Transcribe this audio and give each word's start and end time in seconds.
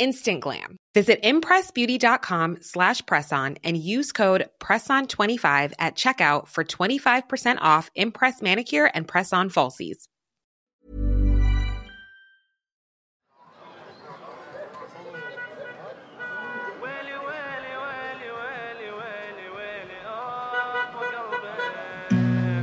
instant 0.00 0.40
glam. 0.40 0.76
Visit 0.94 1.22
impressbeauty.com 1.22 2.58
slash 2.62 3.02
presson 3.02 3.58
and 3.62 3.76
use 3.76 4.12
code 4.12 4.48
PRESSON25 4.60 5.72
at 5.78 5.96
checkout 5.96 6.48
for 6.48 6.64
25% 6.64 7.58
off 7.60 7.90
Impress 7.94 8.40
Manicure 8.40 8.90
and 8.94 9.06
Press-On 9.06 9.50
Falsies. 9.50 10.08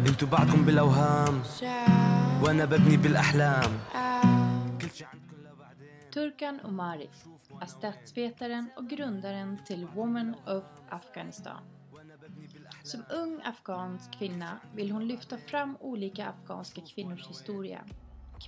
انتوا 0.08 0.28
بعدكم 0.28 0.66
بالاوهام 0.66 1.44
وانا 2.42 2.66
ببني 2.66 2.98
بالاحلام 2.98 3.72
Turkan 6.19 6.61
Omari 6.65 7.11
är 7.61 7.67
statsvetaren 7.67 8.71
och 8.77 8.89
grundaren 8.89 9.59
till 9.67 9.87
Women 9.87 10.35
of 10.47 10.65
Afghanistan. 10.89 11.63
Som 12.83 13.05
ung 13.11 13.41
afghansk 13.45 14.19
kvinna 14.19 14.61
vill 14.75 14.91
hon 14.91 15.09
lyfta 15.09 15.39
fram 15.39 15.77
olika 15.81 16.29
afghanska 16.29 16.81
kvinnors 16.81 17.29
historia. 17.29 17.85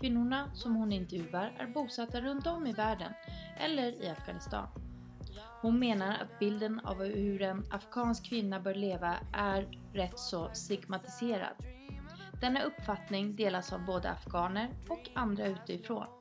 Kvinnorna 0.00 0.50
som 0.54 0.76
hon 0.76 0.92
intervjuar 0.92 1.56
är 1.58 1.66
bosatta 1.66 2.20
runt 2.20 2.46
om 2.46 2.66
i 2.66 2.72
världen 2.72 3.12
eller 3.56 4.04
i 4.04 4.08
Afghanistan. 4.08 4.66
Hon 5.62 5.78
menar 5.78 6.18
att 6.18 6.38
bilden 6.38 6.80
av 6.80 7.04
hur 7.04 7.42
en 7.42 7.64
afghansk 7.70 8.24
kvinna 8.24 8.60
bör 8.60 8.74
leva 8.74 9.16
är 9.32 9.68
rätt 9.92 10.18
så 10.18 10.50
stigmatiserad. 10.54 11.54
Denna 12.40 12.62
uppfattning 12.62 13.36
delas 13.36 13.72
av 13.72 13.84
både 13.84 14.10
afghaner 14.10 14.70
och 14.88 15.10
andra 15.14 15.46
utifrån. 15.46 16.19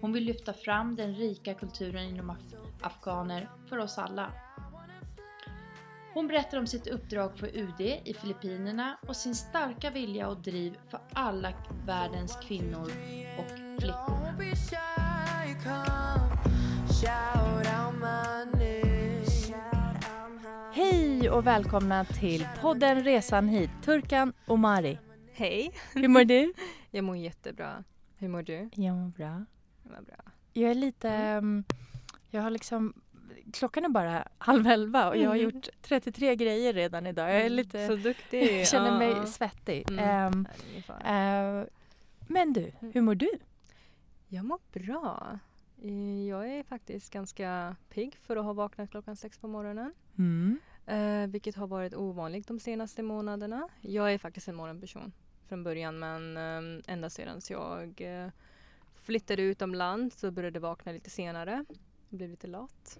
Hon 0.00 0.12
vill 0.12 0.24
lyfta 0.24 0.52
fram 0.52 0.96
den 0.96 1.14
rika 1.14 1.54
kulturen 1.54 2.04
inom 2.04 2.30
af 2.30 2.36
afghaner 2.80 3.50
för 3.68 3.78
oss 3.78 3.98
alla. 3.98 4.32
Hon 6.14 6.26
berättar 6.26 6.58
om 6.58 6.66
sitt 6.66 6.86
uppdrag 6.86 7.38
för 7.38 7.56
UD 7.56 7.80
i 7.80 8.14
Filippinerna 8.20 8.98
och 9.08 9.16
sin 9.16 9.34
starka 9.34 9.90
vilja 9.90 10.28
och 10.28 10.36
driv 10.36 10.78
för 10.88 11.00
alla 11.12 11.52
världens 11.86 12.36
kvinnor 12.36 12.92
och 13.38 13.50
flickor. 13.80 14.18
Hej 20.72 21.30
och 21.30 21.46
välkomna 21.46 22.04
till 22.04 22.46
podden 22.60 23.04
Resan 23.04 23.48
hit, 23.48 23.70
Turkan 23.84 24.32
och 24.46 24.58
Mari. 24.58 24.98
Hej! 25.32 25.72
Hur 25.94 26.08
mår 26.08 26.24
du? 26.24 26.52
Jag 26.90 27.04
mår 27.04 27.16
jättebra. 27.16 27.84
Hur 28.18 28.28
mår 28.28 28.42
du? 28.42 28.70
Jag 28.74 28.96
mår 28.96 29.08
bra. 29.08 29.44
Vad 29.88 30.04
bra. 30.04 30.16
Jag 30.52 30.70
är 30.70 30.74
lite... 30.74 31.08
Mm. 31.10 31.64
Jag 32.30 32.42
har 32.42 32.50
liksom... 32.50 32.92
Klockan 33.52 33.84
är 33.84 33.88
bara 33.88 34.28
halv 34.38 34.66
elva 34.66 35.08
och 35.08 35.16
jag 35.16 35.28
har 35.30 35.36
Mm. 35.36 35.44
gjort 35.50 35.68
33 35.82 36.36
grejer 36.36 36.72
redan 36.72 37.06
idag. 37.06 37.30
Jag 37.34 37.40
är 37.40 37.48
lite... 37.48 37.86
Så 37.86 37.96
duktig. 37.96 38.66
Känner 38.66 38.98
mig 38.98 39.26
svettig. 39.26 39.90
Mm. 39.90 40.46
Ungefär. 40.70 41.60
eh, 41.60 41.66
men 42.28 42.52
du, 42.52 42.72
hur 42.80 43.00
mår 43.00 43.14
du? 43.14 43.30
Jag 44.28 44.44
mår 44.44 44.58
bra. 44.72 45.38
Jag 46.28 46.48
är 46.52 46.62
faktiskt 46.62 47.12
ganska 47.12 47.76
pigg 47.88 48.16
för 48.22 48.36
att 48.36 48.44
ha 48.44 48.52
vaknat 48.52 48.90
klockan 48.90 49.16
sex 49.16 49.38
på 49.38 49.48
morgonen. 49.48 49.92
Mm. 50.18 50.58
Eh, 50.86 51.30
vilket 51.30 51.56
har 51.56 51.66
varit 51.66 51.94
ovanligt 51.94 52.48
de 52.48 52.60
senaste 52.60 53.02
månaderna. 53.02 53.68
Jag 53.80 54.12
är 54.12 54.18
faktiskt 54.18 54.48
en 54.48 54.54
morgonperson 54.54 55.12
från 55.48 55.62
början 55.64 55.98
men 55.98 56.36
eh, 56.36 56.82
ända 56.92 57.10
sedan 57.10 57.40
jag 57.50 58.00
eh, 58.00 58.28
flyttade 59.08 59.42
utomlands 59.42 60.20
så 60.20 60.30
började 60.30 60.60
vakna 60.60 60.92
lite 60.92 61.10
senare. 61.10 61.64
Jag 62.08 62.18
blev 62.18 62.30
lite 62.30 62.46
lat. 62.46 62.98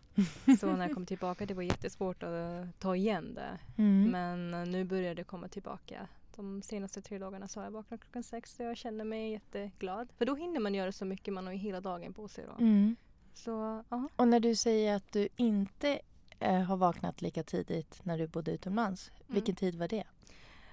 Så 0.60 0.66
när 0.76 0.86
jag 0.86 0.94
kom 0.94 1.06
tillbaka 1.06 1.46
det 1.46 1.54
var 1.54 1.62
jättesvårt 1.62 2.22
att 2.22 2.78
ta 2.80 2.96
igen 2.96 3.34
det. 3.34 3.58
Mm. 3.76 4.10
Men 4.10 4.54
eh, 4.54 4.68
nu 4.72 4.84
börjar 4.84 5.14
det 5.14 5.24
komma 5.24 5.48
tillbaka. 5.48 6.08
De 6.36 6.62
senaste 6.62 7.02
tre 7.02 7.18
dagarna 7.18 7.48
så 7.48 7.60
har 7.60 7.64
jag 7.64 7.70
vaknat 7.70 8.00
klockan 8.00 8.22
sex 8.22 8.56
så 8.56 8.62
jag 8.62 8.76
känner 8.76 9.04
mig 9.04 9.32
jätteglad. 9.32 10.08
För 10.18 10.24
då 10.24 10.34
hinner 10.34 10.60
man 10.60 10.74
göra 10.74 10.92
så 10.92 11.04
mycket, 11.04 11.34
man 11.34 11.46
har 11.46 11.52
ju 11.52 11.58
hela 11.58 11.80
dagen 11.80 12.12
på 12.12 12.28
sig 12.28 12.44
då. 12.46 12.64
Mm. 12.64 12.96
Så. 13.34 13.84
Och 14.16 14.28
när 14.28 14.40
du 14.40 14.54
säger 14.54 14.94
att 14.96 15.12
du 15.12 15.28
inte 15.36 16.00
eh, 16.38 16.60
har 16.62 16.76
vaknat 16.76 17.22
lika 17.22 17.42
tidigt 17.42 18.00
när 18.02 18.18
du 18.18 18.26
bodde 18.26 18.50
utomlands, 18.52 19.10
Mm. 19.10 19.34
vilken 19.34 19.54
tid 19.54 19.74
var 19.74 19.88
det? 19.88 20.04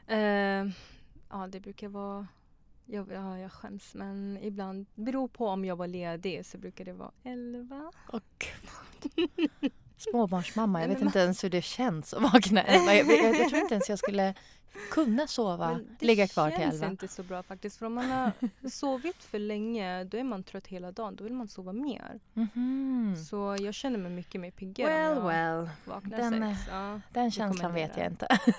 Eh, 0.07 0.71
ja, 1.29 1.47
det 1.47 1.59
brukar 1.59 1.87
vara... 1.87 2.27
Jag, 2.85 3.11
ja, 3.11 3.39
jag 3.39 3.51
skäms 3.51 3.93
men 3.93 4.37
ibland, 4.41 4.85
beror 4.95 5.27
på 5.27 5.47
om 5.47 5.65
jag 5.65 5.75
var 5.75 5.87
ledig 5.87 6.45
så 6.45 6.57
brukar 6.57 6.85
det 6.85 6.93
vara 6.93 7.11
elva. 7.23 7.91
Och 8.07 8.45
Småbarnsmamma, 9.97 10.81
jag 10.81 10.87
vet 10.87 11.01
inte 11.01 11.19
ens 11.19 11.43
hur 11.43 11.49
det 11.49 11.61
känns 11.61 12.13
att 12.13 12.21
vakna 12.21 12.63
elva. 12.63 12.93
Jag, 12.95 13.07
jag, 13.07 13.39
jag 13.39 13.49
tror 13.49 13.61
inte 13.61 13.73
ens 13.75 13.89
jag 13.89 13.99
skulle 13.99 14.33
kunna 14.91 15.27
sova, 15.27 15.79
det 15.99 16.05
ligga 16.05 16.27
kvar 16.27 16.49
till 16.51 16.59
känns 16.59 16.73
elva. 16.75 16.87
inte 16.87 17.07
så 17.07 17.23
bra 17.23 17.43
faktiskt. 17.43 17.77
För 17.77 17.85
om 17.85 17.93
man 17.93 18.11
har 18.11 18.31
sovit 18.69 19.23
för 19.23 19.39
länge 19.39 20.03
då 20.03 20.17
är 20.17 20.23
man 20.23 20.43
trött 20.43 20.67
hela 20.67 20.91
dagen. 20.91 21.15
Då 21.15 21.23
vill 21.23 21.33
man 21.33 21.47
sova 21.47 21.73
mer. 21.73 22.19
Mhm. 22.33 23.15
Så 23.29 23.57
jag 23.59 23.73
känner 23.73 23.97
mig 23.99 24.11
mycket 24.11 24.41
mer 24.41 24.51
piggare 24.51 24.89
Well, 24.93 25.17
om 25.17 25.31
jag 25.31 25.57
well. 25.61 25.69
vaknar 25.85 26.17
Den, 26.17 26.55
sex. 26.55 26.67
Ja. 26.71 27.01
Den 27.13 27.31
känslan 27.31 27.73
vet 27.73 27.97
jag 27.97 28.05
inte. 28.07 28.27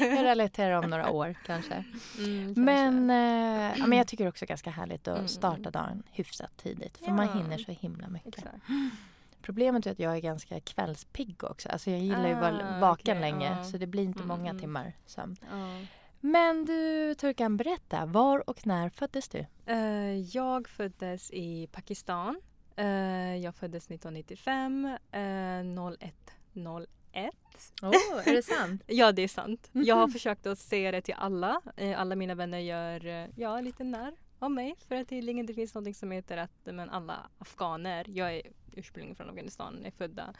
jag 0.00 0.22
relaterar 0.24 0.82
om 0.84 0.90
några 0.90 1.10
år 1.10 1.34
kanske. 1.46 1.84
Mm. 2.18 2.54
Men, 2.56 2.94
eh, 3.10 3.86
men 3.86 3.98
jag 3.98 4.06
tycker 4.06 4.28
också 4.28 4.46
ganska 4.46 4.70
härligt 4.70 5.08
att 5.08 5.16
Mm. 5.16 5.28
starta 5.28 5.70
dagen 5.70 6.02
hyfsat 6.12 6.56
tidigt. 6.56 6.98
För 6.98 7.06
Ja. 7.06 7.12
man 7.14 7.28
hinner 7.38 7.58
så 7.58 7.72
himla 7.72 8.08
mycket. 8.08 8.38
Exakt. 8.38 8.56
Problemet 9.48 9.86
är 9.86 9.90
att 9.90 9.98
jag 9.98 10.16
är 10.16 10.20
ganska 10.20 10.60
kvällspigg 10.60 11.44
också. 11.44 11.68
Alltså 11.68 11.90
jag 11.90 12.00
gillar 12.00 12.26
ju 12.28 12.34
att 12.34 12.40
vara 12.40 12.76
Ah, 12.76 12.80
vaken 12.80 13.18
okej, 13.18 13.20
länge. 13.32 13.56
ja. 13.58 13.64
Så 13.64 13.78
det 13.78 13.86
blir 13.86 14.02
inte 14.02 14.22
Mm, 14.22 14.28
många 14.28 14.50
mm. 14.50 14.60
timmar 14.60 14.92
sömn. 15.06 15.36
Ja. 15.50 15.86
Men 16.20 16.64
du 16.64 17.14
Turkan, 17.14 17.56
berätta. 17.56 18.06
Var 18.06 18.50
och 18.50 18.66
när 18.66 18.88
föddes 18.88 19.28
du? 19.28 19.46
Eh, 19.66 20.18
jag 20.36 20.68
föddes 20.68 21.30
i 21.30 21.66
Pakistan. 21.72 22.40
Eh, 22.76 22.86
jag 23.36 23.54
föddes 23.54 23.90
1995, 23.90 24.84
uh, 24.84 25.64
0101. 25.64 27.34
Oh, 27.82 28.28
är 28.28 28.34
det 28.34 28.42
sant? 28.42 28.82
Ja, 28.86 29.12
det 29.12 29.22
är 29.22 29.28
sant. 29.28 29.70
Jag 29.72 29.96
har 29.96 30.08
försökt 30.18 30.46
att 30.46 30.58
säga 30.58 30.90
det 30.90 31.00
till 31.02 31.14
alla. 31.18 31.60
Eh, 31.76 32.00
alla 32.00 32.16
mina 32.16 32.34
vänner 32.34 32.58
gör 32.58 33.28
ja, 33.36 33.60
lite 33.60 33.84
när 33.84 34.12
av 34.38 34.50
mig. 34.50 34.74
För 34.88 34.94
att 34.94 35.08
tydligen 35.08 35.46
det 35.46 35.54
finns 35.54 35.74
något 35.74 35.96
som 35.96 36.10
heter 36.10 36.36
att 36.36 36.50
men 36.64 36.90
alla 36.90 37.30
afghaner, 37.38 38.04
jag 38.08 38.34
är 38.36 38.42
ursprungligen 38.78 39.16
från 39.16 39.28
Afghanistan, 39.30 39.84
är 39.86 39.90
födda 39.90 40.34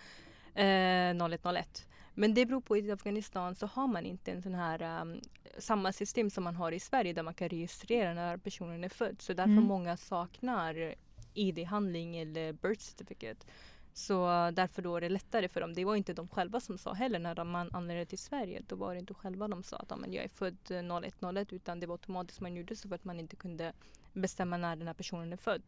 eh, 0.55 1.27
0101. 1.29 1.89
Men 2.15 2.35
det 2.35 2.47
beror 2.47 2.61
på 2.61 2.75
att 2.75 2.81
i 2.81 2.91
Afghanistan 2.93 3.55
så 3.55 3.67
har 3.67 3.87
man 3.87 4.07
inte 4.07 4.33
en 4.33 4.43
sån 4.43 4.55
här 4.55 5.01
um, 5.03 5.21
samma 5.59 5.93
system 5.93 6.31
som 6.31 6.45
man 6.45 6.57
har 6.57 6.73
i 6.73 6.81
Sverige 6.81 7.13
där 7.13 7.23
man 7.23 7.35
kan 7.35 7.49
registrera 7.49 8.15
när 8.15 8.37
personen 8.37 8.85
är 8.85 8.89
född. 8.89 9.23
Så 9.23 9.33
därför 9.33 9.51
Mm. 9.53 9.65
många 9.65 9.97
saknar 9.97 10.95
ID-handling 11.35 12.17
eller 12.17 12.53
birth 12.53 12.81
certificate. 12.81 13.47
Så 13.93 14.27
därför 14.51 14.83
då 14.83 14.97
är 14.97 15.01
det 15.01 15.09
lättare 15.09 15.49
för 15.49 15.61
dem. 15.61 15.75
Det 15.75 15.85
var 15.85 15.97
inte 15.97 16.13
de 16.13 16.29
själva 16.29 16.61
som 16.61 16.79
sa 16.79 16.93
heller 16.93 17.19
när 17.19 17.35
de, 17.35 17.51
man 17.51 17.71
anlände 17.73 18.07
till 18.07 18.19
Sverige. 18.19 18.63
Då 18.67 18.77
var 18.77 18.95
det 18.95 19.01
inte 19.01 19.15
själva 19.15 19.49
de 19.49 19.63
sa 19.63 19.77
att 19.77 19.91
"Ja, 19.91 19.97
men 19.97 20.13
jag 20.13 20.25
är 20.25 20.29
född 20.29 20.57
eh, 20.71 20.83
0101 20.83 21.53
utan 21.53 21.81
det 21.81 21.87
var 21.87 21.95
automatiskt 21.95 22.41
man 22.41 22.57
gjorde 22.57 22.77
så 22.77 22.89
för 22.89 22.95
att 22.95 23.05
man 23.05 23.21
inte 23.21 23.37
kunde 23.37 23.73
bestämma 24.13 24.57
när 24.57 24.77
den 24.77 24.87
här 24.87 24.95
personen 24.95 25.33
är 25.33 25.37
född. 25.37 25.63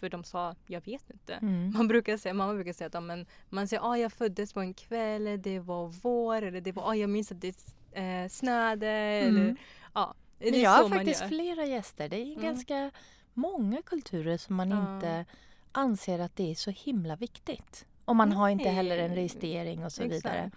För 0.00 0.08
de 0.08 0.24
sa, 0.24 0.54
jag 0.66 0.84
vet 0.84 1.10
inte. 1.10 1.34
Mm. 1.34 1.72
Man 1.76 1.88
brukar 1.88 2.16
säga, 2.16 2.34
mamma 2.34 2.54
brukar 2.54 2.72
säga 2.72 2.86
att 2.88 2.94
ja, 2.94 3.00
men, 3.00 3.26
man 3.50 3.68
säger 3.68 3.82
ah, 3.90 3.96
jag 3.96 4.12
föddes 4.12 4.52
på 4.52 4.60
en 4.60 4.74
kväll, 4.74 5.42
det 5.42 5.58
var 5.58 5.88
vår 6.02 6.42
eller 6.42 6.60
det 6.60 6.72
var, 6.72 6.82
ah, 6.88 6.94
jag 6.94 7.10
minns 7.10 7.32
att 7.32 7.40
det 7.40 7.56
eh, 7.92 8.28
snöade. 8.28 8.88
Mm. 8.88 9.36
Eller, 9.36 9.56
ja. 9.94 10.14
Det 10.38 10.48
är 10.48 10.62
jag 10.62 10.70
har 10.70 10.88
faktiskt 10.88 11.28
flera 11.28 11.64
gäster. 11.64 12.08
Det 12.08 12.16
är 12.16 12.26
Mm. 12.26 12.42
ganska 12.42 12.90
många 13.34 13.82
kulturer 13.82 14.36
som 14.36 14.56
man 14.56 14.70
Ja. 14.70 14.94
inte 14.94 15.24
anser 15.72 16.18
att 16.18 16.36
det 16.36 16.50
är 16.50 16.54
så 16.54 16.70
himla 16.70 17.16
viktigt. 17.16 17.86
Och 18.04 18.16
man 18.16 18.32
har 18.32 18.48
inte 18.48 18.68
heller 18.68 18.98
en 18.98 19.10
Nej. 19.10 19.16
registrering 19.18 19.84
och 19.84 19.92
så 19.92 20.02
Exakt. 20.02 20.24
vidare. 20.24 20.50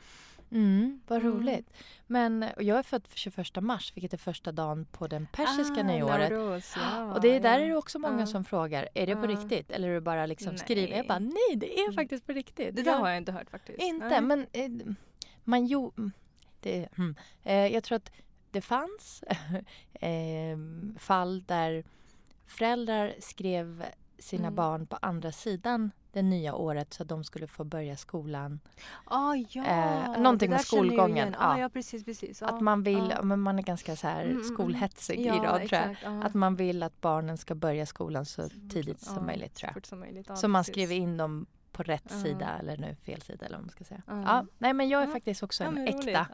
Mm, 0.52 1.02
vad 1.08 1.20
Mm. 1.22 1.34
roligt. 1.34 1.70
Men 2.08 2.46
och 2.56 2.64
jag 2.64 2.80
är 2.80 2.84
född 2.84 3.08
21 3.14 3.62
mars, 3.62 3.92
vilket 3.96 4.14
är 4.14 4.18
första 4.18 4.52
dagen 4.52 4.86
på 4.92 5.08
den 5.08 5.28
persiska 5.34 5.80
Ah, 5.80 5.84
nyåret. 5.84 6.32
Nowruz, 6.32 6.74
ja, 6.76 7.14
Och 7.14 7.22
det 7.22 7.28
är 7.28 7.40
där 7.40 7.60
ja. 7.60 7.66
är 7.66 7.70
det 7.70 7.76
också 7.76 8.00
många 8.00 8.20
Ja. 8.20 8.26
som 8.26 8.44
frågar, 8.46 8.90
är 8.94 9.08
det 9.08 9.16
på 9.16 9.24
Ja. 9.26 9.28
riktigt? 9.28 9.72
Eller 9.72 9.90
är 9.90 9.94
det 9.94 10.02
bara 10.02 10.26
liksom 10.26 10.58
skriver? 10.58 10.88
Jag 10.88 10.98
Nej. 10.98 11.08
bara, 11.08 11.20
nej 11.20 11.56
det 11.56 11.80
är 11.80 11.84
Mm. 11.84 11.94
faktiskt 11.96 12.26
på 12.26 12.32
riktigt. 12.34 12.76
Det 12.76 12.82
där 12.84 12.92
Jag- 12.92 13.00
har 13.00 13.08
jag 13.10 13.18
inte 13.18 13.32
hört 13.32 13.50
faktiskt. 13.50 13.80
Inte, 13.82 14.08
Nej. 14.10 14.22
men 14.22 14.48
eh, 14.54 14.94
man 15.44 15.66
jo, 15.66 15.94
mm, 15.98 16.12
det, 16.62 16.88
mm. 16.98 17.16
eh, 17.44 17.68
jag 17.68 17.84
tror 17.84 17.96
att 17.96 18.12
det 18.52 18.62
fanns 18.62 19.24
eh, 19.94 20.58
fall 21.00 21.44
där 21.44 21.84
föräldrar 22.48 23.14
skrev 23.20 23.84
sina 24.20 24.48
Mm. 24.48 24.56
barn 24.56 24.88
på 24.88 24.98
andra 25.02 25.32
sidan 25.32 25.92
det 26.12 26.22
nya 26.22 26.56
året 26.56 26.94
så 26.94 27.04
att 27.04 27.10
de 27.10 27.24
skulle 27.24 27.48
få 27.48 27.64
börja 27.64 27.98
skolan. 27.98 28.60
Ah, 29.06 29.36
ja, 29.50 29.66
Eh, 29.66 30.22
någonting 30.22 30.50
med 30.50 30.62
skolgången. 30.62 31.36
Ah, 31.38 31.56
ja. 31.58 31.60
ja, 31.62 31.70
precis, 31.70 32.06
precis. 32.06 32.42
Att 32.42 32.50
Ja, 32.52 32.60
man 32.62 32.84
vill, 32.84 33.14
ja. 33.16 33.22
men 33.24 33.40
man 33.40 33.60
är 33.60 33.64
ganska 33.64 33.96
så 33.96 34.08
här 34.08 34.22
Mm, 34.22 34.32
mm, 34.32 34.42
mm. 34.44 34.54
skolhetsig 34.56 35.26
ja, 35.26 35.36
idag 35.36 35.44
tror 35.44 35.54
jag. 35.54 35.64
exakt, 35.92 36.02
ja. 36.04 36.24
Att 36.24 36.34
man 36.34 36.56
vill 36.56 36.84
att 36.84 37.02
barnen 37.02 37.38
ska 37.38 37.56
börja 37.56 37.86
skolan 37.86 38.26
så 38.26 38.50
tidigt 38.72 39.02
som 39.02 39.26
möjligt 39.26 39.54
så 39.58 39.60
tror 39.60 39.72
jag. 39.76 39.86
som 39.86 40.00
möjligt. 40.00 40.30
Så 40.38 40.48
man 40.48 40.60
precis. 40.60 40.74
skriver 40.74 40.96
in 40.96 41.18
dem 41.18 41.46
på 41.78 41.84
rätt 41.84 42.04
Ja. 42.10 42.16
sida 42.22 42.58
eller 42.60 42.78
nu 42.78 42.96
fel 42.96 43.22
sida 43.22 43.46
eller 43.46 43.56
vad 43.58 43.64
man 43.66 43.70
ska 43.72 43.84
säga. 43.84 44.02
Ja. 44.08 44.22
Ja, 44.26 44.46
nej 44.58 44.74
men 44.74 44.90
jag 44.90 45.02
är 45.02 45.06
Ja. 45.08 45.12
faktiskt 45.14 45.44
också 45.44 45.64
Ja, 45.64 45.70
en 45.70 45.78
roligt. 45.78 46.08
äkta 46.08 46.28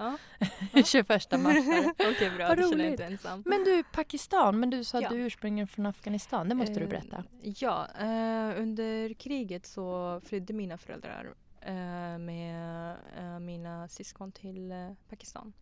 Ja. 0.74 0.84
21 0.86 1.10
mars. 1.10 1.56
Okej, 2.12 2.31
bra. 2.38 2.48
Vad 2.48 2.60
roligt. 2.60 2.86
inte 2.92 3.06
ensam. 3.06 3.44
Men 3.45 3.63
du, 3.63 3.84
Pakistan, 3.84 4.60
men 4.60 4.69
du 4.69 4.84
sa 4.84 4.98
att 4.98 5.04
Ja. 5.04 5.10
du 5.10 5.16
är 5.22 5.25
ursprungligen 5.25 5.68
från 5.68 5.86
Afghanistan. 5.86 6.50
Det 6.50 6.56
måste 6.56 6.74
du 6.74 6.84
Eh, 6.84 6.90
berätta. 6.90 7.24
Ja, 7.42 7.88
eh, 8.00 8.62
under 8.62 9.13
kriget 9.13 9.66
så 9.66 10.22
flydde 10.25 10.54
mina 10.54 10.78
föräldrar 10.78 11.34
eh, 11.62 11.74
med 12.18 12.95
eh, 13.18 13.40
mina 13.40 13.88
syskon 13.88 14.31
till 14.31 14.74
Pakistan. 15.10 15.54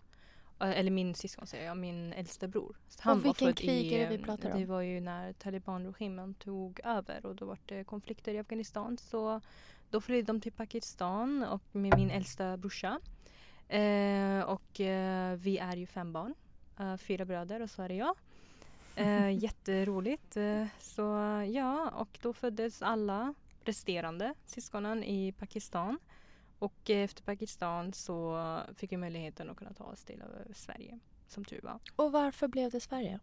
Eller 0.62 0.92
min 0.92 1.16
syskon 1.16 1.48
säger 1.48 1.66
jag, 1.66 1.78
min 1.78 2.14
äldsta 2.14 2.48
bror. 2.48 2.76
Så 2.88 3.12
Och 3.12 3.26
vilken 3.26 3.54
krig 3.54 3.92
är 3.92 4.10
det 4.10 4.18
vi 4.18 4.24
pratar 4.24 4.52
om? 4.52 4.60
Det 4.60 4.66
var 4.66 4.82
ju 4.82 5.00
när 5.00 5.34
talibanregimen 5.34 6.34
tog 6.34 6.80
över 6.84 7.26
och 7.26 7.36
då 7.36 7.46
var 7.46 7.58
det 7.66 7.84
konflikter 7.84 8.34
i 8.34 8.40
Afghanistan. 8.40 8.98
Så 8.98 9.42
då 9.90 10.02
flydde 10.02 10.28
de 10.28 10.42
till 10.42 10.52
Pakistan 10.52 11.44
och 11.44 11.64
med 11.72 11.98
min 11.98 12.12
äldsta 12.12 12.58
brorsa. 12.58 13.00
Eh, 13.68 14.42
och 14.42 14.80
eh, 14.80 15.36
vi 15.36 15.58
är 15.58 15.76
ju 15.76 15.86
fem 15.86 16.14
barn. 16.14 16.34
Eh, 16.80 16.98
fyra 16.98 17.26
bröder 17.26 17.62
och 17.62 17.70
så 17.70 17.82
är 17.82 17.90
det 17.90 17.96
jag. 17.96 18.16
Eh, 18.96 19.30
jätteroligt. 19.44 20.38
Eh, 20.38 20.66
så 20.80 21.02
ja, 21.52 21.90
och 21.90 22.20
då 22.22 22.34
föddes 22.34 22.82
alla 22.82 23.34
resterande 23.64 24.34
syskonen 24.46 25.04
i 25.04 25.32
Pakistan. 25.32 26.00
Och 26.62 26.90
eh, 26.90 27.04
efter 27.04 27.24
Pakistan 27.24 27.94
så 27.94 28.38
fick 28.76 28.92
vi 28.92 28.98
möjligheten 28.98 29.50
att 29.50 29.58
kunna 29.58 29.74
ta 29.74 29.84
oss 29.84 30.04
till 30.04 30.22
eh, 30.22 30.54
Sverige, 30.54 31.00
som 31.28 31.46
tur 31.46 31.62
var. 31.64 31.80
Och 31.96 32.12
varför 32.12 32.48
blev 32.48 32.72
det 32.72 32.80
Sverige? 32.80 33.20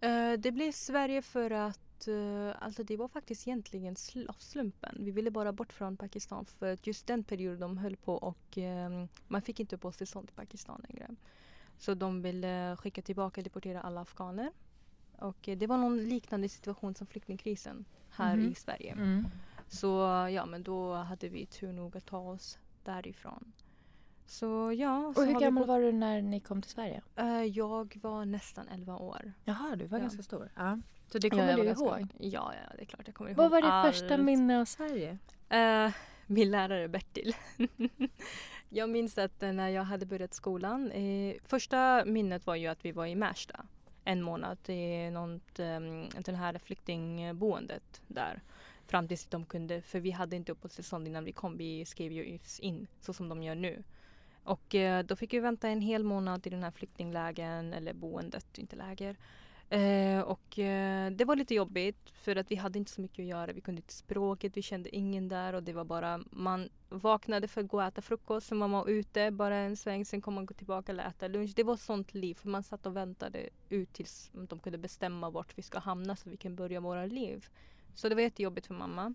Eh, 0.00 0.32
det 0.32 0.52
blev 0.52 0.72
Sverige 0.72 1.22
för 1.22 1.50
att 1.50 1.80
alltså 2.58 2.82
det 2.82 2.96
var 2.96 3.08
faktiskt 3.08 3.48
egentligen 3.48 3.96
slumpen. 4.38 4.96
Vi 5.00 5.10
ville 5.10 5.30
bara 5.30 5.52
bort 5.52 5.72
från 5.72 5.96
Pakistan 5.96 6.44
för 6.44 6.72
att 6.72 6.86
just 6.86 7.06
den 7.06 7.24
perioden 7.24 7.60
de 7.60 7.78
höll 7.78 7.96
på 7.96 8.14
och 8.14 8.58
eh, 8.58 9.04
man 9.28 9.42
fick 9.42 9.60
inte 9.60 9.76
uppehållstillstånd 9.76 10.30
i 10.30 10.32
Pakistan 10.32 10.84
längre. 10.88 11.10
Så 11.78 11.94
de 11.94 12.22
ville 12.22 12.76
skicka 12.76 13.02
tillbaka 13.02 13.40
och 13.40 13.44
deportera 13.44 13.80
alla 13.80 14.00
afghaner. 14.00 14.50
Och 15.18 15.48
det 15.56 15.66
var 15.66 15.76
någon 15.78 16.04
liknande 16.08 16.48
situation 16.48 16.94
som 16.94 17.06
flyktingkrisen 17.06 17.84
här 18.10 18.36
Mhm. 18.36 18.48
i 18.52 18.54
Sverige. 18.54 18.92
Mm. 18.92 19.24
Så 19.68 19.88
ja, 20.32 20.46
men 20.46 20.62
då 20.62 20.94
hade 20.94 21.28
vi 21.28 21.46
tur 21.46 21.72
nog 21.72 21.96
att 21.96 22.06
ta 22.06 22.18
oss 22.18 22.58
därifrån. 22.84 23.52
Så 24.26 24.72
ja. 24.72 25.12
så 25.14 25.20
Och 25.22 25.26
hur 25.28 25.40
gammal 25.40 25.66
var 25.66 25.80
du 25.80 25.92
när 25.92 26.22
ni 26.22 26.40
kom 26.40 26.62
till 26.62 26.70
Sverige? 26.70 27.02
Eh, 27.16 27.42
jag 27.42 27.98
var 28.02 28.24
nästan 28.24 28.68
11 28.68 28.96
år. 28.96 29.32
Jaha, 29.44 29.76
du 29.76 29.86
var 29.86 29.98
Ja. 29.98 30.02
ganska 30.02 30.22
stor. 30.22 30.50
Ja. 30.56 30.78
Så 31.12 31.18
det 31.18 31.26
Ja, 31.26 31.30
kommer 31.30 31.48
jag 31.48 31.54
du 31.54 31.58
var 31.58 31.66
ganska- 31.66 31.84
ihåg? 31.84 32.06
Ja, 32.18 32.52
ja, 32.54 32.74
det 32.76 32.82
är 32.82 32.86
klart 32.86 33.02
jag 33.06 33.14
kommer 33.14 33.30
ihåg 33.30 33.36
Vad 33.38 33.50
var 33.50 33.62
ditt 33.86 33.94
första 33.94 34.16
minne 34.16 34.60
av 34.60 34.64
Sverige? 34.64 35.18
Eh, 35.48 35.92
min 36.26 36.50
lärare 36.50 36.88
Bertil. 36.88 37.36
jag 38.68 38.90
minns 38.90 39.18
att 39.18 39.42
eh, 39.42 39.52
när 39.52 39.68
jag 39.68 39.84
hade 39.84 40.06
börjat 40.06 40.34
skolan, 40.34 40.90
eh, 40.90 41.34
första 41.44 42.04
minnet 42.04 42.46
var 42.46 42.54
ju 42.54 42.66
att 42.66 42.84
vi 42.84 42.92
var 42.92 43.06
i 43.06 43.14
Märsta 43.14 43.66
en 44.04 44.22
månad 44.22 44.58
i 44.68 45.10
något, 45.10 45.58
um, 45.58 46.08
den 46.24 46.34
här 46.34 46.58
flyktingboendet 46.58 48.02
där. 48.06 48.42
Fram 48.86 49.08
tills 49.08 49.26
de 49.26 49.44
kunde, 49.44 49.82
för 49.82 50.00
vi 50.00 50.10
hade 50.10 50.36
inte 50.36 50.52
uppehållstillstånd 50.52 51.06
innan 51.06 51.24
vi 51.24 51.32
kom, 51.32 51.56
vi 51.56 51.84
skrev 51.84 52.12
ju 52.12 52.38
in 52.60 52.86
så 53.00 53.12
som 53.12 53.28
de 53.28 53.42
gör 53.42 53.54
nu. 53.54 53.82
Och 54.44 54.74
eh, 54.74 55.04
då 55.04 55.16
fick 55.16 55.32
vi 55.32 55.40
vänta 55.40 55.68
en 55.68 55.80
hel 55.80 56.04
månad 56.04 56.46
i 56.46 56.50
den 56.50 56.62
här 56.62 56.70
flyktinglägren 56.70 57.72
eller 57.72 57.92
boendet, 57.92 58.58
inte 58.58 58.76
läger. 58.76 59.16
Eh, 59.68 60.20
och 60.20 60.58
eh, 60.58 61.10
det 61.10 61.24
var 61.24 61.36
lite 61.36 61.54
jobbigt 61.54 62.10
för 62.10 62.36
att 62.36 62.50
vi 62.50 62.56
hade 62.56 62.78
inte 62.78 62.92
så 62.92 63.00
mycket 63.00 63.18
att 63.18 63.28
göra. 63.28 63.52
Vi 63.52 63.60
kunde 63.60 63.78
inte 63.78 63.92
språket, 63.92 64.56
vi 64.56 64.62
kände 64.62 64.96
ingen 64.96 65.28
där 65.28 65.52
och 65.52 65.62
det 65.62 65.72
var 65.72 65.84
bara 65.84 66.20
man 66.30 66.68
vaknade 66.88 67.48
för 67.48 67.60
att 67.60 67.68
gå 67.68 67.76
och 67.76 67.84
äta 67.84 68.02
frukost, 68.02 68.46
sen 68.46 68.60
var 68.60 68.68
man 68.68 68.88
ute 68.88 69.30
bara 69.30 69.56
en 69.56 69.76
sväng, 69.76 70.04
sen 70.04 70.20
kom 70.20 70.34
man 70.34 70.46
gå 70.46 70.54
tillbaka 70.54 70.92
och 70.92 71.00
äta 71.00 71.28
lunch. 71.28 71.52
Det 71.56 71.62
var 71.62 71.76
sånt 71.76 72.14
liv 72.14 72.34
för 72.34 72.48
man 72.48 72.62
satt 72.62 72.86
och 72.86 72.96
väntade 72.96 73.48
ut 73.68 73.92
tills 73.92 74.30
de 74.32 74.58
kunde 74.58 74.78
bestämma 74.78 75.30
vart 75.30 75.58
vi 75.58 75.62
ska 75.62 75.78
hamna 75.78 76.16
så 76.16 76.30
vi 76.30 76.36
kan 76.36 76.56
börja 76.56 76.80
våra 76.80 77.06
liv. 77.06 77.48
Så 77.94 78.08
det 78.08 78.14
var 78.14 78.22
jättejobbigt 78.22 78.66
för 78.66 78.74
mamma. 78.74 79.14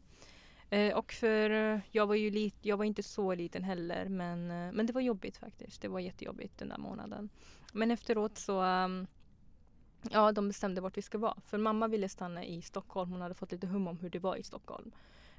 Eh, 0.69 0.97
och 0.97 1.11
för 1.11 1.49
eh, 1.49 1.79
jag 1.91 2.07
var 2.07 2.15
ju 2.15 2.31
lit, 2.31 2.55
jag 2.61 2.77
var 2.77 2.85
inte 2.85 3.03
så 3.03 3.35
liten 3.35 3.63
heller 3.63 4.09
men, 4.09 4.51
eh, 4.51 4.71
men 4.71 4.85
det 4.85 4.93
var 4.93 5.01
jobbigt 5.01 5.37
faktiskt. 5.37 5.81
Det 5.81 5.87
var 5.87 5.99
jättejobbigt 5.99 6.57
den 6.57 6.69
där 6.69 6.77
månaden. 6.77 7.29
Men 7.73 7.91
efteråt 7.91 8.37
så 8.37 8.61
um, 8.63 9.07
Ja, 10.11 10.31
de 10.31 10.47
bestämde 10.47 10.81
vart 10.81 10.97
vi 10.97 11.01
ska 11.01 11.17
vara. 11.17 11.37
För 11.45 11.57
mamma 11.57 11.87
ville 11.87 12.09
stanna 12.09 12.45
i 12.45 12.61
Stockholm. 12.61 13.11
Hon 13.11 13.21
hade 13.21 13.33
fått 13.33 13.51
lite 13.51 13.67
hum 13.67 13.87
om 13.87 13.97
hur 13.97 14.09
det 14.09 14.19
var 14.19 14.35
i 14.35 14.43
Stockholm. 14.43 14.91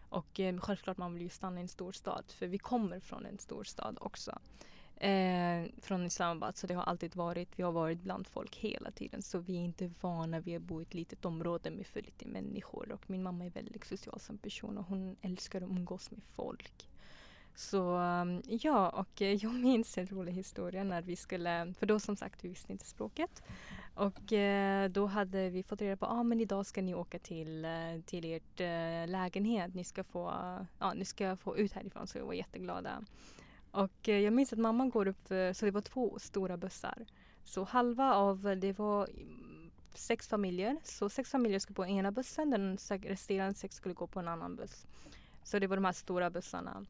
Och 0.09 0.41
eh, 0.41 0.59
självklart 0.59 0.97
man 0.97 1.15
vill 1.15 1.23
ju 1.23 1.29
stanna 1.29 1.59
i 1.59 1.63
en 1.63 1.69
stor 1.69 1.93
stad. 1.93 2.25
För 2.29 2.47
vi 2.47 2.59
kommer 2.59 3.01
från 3.01 3.27
en 3.27 3.39
stor 3.39 3.65
stad 3.65 3.99
också. 4.01 4.39
Eh, 5.01 5.65
från 5.83 6.07
Islamabad. 6.07 6.57
Så 6.57 6.67
det 6.67 6.75
har 6.75 6.83
alltid 6.83 7.17
varit. 7.17 7.49
Vi 7.57 7.63
har 7.63 7.73
varit 7.73 8.03
bland 8.03 8.27
folk 8.27 8.57
hela 8.57 8.91
tiden. 8.91 9.23
Så 9.23 9.39
vi 9.39 9.57
är 9.57 9.61
inte 9.61 9.91
vana 10.01 10.41
vid 10.41 10.57
att 10.57 10.63
bo 10.63 10.81
i 10.81 10.83
ett 10.83 10.95
litet 10.95 11.25
område 11.25 11.71
med 11.71 11.87
för 11.87 12.03
lite 12.03 12.29
människor. 12.29 12.93
Och 12.93 13.11
min 13.11 13.23
mamma 13.23 13.45
är 13.45 13.51
väldigt 13.51 13.85
social 13.85 14.21
som 14.21 14.39
person. 14.39 14.79
Och 14.79 14.85
hon 14.85 15.17
älskar 15.23 15.63
att 15.63 15.69
umgås 15.71 16.11
med 16.11 16.23
folk. 16.23 16.89
Så 17.55 17.97
um, 17.97 18.43
ja, 18.47 18.89
och 18.89 19.21
jag 19.21 19.55
minns 19.55 19.99
en 19.99 20.07
rolig 20.07 20.33
historia 20.33 20.85
när 20.85 21.03
vi 21.03 21.17
skulle, 21.17 21.75
för 21.79 21.87
då 21.87 22.01
som 22.01 22.17
sagt 22.17 22.45
vi 22.45 22.49
visste 22.49 22.73
inte 22.73 22.87
språket. 22.87 23.43
Och 23.95 24.33
eh, 24.33 24.91
då 24.91 25.07
hade 25.07 25.51
vi 25.51 25.63
fått 25.63 25.81
reda 25.81 25.97
på 25.97 26.07
att 26.07 26.13
ah, 26.13 26.23
men 26.23 26.41
idag 26.41 26.67
ska 26.67 26.83
ni 26.83 26.95
åka 26.95 27.19
till, 27.19 27.65
eh, 27.65 27.71
till 28.07 28.25
ert 28.25 28.61
eh, 28.61 29.11
lägenhet. 29.11 29.75
Ni 29.75 29.85
ska, 29.85 30.05
få, 30.05 30.33
ja, 30.79 30.93
ni 30.95 31.05
ska 31.05 31.37
få 31.37 31.57
ut 31.57 31.73
härifrån 31.73 32.07
så 32.07 32.19
vi 32.19 32.25
var 32.25 32.33
jätteglada. 32.33 33.05
Och 33.71 34.09
eh, 34.09 34.19
jag 34.19 34.33
minns 34.33 34.53
att 34.53 34.59
mamma 34.59 34.87
går 34.87 35.09
upp, 35.09 35.31
eh, 35.31 35.53
så 35.53 35.65
det 35.65 35.71
var 35.71 35.81
två 35.81 36.19
stora 36.19 36.57
bussar. 36.57 37.07
Så 37.45 37.65
halva 37.65 38.15
av, 38.15 38.49
eh, 38.49 38.57
det 38.57 38.79
var 38.79 39.09
mm, 39.09 39.71
sex 39.95 40.29
familjer. 40.29 40.77
Så 40.85 41.09
sex 41.09 41.31
familjer 41.31 41.59
skulle 41.59 41.75
på 41.75 41.87
ena 41.87 42.11
bussen, 42.11 42.51
den 42.51 42.79
resterande 43.03 43.55
sex 43.55 43.77
skulle 43.77 43.95
gå 43.95 44.07
på 44.07 44.21
en 44.21 44.29
annan 44.29 44.57
buss. 44.57 44.87
Så 45.43 45.59
det 45.59 45.67
var 45.67 45.77
de 45.77 45.85
här 45.85 45.93
stora 45.93 46.31
bussarna. 46.31 46.87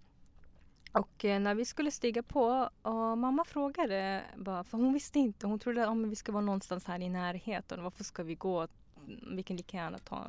Och 0.93 1.25
när 1.25 1.55
vi 1.55 1.65
skulle 1.65 1.91
stiga 1.91 2.23
på 2.23 2.71
och 2.83 3.19
mamma 3.19 3.45
frågade, 3.45 4.25
bara, 4.37 4.65
för 4.65 4.79
hon 4.79 4.93
visste 4.93 5.19
inte, 5.19 5.47
hon 5.47 5.59
trodde 5.59 5.83
att 5.83 5.89
ah, 5.89 5.95
vi 5.95 6.17
ska 6.17 6.33
vara 6.33 6.45
någonstans 6.45 6.85
här 6.85 7.03
i 7.03 7.09
närheten. 7.09 7.83
Varför 7.83 8.05
ska 8.05 8.23
vi 8.23 8.35
gå? 8.35 8.61
Mm, 8.61 9.37
vi 9.37 9.43
kan 9.43 9.57
lika 9.57 9.77
gärna 9.77 9.99
ta, 9.99 10.27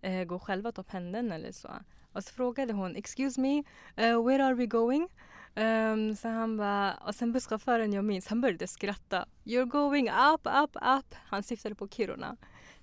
eh, 0.00 0.24
gå 0.24 0.38
själva 0.38 0.72
ta 0.72 0.82
pendeln 0.82 1.32
eller 1.32 1.52
så. 1.52 1.68
Och 2.12 2.24
så 2.24 2.32
frågade 2.32 2.72
hon, 2.72 2.96
excuse 2.96 3.40
me, 3.40 3.58
uh, 3.98 4.26
where 4.26 4.44
are 4.44 4.54
we 4.54 4.66
going? 4.66 5.08
Um, 5.54 6.16
så 6.16 6.28
han 6.28 6.56
bara, 6.56 6.94
och 6.94 7.14
sen 7.14 7.32
busschauffören 7.32 7.92
jag 7.92 8.04
minns, 8.04 8.26
han 8.26 8.40
började 8.40 8.66
skratta. 8.66 9.26
You're 9.44 9.64
going 9.64 10.10
up, 10.10 10.46
up, 10.46 10.76
up. 10.76 11.14
Han 11.14 11.42
syftade 11.42 11.74
på 11.74 11.88
Kiruna. 11.88 12.36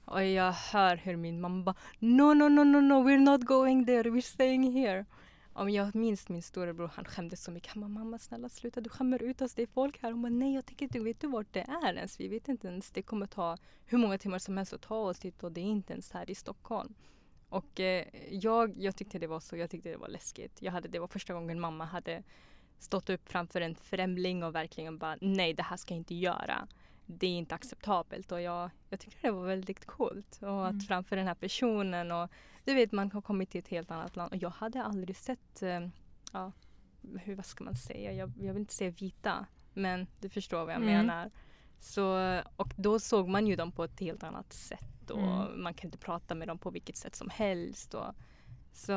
Och 0.06 0.24
jag 0.26 0.52
hör 0.52 0.96
hur 0.96 1.16
min 1.16 1.42
mamma 1.42 1.64
bara, 1.64 1.76
no, 2.00 2.34
no, 2.34 2.50
no, 2.50 2.64
no, 2.64 2.82
no, 2.82 2.94
we're 2.94 3.20
not 3.20 3.42
going 3.42 3.86
there, 3.86 4.10
we're 4.10 4.22
staying 4.22 4.72
here. 4.72 5.06
Om 5.54 5.70
jag 5.70 5.96
minns 5.96 6.30
min 6.30 6.44
storebror, 6.44 6.92
han 6.96 7.06
skämdes 7.06 7.44
så 7.44 7.52
mycket. 7.52 7.74
Han 7.74 7.82
bara, 7.82 7.88
mamma 7.88 8.20
snälla 8.20 8.50
sluta, 8.50 8.82
du 8.82 8.90
skämmer 8.90 9.24
ut 9.24 9.42
oss, 9.42 9.54
det 9.54 9.62
är 9.62 9.68
folk 9.68 10.02
här. 10.02 10.12
Hon 10.12 10.22
bara, 10.22 10.30
nej 10.30 10.56
jag 10.56 10.66
tänker 10.66 10.86
inte, 10.86 11.00
vet 11.00 11.22
du 11.22 11.28
vart 11.28 11.54
det 11.54 11.66
är 11.84 11.94
ens? 11.94 12.20
Vi 12.20 12.28
vet 12.28 12.48
inte 12.48 12.68
ens, 12.68 12.92
det 12.92 13.02
kommer 13.02 13.26
ta 13.26 13.58
hur 13.86 13.98
många 13.98 14.18
timmar 14.18 14.40
som 14.40 14.58
helst 14.58 14.74
att 14.74 14.82
ta 14.82 14.96
oss 14.96 15.20
dit 15.20 15.44
och 15.44 15.52
det 15.52 15.62
är 15.62 15.66
inte 15.66 15.94
ens 15.94 16.12
här 16.12 16.30
i 16.30 16.36
Stockholm. 16.36 16.94
Och 17.50 17.80
eh, 17.80 18.06
jag, 18.32 18.74
jag 18.78 18.96
tyckte 18.96 19.20
det 19.20 19.28
var 19.28 19.40
så, 19.40 19.58
jag 19.58 19.70
tyckte 19.70 19.90
det 19.90 19.98
var 19.98 20.08
läskigt. 20.08 20.62
Jag 20.62 20.72
hade, 20.72 20.88
det 20.88 21.00
var 21.00 21.08
första 21.08 21.34
gången 21.34 21.60
mamma 21.60 21.86
hade 21.86 22.24
stått 22.80 23.10
upp 23.10 23.30
framför 23.30 23.62
en 23.62 23.76
främling 23.76 24.44
och 24.44 24.56
verkligen 24.56 24.98
bara, 24.98 25.18
nej 25.22 25.54
det 25.54 25.64
här 25.64 25.78
ska 25.78 25.94
jag 25.94 26.00
inte 26.00 26.16
göra. 26.16 26.68
det 27.12 27.28
är 27.28 27.32
inte 27.38 27.56
acceptabelt 27.56 28.32
och 28.32 28.42
jag, 28.42 28.70
jag 28.90 29.00
tycker 29.00 29.18
det 29.22 29.32
var 29.32 29.46
väldigt 29.46 29.86
coolt. 29.86 30.40
Och 30.42 30.66
att 30.68 30.72
Mm. 30.72 30.80
framför 30.80 31.16
den 31.16 31.28
här 31.28 31.36
personen 31.36 32.12
och 32.12 32.30
du 32.66 32.74
vet 32.74 32.92
man 32.92 33.12
har 33.12 33.22
kommit 33.22 33.50
till 33.50 33.60
ett 33.60 33.68
helt 33.68 33.92
annat 33.92 34.16
land 34.16 34.32
och 34.34 34.38
jag 34.44 34.50
hade 34.50 34.84
aldrig 34.84 35.16
sett, 35.18 35.62
eh, 35.64 35.88
ja, 36.34 36.52
hur, 37.20 37.36
vad 37.36 37.46
ska 37.46 37.64
man 37.64 37.76
säga, 37.76 38.14
jag, 38.14 38.32
jag 38.40 38.54
vill 38.54 38.62
inte 38.62 38.74
säga 38.74 38.92
vita 38.92 39.46
men 39.74 40.08
du 40.20 40.30
förstår 40.30 40.58
vad 40.66 40.74
jag 40.74 40.82
Mm. 40.82 40.94
menar. 40.94 41.32
Så, 41.80 42.06
och 42.56 42.74
då 42.78 43.00
såg 43.00 43.28
man 43.28 43.48
ju 43.48 43.56
dem 43.56 43.72
på 43.72 43.84
ett 43.84 44.00
helt 44.00 44.24
annat 44.24 44.54
sätt 44.54 45.10
och 45.12 45.20
Mm. 45.44 45.64
man 45.64 45.74
kan 45.74 45.88
inte 45.88 45.98
prata 45.98 46.36
med 46.36 46.48
dem 46.48 46.58
på 46.58 46.70
vilket 46.70 46.98
sätt 46.98 47.16
som 47.16 47.30
helst. 47.30 47.94
Och, 47.94 48.14
så 48.74 48.92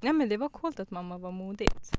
ja, 0.00 0.12
men 0.12 0.28
det 0.28 0.36
var 0.36 0.48
coolt 0.48 0.80
att 0.80 0.90
mamma 0.90 1.18
var 1.18 1.30
modigt. 1.32 1.90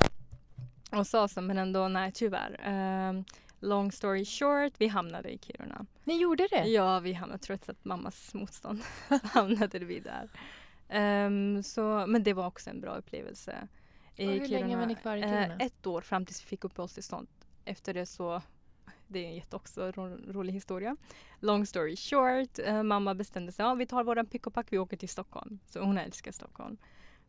Och 0.92 1.08
sa 1.08 1.28
så, 1.28 1.42
men 1.42 1.58
ändå 1.58 1.88
nej 1.88 2.12
tyvärr. 2.12 2.60
Ehm, 2.64 3.24
long 3.60 3.92
story 3.92 4.26
short, 4.26 4.74
vi 4.78 4.88
hamnade 4.88 5.30
i 5.30 5.38
Kiruna. 5.38 5.86
Ni 6.04 6.22
gjorde 6.22 6.48
det? 6.52 6.68
Ja, 6.68 7.00
vi 7.00 7.14
hamnade 7.14 7.44
trots 7.44 7.70
att 7.70 7.86
mammas 7.86 8.34
motstånd 8.34 8.82
hamnade 9.24 9.80
vi 9.80 10.00
där. 10.00 10.30
Ehm, 10.90 11.64
så, 11.64 12.06
men 12.08 12.24
det 12.24 12.34
var 12.34 12.48
också 12.48 12.70
en 12.70 12.82
bra 12.82 12.96
upplevelse. 12.96 13.68
i 14.16 14.28
Och 14.28 14.32
hur 14.34 14.48
länge 14.48 14.78
var 14.78 14.86
ni 14.86 14.96
kvar 14.96 15.18
i 15.18 15.22
Kiruna? 15.22 15.56
Eh, 15.56 15.66
ett 15.66 15.88
år 15.88 16.02
fram 16.02 16.26
tills 16.26 16.44
vi 16.44 16.48
fick 16.48 16.64
uppehållstillstånd. 16.64 17.28
Efter 17.66 17.94
det 17.94 18.06
så 18.06 18.42
det 19.08 19.26
är 19.26 19.32
en 19.32 19.42
också 19.52 19.92
ro, 19.92 20.18
rolig 20.28 20.54
historia. 20.54 20.98
Long 21.40 21.66
story 21.66 21.96
short, 21.96 22.60
eh, 22.60 22.84
mamma 22.84 23.16
bestämde 23.16 23.52
sig, 23.52 23.66
ja 23.66 23.74
vi 23.74 23.86
tar 23.86 24.04
våran 24.04 24.26
pick 24.26 24.48
och 24.48 24.54
pack, 24.54 24.68
vi 24.70 24.78
åker 24.78 24.98
till 24.98 25.10
Stockholm. 25.10 25.60
Så 25.66 25.80
hon 25.80 25.98
älskar 25.98 26.32
Stockholm. 26.32 26.78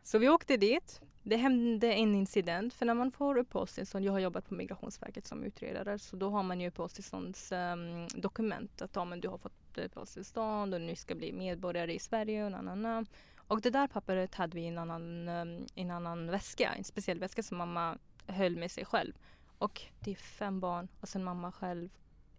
Så 0.03 0.19
vi 0.19 0.29
åkte 0.29 0.57
dit. 0.57 1.01
Det 1.29 1.37
hände 1.37 1.93
en 1.93 2.15
incident, 2.15 2.75
för 2.75 2.87
när 2.87 2.95
man 2.95 3.11
får 3.11 3.39
uppehållstillstånd, 3.39 4.05
jag 4.05 4.13
har 4.13 4.19
jobbat 4.19 4.49
på 4.49 4.55
Migrationsverket 4.55 5.27
som 5.27 5.45
utredare, 5.45 5.99
så 5.99 6.17
då 6.17 6.31
har 6.31 6.43
man 6.43 6.61
ju 6.61 6.69
uppehållstillståndsdokument. 6.69 8.81
Ehm, 8.81 8.85
att 8.85 8.97
ja, 8.97 9.05
men 9.05 9.21
du 9.21 9.29
har 9.29 9.39
fått 9.39 9.79
uppehållstillstånd 9.79 10.75
och 10.75 10.81
nu 10.81 10.97
ska 10.97 11.15
bli 11.15 11.33
medborgare 11.33 11.95
i 11.95 11.99
Sverige 11.99 12.45
och 12.45 12.53
nanana. 12.53 13.05
Och 13.37 13.61
det 13.61 13.71
där 13.71 13.87
pappret 13.87 14.35
hade 14.35 14.55
vi 14.55 14.61
i 14.61 14.67
en 14.67 14.79
annan, 14.79 15.29
um, 15.29 15.67
en 15.75 15.91
annan 15.91 16.31
väska, 16.31 16.75
en 16.79 16.85
speciell 16.85 17.19
väska 17.19 17.43
som 17.43 17.59
mamma 17.59 17.99
höll 18.27 18.57
med 18.57 18.71
sig 18.71 18.85
själv. 18.85 19.13
Och 19.59 19.83
det 20.01 20.11
är 20.11 20.15
fem 20.15 20.61
barn 20.61 20.89
och 21.01 21.09
sen 21.09 21.25
mamma 21.25 21.53
själv. 21.53 21.89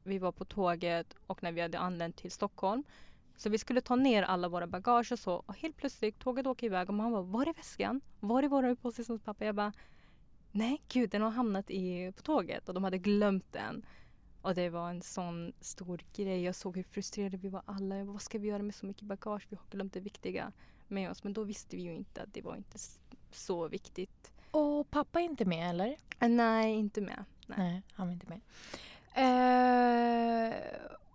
Vi 0.03 0.17
var 0.17 0.31
på 0.31 0.45
tåget 0.45 1.15
och 1.27 1.43
när 1.43 1.51
vi 1.51 1.61
hade 1.61 1.79
anlänt 1.79 2.15
till 2.15 2.31
Stockholm 2.31 2.83
så 3.39 3.49
vi 3.49 3.57
skulle 3.57 3.81
ta 3.81 3.95
ner 3.95 4.23
alla 4.23 4.49
våra 4.49 4.67
bagage 4.67 5.11
och 5.11 5.19
så 5.19 5.33
och 5.33 5.55
helt 5.55 5.77
plötsligt 5.77 6.19
tåget 6.19 6.47
åker 6.47 6.67
iväg 6.67 6.89
och 6.89 6.95
mamma 6.95 7.11
bara 7.11 7.21
var 7.21 7.45
är 7.45 7.53
väskan? 7.53 8.01
Var 8.19 8.43
är 8.43 8.47
våra 8.47 8.69
uppehållstillståndspapper? 8.69 9.45
Jag 9.45 9.55
bara 9.55 9.73
nej 10.51 10.81
gud 10.87 11.09
den 11.09 11.21
har 11.21 11.29
hamnat 11.29 11.69
i, 11.69 12.11
på 12.15 12.21
tåget 12.21 12.67
och 12.69 12.73
de 12.73 12.83
hade 12.83 12.97
glömt 12.97 13.53
den. 13.53 13.85
Och 14.41 14.55
det 14.55 14.69
var 14.69 14.89
en 14.89 15.01
sån 15.01 15.53
stor 15.59 16.01
grej. 16.15 16.43
Jag 16.43 16.55
såg 16.55 16.75
hur 16.75 16.83
frustrerade 16.83 17.37
vi 17.37 17.49
var 17.49 17.61
alla. 17.65 17.97
Jag 17.97 18.07
bara, 18.07 18.13
vad 18.13 18.21
ska 18.21 18.37
vi 18.37 18.47
göra 18.47 18.63
med 18.63 18.75
så 18.75 18.85
mycket 18.85 19.03
bagage? 19.03 19.47
Vi 19.49 19.55
har 19.55 19.65
glömt 19.69 19.93
det 19.93 19.99
viktiga 19.99 20.51
med 20.87 21.11
oss. 21.11 21.23
Men 21.23 21.33
då 21.33 21.43
visste 21.43 21.75
vi 21.75 21.81
ju 21.81 21.93
inte 21.93 22.21
att 22.21 22.33
det 22.33 22.41
var 22.41 22.55
inte 22.55 22.77
så 23.31 23.67
viktigt. 23.67 24.31
Och 24.51 24.89
pappa 24.89 25.19
är 25.19 25.23
inte 25.23 25.45
med 25.45 25.69
eller? 25.69 25.95
Nej, 26.19 26.73
inte 26.73 27.01
med. 27.01 27.25
Nej. 27.47 27.57
Nej, 27.57 27.81
han 27.93 28.07
var 28.07 28.13
inte 28.13 28.27
med. 28.27 28.41
Eh, 29.13 29.88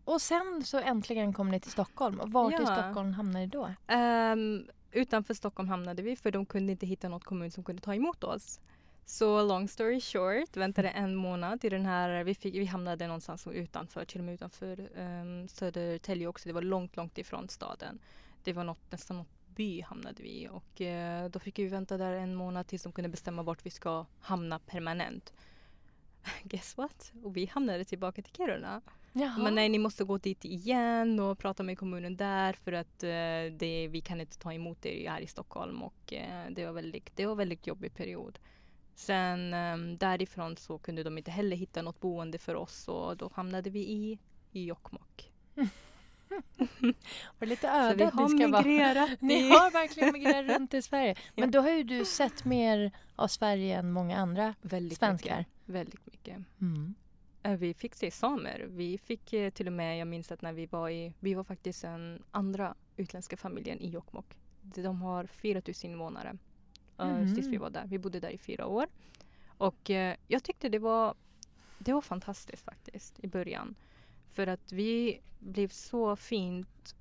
och 0.04 0.23
sen 0.23 0.62
så 0.64 0.78
äntligen 0.78 1.32
kom 1.32 1.49
ni 1.49 1.61
till 1.61 1.70
Stockholm. 1.70 2.20
Och 2.20 2.32
vart 2.32 2.52
i 2.52 2.56
Ja. 2.58 2.66
Stockholm 2.66 3.12
hamnade 3.12 3.38
ni 3.38 3.46
då? 3.46 3.70
Ehm, 3.87 4.66
utanför 4.92 5.34
Stockholm 5.34 5.68
hamnade 5.68 6.02
vi 6.02 6.16
för 6.16 6.30
de 6.30 6.46
kunde 6.46 6.73
inte 6.73 6.87
hitta 6.87 7.08
något 7.08 7.25
kommun 7.25 7.50
som 7.50 7.64
kunde 7.64 7.82
ta 7.82 7.94
emot 7.94 8.25
oss. 8.25 8.61
Så 9.06 9.42
long 9.42 9.68
story 9.68 10.00
short, 10.00 10.56
väntade 10.56 10.88
en 10.88 11.16
månad 11.16 11.64
i 11.64 11.68
den 11.68 11.87
här, 11.87 12.25
vi, 12.25 12.34
fick, 12.34 12.54
vi 12.54 12.64
hamnade 12.64 13.06
någonstans 13.06 13.46
utanför, 13.46 14.04
till 14.04 14.20
och 14.20 14.25
med 14.25 14.34
utanför 14.34 14.88
um, 14.99 15.49
Södertälje 15.49 16.26
också. 16.26 16.49
Det 16.49 16.52
var 16.52 16.62
långt, 16.62 16.96
långt 16.96 17.18
ifrån 17.18 17.49
staden. 17.49 17.99
Det 18.44 18.52
var 18.52 18.64
något, 18.64 18.92
nästan 18.92 19.16
något 19.16 19.28
by 19.54 19.80
hamnade 19.82 20.23
vi 20.23 20.28
i 20.28 20.49
och 20.49 20.80
eh, 20.80 21.28
då 21.30 21.38
fick 21.38 21.58
vi 21.58 21.66
vänta 21.66 21.96
där 21.96 22.12
en 22.12 22.34
månad 22.34 22.66
tills 22.66 22.82
de 22.82 22.92
kunde 22.92 23.08
bestämma 23.08 23.42
vart 23.42 23.66
vi 23.66 23.70
ska 23.70 24.06
hamna 24.20 24.58
permanent. 24.58 25.32
Guess 26.42 26.76
what? 26.76 27.12
Och 27.23 27.37
vi 27.37 27.46
hamnade 27.46 27.84
tillbaka 27.84 28.23
till 28.23 28.32
Kiruna. 28.34 28.80
Jaha. 29.16 29.38
Men 29.38 29.54
nej, 29.54 29.68
ni 29.68 29.78
måste 29.78 30.04
gå 30.04 30.18
dit 30.18 30.44
igen 30.44 31.21
och 31.21 31.38
prata 31.38 31.62
med 31.62 31.78
kommunen 31.78 32.16
där 32.16 32.52
för 32.52 32.73
att 32.73 33.02
eh, 33.02 33.59
det, 33.59 33.88
vi 33.90 34.00
kan 34.04 34.21
inte 34.21 34.38
ta 34.38 34.52
emot 34.52 34.87
er 34.87 35.11
här 35.11 35.21
i 35.21 35.26
Stockholm 35.26 35.83
och 35.83 36.12
eh, 36.12 36.50
det 36.50 36.66
var 36.66 36.73
väldigt, 36.73 37.16
det 37.16 37.26
var 37.26 37.35
väldigt 37.35 37.66
jobbig 37.66 37.94
period. 37.94 38.38
Sen 38.94 39.54
eh, 39.54 39.76
därifrån 39.99 40.56
så 40.56 40.78
kunde 40.78 41.02
de 41.02 41.18
inte 41.18 41.30
heller 41.30 41.56
hitta 41.56 41.83
något 41.83 42.00
boende 42.00 42.38
för 42.38 42.54
oss 42.54 42.88
och 42.88 43.16
då 43.16 43.30
hamnade 43.35 43.71
vi 43.71 43.80
i, 43.80 44.18
i 44.52 44.64
Jokkmokk. 44.64 45.33
Var 47.38 47.47
lite 47.47 47.68
öde 47.68 47.94
vi 47.94 48.04
att 48.04 48.14
har 48.14 48.28
ni 48.28 48.38
ska 48.38 48.49
vara... 48.49 48.62
migrerat 48.62 49.11
Ni 49.21 49.49
har 49.49 49.71
verkligen 49.71 50.12
migrerat 50.12 50.56
runt 50.56 50.75
i 50.75 50.83
Sverige. 50.83 51.16
Men 51.37 51.50
då 51.50 51.61
har 51.61 51.71
ju 51.71 51.83
du 51.83 52.04
sett 52.04 52.44
mer 52.44 52.92
av 53.16 53.28
Sverige 53.28 53.78
än 53.78 53.92
många 53.92 54.18
andra 54.18 54.54
väldigt 54.62 54.99
svenskar. 54.99 55.38
Mycket, 55.38 55.52
väldigt 55.64 56.06
mycket. 56.06 56.37
Mm. 56.61 56.94
Eh, 57.44 57.56
Vi 57.56 57.74
fick 57.74 57.94
se 57.94 58.10
samer. 58.10 58.66
Vi 58.70 58.98
fick 58.98 59.32
eh, 59.32 59.50
till 59.50 59.66
och 59.66 59.72
med, 59.72 59.98
jag 59.98 60.08
minns 60.08 60.32
att 60.32 60.42
när 60.42 60.52
vi 60.52 60.66
var 60.66 60.90
i, 60.90 61.12
vi 61.20 61.34
var 61.34 61.44
faktiskt 61.44 61.82
den 61.82 62.22
andra 62.30 62.74
utländska 62.96 63.36
familjen 63.36 63.80
i 63.80 63.88
Jokkmokk. 63.88 64.36
De 64.62 65.02
har 65.02 65.26
4000 65.26 65.90
invånare. 65.90 66.38
Mhm. 66.98 67.34
Sist 67.34 67.48
vi 67.48 67.56
var 67.56 67.70
där. 67.70 67.86
Vi 67.86 67.98
bodde 67.98 68.20
där 68.20 68.30
i 68.30 68.38
fyra 68.38 68.66
år. 68.66 68.86
Och 69.58 69.90
jag 70.26 70.42
tyckte 70.42 70.68
det 70.68 70.78
var, 70.78 71.14
det 71.78 71.92
var 71.92 72.00
fantastiskt 72.00 72.64
faktiskt 72.64 73.20
i 73.24 73.28
början. 73.28 73.74
För 74.28 74.46
att 74.46 74.72
vi 74.72 75.20
blev 75.38 75.68
så 75.68 76.16
fint 76.16 76.96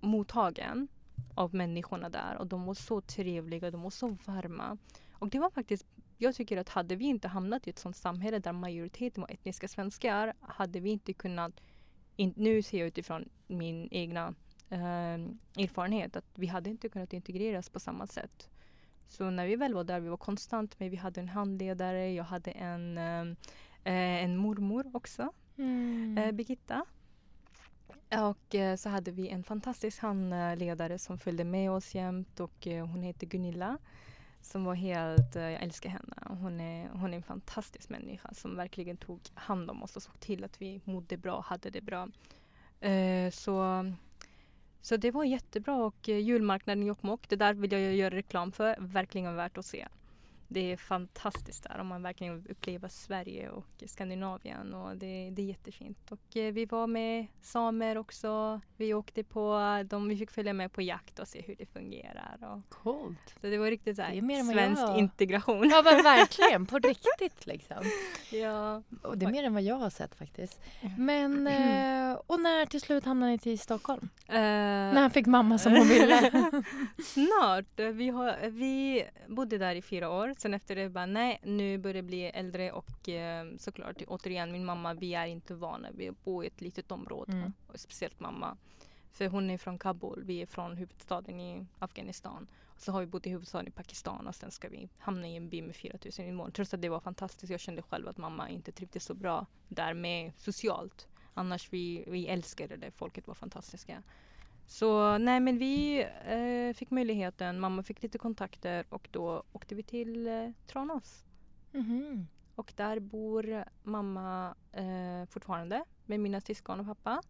mottagen 0.00 0.88
av 1.34 1.54
människorna 1.54 2.08
där 2.08 2.36
och 2.38 2.46
de 2.46 2.64
var 2.64 2.74
så 2.74 3.00
trevliga, 3.00 3.70
de 3.70 3.82
var 3.82 3.90
så 3.90 4.16
varma. 4.24 4.78
Och 5.12 5.28
det 5.28 5.38
var 5.38 5.50
faktiskt 5.50 5.86
jag 6.24 6.34
tycker 6.34 6.56
att 6.56 6.68
hade 6.68 6.96
vi 6.96 7.04
inte 7.04 7.28
hamnat 7.28 7.66
i 7.66 7.70
ett 7.70 7.78
sånt 7.78 7.96
samhälle 7.96 8.38
där 8.38 8.52
majoriteten 8.52 9.20
var 9.20 9.30
etniska 9.30 9.68
svenskar 9.68 10.32
hade 10.40 10.80
vi 10.80 10.90
inte 10.90 11.12
kunnat, 11.12 11.60
in, 12.16 12.34
nu 12.36 12.62
ser 12.62 12.78
jag 12.78 12.86
utifrån 12.86 13.28
min 13.46 13.88
egna 13.90 14.34
eh, 14.70 15.14
erfarenhet, 15.64 16.16
att 16.16 16.24
vi 16.34 16.46
hade 16.46 16.70
inte 16.70 16.88
kunnat 16.88 17.12
integreras 17.12 17.70
på 17.70 17.80
samma 17.80 18.06
sätt. 18.06 18.50
Så 19.08 19.30
när 19.30 19.46
vi 19.46 19.56
väl 19.56 19.74
var 19.74 19.84
där, 19.84 20.00
vi 20.00 20.08
var 20.08 20.16
konstant 20.16 20.80
med, 20.80 20.90
vi 20.90 20.96
hade 20.96 21.20
en 21.20 21.28
handledare, 21.28 22.12
jag 22.12 22.24
hade 22.24 22.50
en, 22.50 22.98
eh, 22.98 23.20
eh, 23.84 24.24
en 24.24 24.36
mormor 24.36 24.90
också, 24.94 25.32
Mm. 25.56 26.18
eh, 26.18 26.32
Birgitta. 26.32 26.84
Och 28.30 28.54
eh, 28.54 28.76
så 28.76 28.88
hade 28.88 29.10
vi 29.10 29.28
en 29.28 29.44
fantastisk 29.44 30.00
handledare 30.02 30.98
som 30.98 31.18
följde 31.18 31.44
med 31.44 31.70
oss 31.70 31.94
jämt 31.94 32.40
och 32.40 32.66
eh, 32.66 32.86
hon 32.86 33.02
heter 33.02 33.26
Gunilla. 33.26 33.78
Som 34.44 34.64
var 34.64 34.74
helt, 34.74 35.36
eh, 35.36 35.42
jag 35.42 35.62
älskar 35.62 35.90
henne. 35.90 36.16
Hon 36.40 36.60
är, 36.60 36.88
hon 36.88 37.12
är 37.12 37.16
en 37.16 37.22
fantastisk 37.22 37.88
människa 37.88 38.34
som 38.34 38.56
verkligen 38.56 38.96
tog 38.96 39.20
hand 39.34 39.70
om 39.70 39.82
oss 39.82 39.96
och 39.96 40.02
såg 40.02 40.20
till 40.20 40.44
att 40.44 40.62
vi 40.62 40.80
mådde 40.84 41.16
bra 41.16 41.34
och 41.34 41.44
hade 41.44 41.70
det 41.70 41.80
bra. 41.80 42.08
Eh, 42.80 43.30
så, 43.30 43.84
så 44.80 44.96
det 44.96 45.10
var 45.10 45.24
jättebra 45.24 45.76
och 45.76 46.08
eh, 46.08 46.18
julmarknaden 46.18 46.82
i 46.82 46.86
Jokkmokk, 46.86 47.28
det 47.28 47.36
där 47.36 47.54
vill 47.54 47.72
jag 47.72 47.94
göra 47.94 48.14
reklam 48.14 48.52
för, 48.52 48.76
verkligen 48.80 49.36
värt 49.36 49.58
att 49.58 49.66
se. 49.66 49.88
Det 50.48 50.72
är 50.72 50.76
fantastiskt 50.76 51.62
där 51.62 51.78
om 51.80 51.86
man 51.86 52.02
verkligen 52.02 52.34
vill 52.42 52.50
uppleva 52.50 52.88
Sverige 52.88 53.48
och 53.50 53.66
Skandinavien 53.86 54.74
och 54.74 54.96
det, 54.96 55.30
det 55.32 55.42
är 55.42 55.46
jättefint. 55.46 55.98
Och 56.12 56.36
eh, 56.36 56.52
vi 56.52 56.64
var 56.66 56.86
med 56.86 57.26
samer 57.42 57.98
också. 57.98 58.60
Vi 58.76 58.94
åkte 58.94 59.24
på, 59.24 59.60
de, 59.86 60.08
vi 60.08 60.16
fick 60.16 60.30
följa 60.30 60.52
med 60.52 60.72
på 60.72 60.82
jakt 60.82 61.18
och 61.18 61.28
se 61.28 61.42
hur 61.42 61.54
det 61.58 61.66
fungerar. 61.66 62.38
Och, 62.40 62.74
Coolt. 62.74 63.34
så 63.40 63.46
det 63.46 63.58
var 63.58 63.66
riktigt 63.70 63.96
så 63.96 64.02
Det 64.02 64.08
är 64.08 64.12
här, 64.14 64.20
mer 64.22 64.38
än 64.40 64.46
vad 64.46 64.54
svensk 64.56 64.82
jag- 64.82 64.98
integration. 64.98 65.68
Ja 65.70 65.82
men 65.84 66.02
verkligen, 66.02 66.66
på 66.70 66.78
riktigt 66.78 67.46
liksom. 67.46 67.76
ja. 68.32 68.82
Och 69.02 69.18
det 69.18 69.26
är 69.26 69.30
mer 69.30 69.44
än 69.44 69.54
vad 69.54 69.62
jag 69.62 69.76
har 69.76 69.90
sett 69.90 70.14
faktiskt. 70.14 70.60
Men, 70.98 71.46
eh, 71.46 72.18
och 72.26 72.40
när 72.40 72.66
till 72.66 72.80
slut 72.80 73.04
hamnade 73.04 73.32
ni 73.32 73.38
till 73.38 73.58
Stockholm? 73.58 74.08
Eh, 74.28 74.34
När 74.94 75.08
fick 75.08 75.26
mamma 75.26 75.58
som 75.58 75.72
hon 75.72 75.88
ville? 75.88 76.30
Snart. 77.04 77.94
Vi, 77.94 78.08
har, 78.08 78.48
vi 78.50 79.04
bodde 79.28 79.58
där 79.58 79.74
i 79.74 79.82
fyra 79.82 80.10
år. 80.10 80.33
Sen 80.36 80.54
efter 80.54 80.76
det 80.76 80.88
bara 80.88 81.06
nej, 81.06 81.38
nu 81.42 81.78
börjar 81.78 81.96
jag 81.96 82.04
bli 82.04 82.24
äldre 82.24 82.72
och 82.72 83.08
eh, 83.08 83.46
såklart 83.58 84.02
återigen 84.06 84.52
min 84.52 84.64
mamma, 84.64 84.94
vi 84.94 85.14
är 85.14 85.26
inte 85.26 85.54
vana 85.54 85.90
vid 85.90 86.10
att 86.10 86.24
bo 86.24 86.44
i 86.44 86.46
ett 86.46 86.60
litet 86.60 86.92
område. 86.92 87.32
Mm. 87.32 87.52
Speciellt 87.74 88.20
mamma. 88.20 88.56
För 89.12 89.28
hon 89.28 89.50
är 89.50 89.58
från 89.58 89.78
Kabul, 89.78 90.22
vi 90.24 90.42
är 90.42 90.46
från 90.46 90.76
huvudstaden 90.76 91.40
i 91.40 91.66
Afghanistan. 91.78 92.46
Och 92.64 92.80
så 92.80 92.92
har 92.92 93.00
vi 93.00 93.06
bott 93.06 93.26
i 93.26 93.30
huvudstaden 93.30 93.68
i 93.68 93.70
Pakistan 93.70 94.26
och 94.26 94.34
sen 94.34 94.50
ska 94.50 94.68
vi 94.68 94.88
hamna 94.98 95.28
i 95.28 95.36
en 95.36 95.48
by 95.48 95.62
med 95.62 95.76
4000 95.76 96.26
invånare. 96.26 96.52
Trots 96.52 96.74
att 96.74 96.82
det 96.82 96.88
var 96.88 97.00
fantastiskt. 97.00 97.50
Jag 97.50 97.60
kände 97.60 97.82
själv 97.82 98.08
att 98.08 98.18
mamma 98.18 98.48
inte 98.48 98.72
trivdes 98.72 99.04
så 99.04 99.14
bra 99.14 99.46
där 99.68 99.94
med 99.94 100.32
socialt. 100.36 101.08
Annars 101.34 101.72
vi, 101.72 102.04
vi 102.06 102.26
älskade 102.26 102.76
det, 102.76 102.90
folket 102.90 103.26
var 103.26 103.34
fantastiska. 103.34 104.02
Så 104.66 105.18
nej 105.18 105.40
men 105.40 105.58
vi 105.58 106.06
eh, 106.26 106.76
fick 106.76 106.90
möjligheten, 106.90 107.60
mamma 107.60 107.82
fick 107.82 108.02
lite 108.02 108.18
kontakter 108.18 108.84
och 108.88 109.08
då 109.10 109.42
åkte 109.52 109.74
vi 109.74 109.82
till 109.82 110.26
eh, 110.26 110.50
Tranås. 110.66 111.24
Mhm. 111.72 112.26
och 112.54 112.72
där 112.76 113.00
bor 113.00 113.64
mamma 113.82 114.54
eh, 114.72 115.28
fortfarande 115.28 115.84
med 116.06 116.20
mina 116.20 116.40
syskon 116.40 116.80
och 116.80 116.86
pappa. 116.86 117.22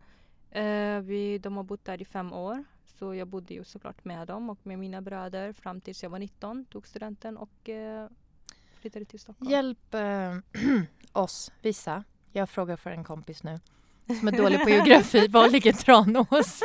Eh, 0.50 1.00
vi, 1.00 1.38
de 1.38 1.56
har 1.56 1.64
bott 1.64 1.84
där 1.84 2.02
i 2.02 2.04
fem 2.04 2.32
år 2.32 2.64
så 2.86 3.14
jag 3.14 3.28
bodde 3.28 3.54
ju 3.54 3.64
såklart 3.64 4.04
med 4.04 4.26
dem 4.28 4.50
och 4.50 4.58
med 4.62 4.78
mina 4.78 5.00
bröder 5.00 5.52
fram 5.52 5.80
tills 5.80 6.02
jag 6.02 6.10
var 6.10 6.18
19, 6.18 6.64
tog 6.64 6.86
studenten 6.86 7.36
och 7.36 7.68
eh, 7.68 8.08
flyttade 8.74 9.04
till 9.04 9.20
Stockholm. 9.20 9.50
Hjälp 9.50 9.94
eh, 9.94 10.36
oss, 11.12 11.52
vissa. 11.62 12.04
Jag 12.32 12.50
frågar 12.50 12.76
för 12.76 12.90
en 12.90 13.04
kompis 13.04 13.42
nu 13.42 13.60
som 14.06 14.28
är 14.28 14.32
dålig 14.32 14.62
på 14.62 14.70
geografi. 14.70 15.26
Var 15.30 15.49
ligger 15.49 15.73
Tranås? 15.73 16.61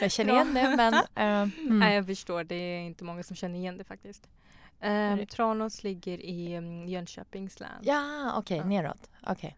jag 0.00 0.12
känner 0.12 0.32
igen 0.32 0.54
det 0.54 0.76
men... 0.76 0.94
Uh, 1.18 1.24
mm. 1.24 1.78
Nej 1.78 1.94
jag 1.94 2.06
förstår, 2.06 2.44
det 2.44 2.54
är 2.54 2.80
inte 2.80 3.04
många 3.04 3.22
som 3.22 3.36
känner 3.36 3.58
igen 3.58 3.78
det 3.78 3.84
faktiskt. 3.84 4.28
Um, 4.82 5.26
Tranås 5.26 5.82
ligger 5.84 6.18
i 6.20 6.56
um, 6.58 6.88
Jönköpings 6.88 7.60
län. 7.60 7.70
Ja 7.82 8.32
okej, 8.36 8.60
okay, 8.60 8.74
ja. 8.74 8.82
neråt. 8.82 9.10
Okay. 9.26 9.50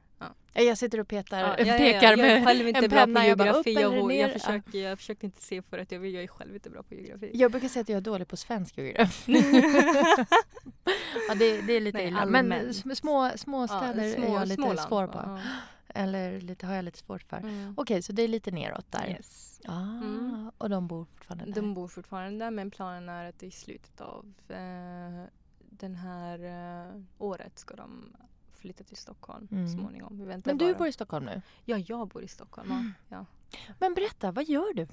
Ja. 0.54 0.62
Jag 0.62 0.78
sitter 0.78 1.00
och 1.00 1.09
petar, 1.09 1.38
ja, 1.38 1.54
ja, 1.59 1.76
pekar 1.76 2.16
med 2.16 2.37
en 2.37 2.44
penna. 2.44 2.56
Jag 2.56 2.66
är 2.66 2.68
inte 2.68 2.88
bra 2.88 3.62
på 3.62 3.71
geografi. 3.71 3.73
Jag, 3.73 3.94
jag, 3.94 4.12
jag, 4.12 4.33
försöker, 4.33 4.78
jag 4.78 4.99
försökte 4.99 5.26
inte 5.26 5.42
se 5.42 5.62
för 5.62 5.78
att 5.78 5.92
jag, 5.92 6.06
jag 6.06 6.23
är 6.23 6.26
själv 6.26 6.54
inte 6.54 6.71
bra 6.71 6.83
på 6.83 6.94
geografi. 6.94 7.30
Jag 7.35 7.50
brukar 7.50 7.68
säga 7.68 7.80
att 7.80 7.88
jag 7.88 7.97
är 7.97 8.00
dålig 8.00 8.28
på 8.28 8.37
svensk 8.37 8.78
geografi. 8.78 9.33
ja, 11.28 11.35
det, 11.35 11.61
det, 11.61 11.73
är 11.73 11.80
lite 11.80 11.99
Nej, 11.99 12.09
illa. 12.09 12.26
Men 12.26 12.75
små, 12.75 13.30
små 13.37 13.68
städer 13.68 14.12
små, 14.12 14.26
är 14.26 14.35
jag 14.35 14.49
lite 14.49 14.62
Småland. 14.62 14.88
svår 14.88 15.06
på. 15.06 15.38
Eller 15.94 16.40
lite, 16.40 16.66
har 16.66 16.74
jag 16.74 16.84
lite 16.84 16.98
svårt 16.98 17.22
för. 17.22 17.36
Mm. 17.36 17.72
Okej, 17.76 17.82
okay, 17.82 18.02
så 18.02 18.12
det 18.12 18.22
är 18.22 18.28
lite 18.28 18.50
neråt 18.50 18.92
där. 18.92 19.08
Yes. 19.08 19.60
Ah, 19.64 19.80
mm. 19.80 20.50
Och 20.58 20.70
de 20.70 20.88
bor 20.88 21.04
fortfarande 21.04 21.44
där? 21.44 21.52
De 21.52 21.74
bor 21.74 21.88
fortfarande 21.88 22.44
där 22.44 22.50
men 22.50 22.70
planen 22.70 23.08
är 23.08 23.24
att 23.24 23.42
i 23.42 23.50
slutet 23.50 24.00
av 24.00 24.34
eh, 24.48 25.24
den 25.58 25.94
här 25.94 26.38
eh, 26.44 27.02
året 27.18 27.58
ska 27.58 27.76
de 27.76 28.16
flytta 28.52 28.84
till 28.84 28.96
Stockholm 28.96 29.48
mm. 29.50 29.68
småningom. 29.68 30.18
Vi 30.18 30.26
Men 30.44 30.58
du 30.58 30.72
bara. 30.72 30.78
bor 30.78 30.86
i 30.86 30.92
Stockholm 30.92 31.24
nu? 31.24 31.42
Ja, 31.64 31.78
jag 31.78 32.08
bor 32.08 32.22
i 32.22 32.28
Stockholm. 32.28 32.70
Mm. 32.70 32.92
Ja. 33.08 33.26
Men 33.78 33.94
berätta, 33.94 34.32
vad 34.32 34.44
gör 34.44 34.74
du? 34.74 34.86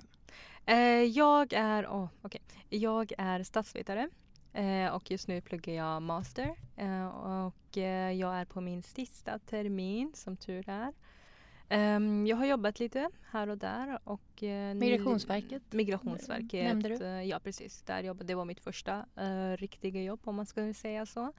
Eh, 0.65 1.03
jag, 1.03 1.53
är, 1.53 1.85
oh, 1.85 2.07
okay. 2.21 2.41
jag 2.69 3.13
är 3.17 3.43
statsvetare 3.43 4.09
och 4.93 5.11
just 5.11 5.27
nu 5.27 5.41
pluggar 5.41 5.73
jag 5.73 6.01
master. 6.01 6.55
Eh, 6.75 7.07
och 7.07 7.77
eh, 7.77 8.11
jag 8.11 8.35
är 8.35 8.45
på 8.45 8.61
min 8.61 8.83
sista 8.83 9.39
termin 9.39 10.11
som 10.15 10.37
tur 10.37 10.69
är. 10.69 10.93
Um, 11.95 12.27
jag 12.27 12.37
har 12.37 12.45
jobbat 12.45 12.79
lite 12.79 13.09
här 13.29 13.49
och 13.49 13.57
där. 13.57 13.99
Och, 14.03 14.43
Migrationsverket? 14.75 15.73
Migrationsverket. 15.73 16.63
Nämnde 16.63 16.89
du? 16.97 17.21
Ja 17.21 17.39
precis, 17.39 17.81
där 17.81 18.03
jobbade, 18.03 18.27
det 18.27 18.35
var 18.35 18.45
mitt 18.45 18.59
första 18.59 19.05
riktiga 19.57 20.01
jobb 20.01 20.19
om 20.23 20.35
man 20.35 20.45
ska 20.45 20.73
säga 20.73 21.05
så. 21.05 21.33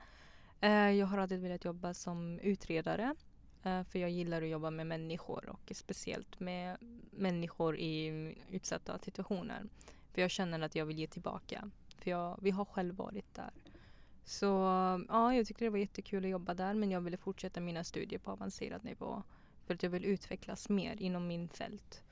Eh, 0.62 0.90
jag 0.90 1.06
har 1.06 1.18
alltid 1.18 1.40
velat 1.40 1.64
jobba 1.64 1.94
som 1.94 2.38
utredare. 2.38 3.14
Eh, 3.62 3.82
för 3.84 3.98
jag 3.98 4.10
gillar 4.10 4.42
att 4.42 4.48
jobba 4.48 4.70
med 4.70 4.86
människor 4.86 5.48
och 5.48 5.72
speciellt 5.74 6.40
med 6.40 6.76
människor 7.10 7.76
i 7.78 8.34
utsatta 8.50 8.98
situationer. 8.98 9.62
För 10.12 10.20
jag 10.20 10.30
känner 10.30 10.60
att 10.60 10.74
jag 10.74 10.86
vill 10.86 10.98
ge 10.98 11.06
tillbaka. 11.06 11.70
För 12.02 12.10
jag, 12.10 12.38
vi 12.42 12.50
har 12.50 12.64
själv 12.64 12.94
varit 12.94 13.34
där. 13.34 13.50
Så 14.24 14.46
ja, 15.08 15.34
jag 15.34 15.46
tyckte 15.46 15.64
det 15.64 15.70
var 15.70 15.78
jättekul 15.78 16.24
att 16.24 16.30
jobba 16.30 16.54
där 16.54 16.74
men 16.74 16.90
jag 16.90 17.00
ville 17.00 17.16
fortsätta 17.16 17.60
mina 17.60 17.84
studier 17.84 18.18
på 18.18 18.30
avancerad 18.30 18.84
nivå. 18.84 19.22
För 19.66 19.74
att 19.74 19.82
jag 19.82 19.90
vill 19.90 20.04
utvecklas 20.04 20.68
mer 20.68 21.02
inom 21.02 21.26
min 21.26 21.48
fält. 21.48 22.02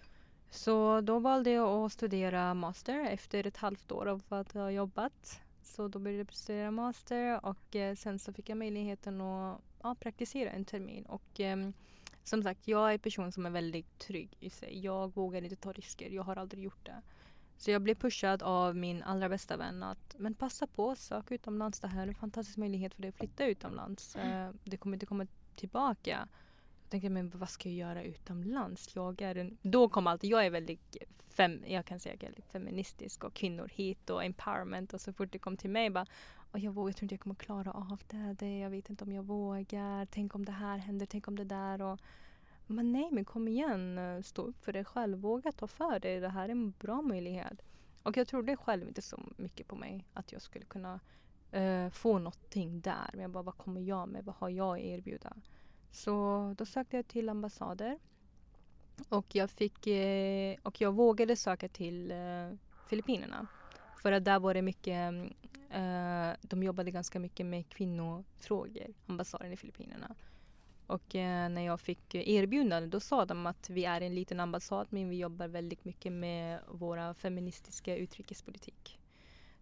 Så 0.51 1.01
då 1.01 1.19
valde 1.19 1.51
jag 1.51 1.69
att 1.69 1.93
studera 1.93 2.55
master 2.55 3.01
efter 3.01 3.47
ett 3.47 3.57
halvt 3.57 3.93
år 3.93 4.07
av 4.07 4.23
att 4.29 4.53
ha 4.53 4.71
jobbat. 4.71 5.41
Så 5.63 5.89
då 5.89 5.99
började 5.99 6.21
jag 6.21 6.35
studera 6.35 6.71
master 6.71 7.47
och 7.47 7.77
eh, 7.77 7.95
sen 7.95 8.19
så 8.19 8.33
fick 8.33 8.49
jag 8.49 8.59
möjligheten 8.59 9.21
att 9.21 9.61
ja, 9.83 9.95
praktisera 9.95 10.51
en 10.51 10.65
termin. 10.65 11.07
Och 11.07 11.41
eh, 11.41 11.71
som 12.25 12.43
sagt, 12.43 12.69
jag 12.69 12.89
är 12.89 12.93
en 12.93 12.99
person 12.99 13.33
som 13.33 13.47
är 13.47 13.51
väldigt 13.51 13.99
trygg 13.99 14.37
i 14.41 14.51
sig. 14.51 14.79
Jag 14.79 15.15
vågar 15.15 15.43
inte 15.43 15.57
ta 15.57 15.73
risker. 15.73 16.11
Jag 16.11 16.23
har 16.23 16.37
aldrig 16.37 16.65
gjort 16.65 16.87
det. 16.87 17.03
Så 17.61 17.71
jag 17.71 17.83
blev 17.83 17.95
pushad 17.95 18.43
av 18.43 18.77
min 18.77 19.03
allra 19.03 19.29
bästa 19.29 19.57
vän 19.57 19.83
att 19.83 20.15
men 20.19 20.35
passa 20.35 20.67
på, 20.67 20.97
sök 20.97 21.31
utomlands. 21.31 21.81
Det 21.81 21.89
här 21.89 22.03
är 22.03 22.07
en 22.07 22.15
fantastisk 22.15 22.57
möjlighet 22.57 22.95
för 22.95 23.03
dig 23.03 23.09
att 23.09 23.15
flytta 23.17 23.47
utomlands. 23.47 24.17
Eh, 24.17 24.51
det 24.65 24.77
kommer 24.77 24.97
inte 24.97 25.07
komma 25.07 25.27
tillbaka. 25.57 26.29
Jag 26.83 26.91
tänkte 26.91 27.11
men 27.11 27.31
vad 27.31 27.49
ska 27.49 27.69
jag 27.69 27.79
göra 27.79 28.03
utomlands? 28.03 28.97
Jag 28.97 29.23
är 29.23 29.35
en, 29.35 29.59
då 29.63 29.89
kom 29.89 30.07
allt. 30.07 30.25
Jag 30.25 30.47
är 30.47 30.51
väldigt 30.51 30.97
fem, 31.19 31.63
jag 31.67 31.85
kan 31.85 32.01
säga 32.01 32.17
väldigt 32.21 32.47
feministisk 32.47 33.25
och 33.25 33.35
kvinnor 33.35 33.71
hit 33.75 34.11
och 34.11 34.25
empowerment 34.25 34.95
och 34.95 35.01
så 35.01 35.13
fort 35.13 35.33
det 35.33 35.39
kom 35.39 35.57
till 35.57 35.71
mig 35.71 35.91
bara 35.91 36.07
och 36.53 36.59
jag, 36.59 36.73
vågar, 36.73 36.89
jag 36.89 36.97
tror 36.97 37.05
inte 37.05 37.15
jag 37.15 37.21
kommer 37.21 37.35
klara 37.35 37.73
av 37.73 38.01
det, 38.07 38.37
det, 38.39 38.59
jag 38.59 38.71
vet 38.71 38.91
inte 38.91 39.05
om 39.05 39.13
jag 39.13 39.23
vågar, 39.23 40.07
tänk 40.07 40.35
om 40.35 40.45
det 40.45 40.53
här 40.53 40.79
händer, 40.79 41.07
tänk 41.07 41.29
om 41.29 41.37
det 41.37 41.45
där 41.45 41.83
och 41.83 42.01
men 42.71 42.93
nej 42.93 43.09
men 43.13 43.25
kom 43.25 43.49
igen, 43.49 43.99
eh, 43.99 44.23
stå 44.23 44.43
upp 44.43 44.65
för 44.65 44.73
dig 44.73 44.85
själv, 44.85 45.19
våga 45.19 45.53
ta 45.53 45.67
för 45.67 45.99
dig, 45.99 46.21
det 46.21 46.29
här 46.29 46.45
är 46.45 46.49
en 46.49 46.71
bra 46.71 47.03
möjlighet. 47.03 47.63
Och 48.03 48.17
jag 48.17 48.29
trodde 48.29 48.57
själv 48.57 48.89
inte 48.89 49.03
så 49.03 49.21
mycket 49.37 49.69
på 49.69 49.77
mig 49.77 50.05
att 50.13 50.33
jag 50.33 50.43
skulle 50.43 50.65
kunna 50.65 51.01
uh, 51.57 51.91
få 51.91 52.19
någonting 52.19 52.81
där. 52.81 53.11
Men 53.13 53.21
jag 53.21 53.31
bara, 53.31 53.43
vad 53.43 53.57
kommer 53.57 53.81
jag 53.81 54.09
med? 54.09 54.25
Vad 54.25 54.35
har 54.35 54.49
jag 54.49 54.79
att 54.79 54.85
erbjuda? 54.85 55.37
Så 55.91 56.55
då 56.59 56.67
sökte 56.67 56.97
jag 56.97 57.09
till 57.09 57.29
ambassader 57.29 57.99
och 59.09 59.35
jag, 59.35 59.51
fick, 59.51 59.87
eh, 59.87 60.57
och 60.63 60.81
jag 60.81 60.93
vågade 60.93 61.37
söka 61.37 61.69
till 61.69 62.11
eh, 62.11 62.51
Filippinerna. 62.89 63.47
För 64.03 64.13
att 64.13 64.25
där 64.25 64.39
var 64.39 64.55
det 64.55 64.63
mycket, 64.63 65.15
eh, 65.71 66.31
de 66.41 66.63
jobbade 66.63 66.91
ganska 66.91 67.19
mycket 67.21 67.47
med 67.47 67.69
kvinnofrågor, 67.69 68.95
ambassaden 69.07 69.53
i 69.53 69.57
Filippinerna. 69.57 70.15
Och 70.91 71.15
eh, 71.15 71.49
när 71.49 71.63
jag 71.63 71.81
fick 71.81 72.15
erbjudande 72.15 72.89
då 72.89 73.01
sa 73.01 73.25
de 73.25 73.47
att 73.47 73.71
vi 73.71 73.85
är 73.85 74.01
en 74.01 74.15
liten 74.15 74.41
ambassad 74.41 74.87
men 74.91 75.09
vi 75.09 75.19
jobbar 75.19 75.49
väldigt 75.49 75.85
mycket 75.85 76.13
med 76.13 76.61
våra 76.69 77.15
feministiska 77.15 77.97
utrikespolitik. 77.97 78.99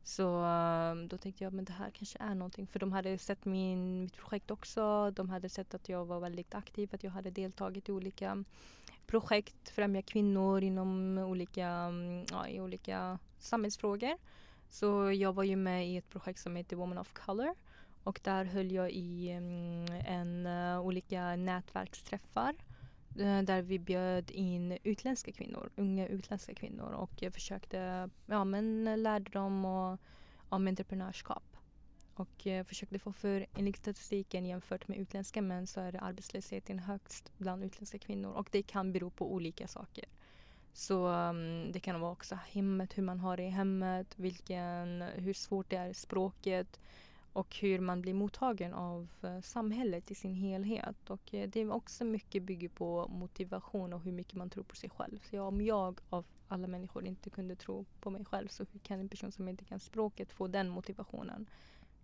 Så 0.03 0.45
eh, 0.45 0.95
då 0.95 1.19
tänkte 1.19 1.45
jag 1.45 1.53
men 1.53 1.65
det 1.65 1.73
här 1.73 1.91
kanske 1.91 2.19
är 2.19 2.35
någonting. 2.35 2.67
För 2.67 2.79
de 2.79 2.93
hade 2.93 3.19
sett 3.19 3.45
min, 3.45 4.01
mitt 4.01 4.17
projekt 4.17 4.51
också. 4.51 5.11
De 5.11 5.31
hade 5.31 5.49
sett 5.49 5.75
att 5.75 5.89
jag 5.89 6.05
var 6.05 6.21
väldigt 6.21 6.55
aktiv, 6.55 6.89
att 6.93 7.05
jag 7.05 7.11
hade 7.11 7.31
deltagit 7.31 7.89
i 7.89 7.93
olika 7.93 8.45
projekt, 9.07 9.69
främja 9.69 10.03
kvinnor 10.03 10.63
inom 10.63 11.19
olika, 11.19 11.67
mm, 11.67 12.25
ja, 12.31 12.49
i 12.49 12.61
olika 12.61 13.19
samhällsfrågor. 13.39 14.17
Så 14.71 15.13
jag 15.13 15.33
var 15.33 15.45
ju 15.45 15.57
med 15.57 15.89
i 15.89 15.97
ett 15.97 16.11
projekt 16.11 16.41
som 16.41 16.57
heter 16.57 16.77
Woman 16.77 16.99
of 16.99 17.13
Color 17.13 17.55
och 18.09 18.21
där 18.23 18.45
höll 18.45 18.73
jag 18.73 18.91
i 18.91 19.31
mm, 19.31 19.87
en 20.07 20.47
eh, 20.47 20.81
olika 20.81 21.37
nätverksträffar 21.37 22.55
eh, 23.19 23.43
där 23.43 23.63
vi 23.63 23.79
bjöd 23.79 24.31
in 24.31 24.79
utländska 24.83 25.33
kvinnor, 25.33 25.71
unga 25.77 26.07
utländska 26.07 26.55
kvinnor 26.55 26.93
och 26.93 27.11
jag 27.17 27.35
försökte, 27.35 28.11
ja 28.27 28.45
men 28.45 28.85
lärde 29.03 29.31
dem 29.31 29.65
och, 29.65 29.99
om 30.49 30.67
entreprenörskap 30.67 31.57
och 32.15 32.47
jag 32.47 32.67
försökte 32.67 32.99
få 32.99 33.13
för 33.13 33.47
enligt 33.55 33.77
statistiken 33.77 34.47
jämfört 34.47 34.89
med 34.89 34.99
utländska 34.99 35.43
män 35.43 35.67
så 35.67 35.81
är 35.81 36.05
arbetslösheten 36.05 36.79
högst 36.79 37.33
bland 37.39 37.65
utländska 37.65 37.99
kvinnor 37.99 38.31
och 38.31 38.49
det 38.51 38.63
kan 38.63 38.93
bero 38.93 39.11
på 39.11 39.33
olika 39.33 39.69
saker. 39.69 40.05
Så 40.73 41.09
um, 41.09 41.73
det 41.73 41.81
kan 41.81 42.01
vara 42.01 42.13
också 42.13 42.39
hemmet, 42.49 42.99
hur 42.99 43.03
man 43.03 43.21
har 43.21 43.37
det 43.37 43.43
i 43.43 43.51
hemmet, 43.51 44.15
vilken, 44.17 45.03
hur 45.03 45.33
svårt 45.33 45.71
det 45.71 45.77
är 45.77 45.93
språket 45.93 46.81
och 47.33 47.57
hur 47.57 47.79
man 47.79 48.03
blir 48.03 48.15
mottagen 48.15 48.75
av 48.75 49.09
eh, 49.23 49.41
samhället 49.41 50.11
i 50.11 50.15
sin 50.15 50.35
helhet. 50.35 51.11
Och 51.11 51.35
eh, 51.35 51.49
det 51.49 51.61
är 51.61 51.73
också 51.73 52.05
mycket 52.05 52.43
bygger 52.43 52.69
på 52.69 53.09
motivation 53.09 53.93
och 53.93 54.01
hur 54.01 54.13
mycket 54.13 54.35
man 54.35 54.51
tror 54.51 54.65
på 54.65 54.77
sig 54.77 54.91
själv. 54.91 55.19
Så 55.31 55.43
om 55.43 55.61
jag 55.61 56.01
av 56.11 56.25
alla 56.49 56.67
människor 56.67 57.05
inte 57.05 57.31
kunde 57.31 57.57
tro 57.57 57.85
på 58.01 58.11
mig 58.11 58.25
själv 58.25 58.49
så 58.49 58.65
hur 58.73 58.81
kan 58.81 59.01
en 59.01 59.09
person 59.09 59.33
som 59.33 59.49
inte 59.49 59.65
kan 59.65 59.81
språket 59.81 60.33
få 60.33 60.47
den 60.47 60.69
motivationen? 60.69 61.47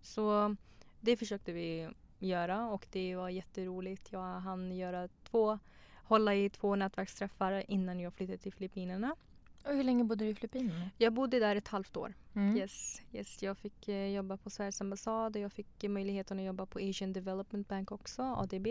Så 0.03 0.57
det 1.01 1.17
försökte 1.17 1.53
vi 1.53 1.89
göra 2.19 2.69
och 2.69 2.87
det 2.91 3.17
var 3.17 3.29
jätteroligt. 3.29 4.13
Jag 4.13 4.41
hann 4.41 4.77
göra 4.77 5.09
två, 5.31 5.59
hålla 6.05 6.35
i 6.35 6.51
två 6.51 6.77
nätverksträffar 6.77 7.71
innan 7.71 8.01
jag 8.01 8.15
flyttade 8.15 8.39
till 8.39 8.53
Filippinerna. 8.53 9.17
Och 9.65 9.75
hur 9.75 9.83
länge 9.83 10.05
bodde 10.05 10.25
du 10.25 10.31
i 10.31 10.35
Filippinerna? 10.35 10.91
Jag 10.99 11.13
bodde 11.13 11.39
där 11.39 11.57
ett 11.57 11.69
halvt 11.69 11.97
år. 11.97 12.15
Mm. 12.35 12.57
Yes, 12.57 13.03
yes. 13.13 13.43
Jag 13.43 13.59
fick 13.59 13.89
eh, 13.89 14.07
jobba 14.07 14.37
på 14.37 14.51
Sveriges 14.51 14.81
ambassad 14.81 15.37
och 15.37 15.43
jag 15.43 15.53
fick 15.53 15.83
möjligheten 15.83 16.39
att 16.39 16.45
jobba 16.45 16.67
på 16.67 16.79
Asian 16.79 17.13
Development 17.13 17.69
Bank 17.69 17.93
också, 17.93 18.23
ADB. 18.23 18.67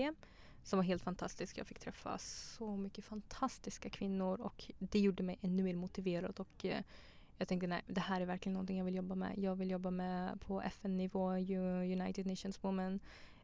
Som 0.64 0.78
var 0.80 0.84
helt 0.84 1.04
fantastiskt. 1.04 1.58
Jag 1.58 1.68
fick 1.68 1.80
träffa 1.80 2.18
så 2.18 2.78
mycket 2.78 3.06
fantastiska 3.06 3.90
kvinnor 3.90 4.42
och 4.42 4.72
det 4.80 5.00
gjorde 5.00 5.24
mig 5.24 5.40
ännu 5.42 5.64
mer 5.64 5.76
motiverad 5.76 6.40
och 6.40 6.66
eh, 6.66 6.82
jag 7.38 7.48
tänkte 7.48 7.68
nej, 7.68 7.82
det 7.88 8.02
här 8.02 8.22
är 8.22 8.26
verkligen 8.26 8.54
någonting 8.54 8.78
jag 8.78 8.86
vill 8.86 8.96
jobba 8.96 9.16
med. 9.16 9.38
Jag 9.38 9.56
vill 9.56 9.72
jobba 9.72 9.92
med 9.92 10.42
på 10.42 10.62
FN-nivå, 10.62 11.32
United 11.32 12.26
Nations 12.26 12.64
Women. 12.64 13.00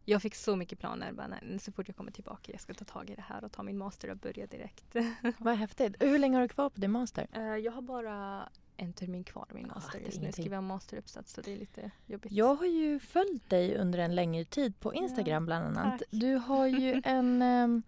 Jag 0.09 0.21
fick 0.21 0.35
så 0.35 0.55
mycket 0.55 0.79
planer. 0.79 1.11
Bara, 1.11 1.27
nej, 1.27 1.59
så 1.59 1.71
fort 1.71 1.87
jag 1.87 1.97
kommer 1.97 2.11
tillbaka 2.11 2.51
jag 2.51 2.61
ska 2.61 2.73
ta 2.73 2.85
tag 2.85 3.09
i 3.09 3.15
det 3.15 3.21
här 3.21 3.43
och 3.43 3.51
ta 3.51 3.63
min 3.63 3.77
master 3.77 4.09
och 4.09 4.17
börja 4.17 4.47
direkt. 4.47 4.95
Vad 5.37 5.55
häftigt. 5.55 5.95
Hur 5.99 6.19
länge 6.19 6.37
har 6.37 6.41
du 6.41 6.47
kvar 6.47 6.69
på 6.69 6.79
din 6.79 6.91
master? 6.91 7.27
Uh, 7.37 7.57
jag 7.57 7.71
har 7.71 7.81
bara 7.81 8.49
en 8.77 8.93
termin 8.93 9.23
kvar 9.23 9.41
av 9.49 9.55
min 9.55 9.65
Ja, 9.67 9.73
master 9.73 9.99
just 9.99 10.19
nu. 10.19 10.25
Jag 10.25 10.33
skriver 10.33 10.57
en 10.57 10.63
masteruppsats 10.63 11.33
så 11.33 11.41
det 11.41 11.53
är 11.53 11.57
lite 11.57 11.91
jobbigt. 12.05 12.31
Jag 12.31 12.55
har 12.55 12.65
ju 12.65 12.99
följt 12.99 13.49
dig 13.49 13.77
under 13.77 13.99
en 13.99 14.15
längre 14.15 14.45
tid 14.45 14.79
på 14.79 14.93
Instagram 14.93 15.45
bland 15.45 15.65
annat. 15.65 15.99
tack. 15.99 16.07
Du 16.11 16.35
har 16.35 16.67
ju 16.67 17.01
en... 17.05 17.83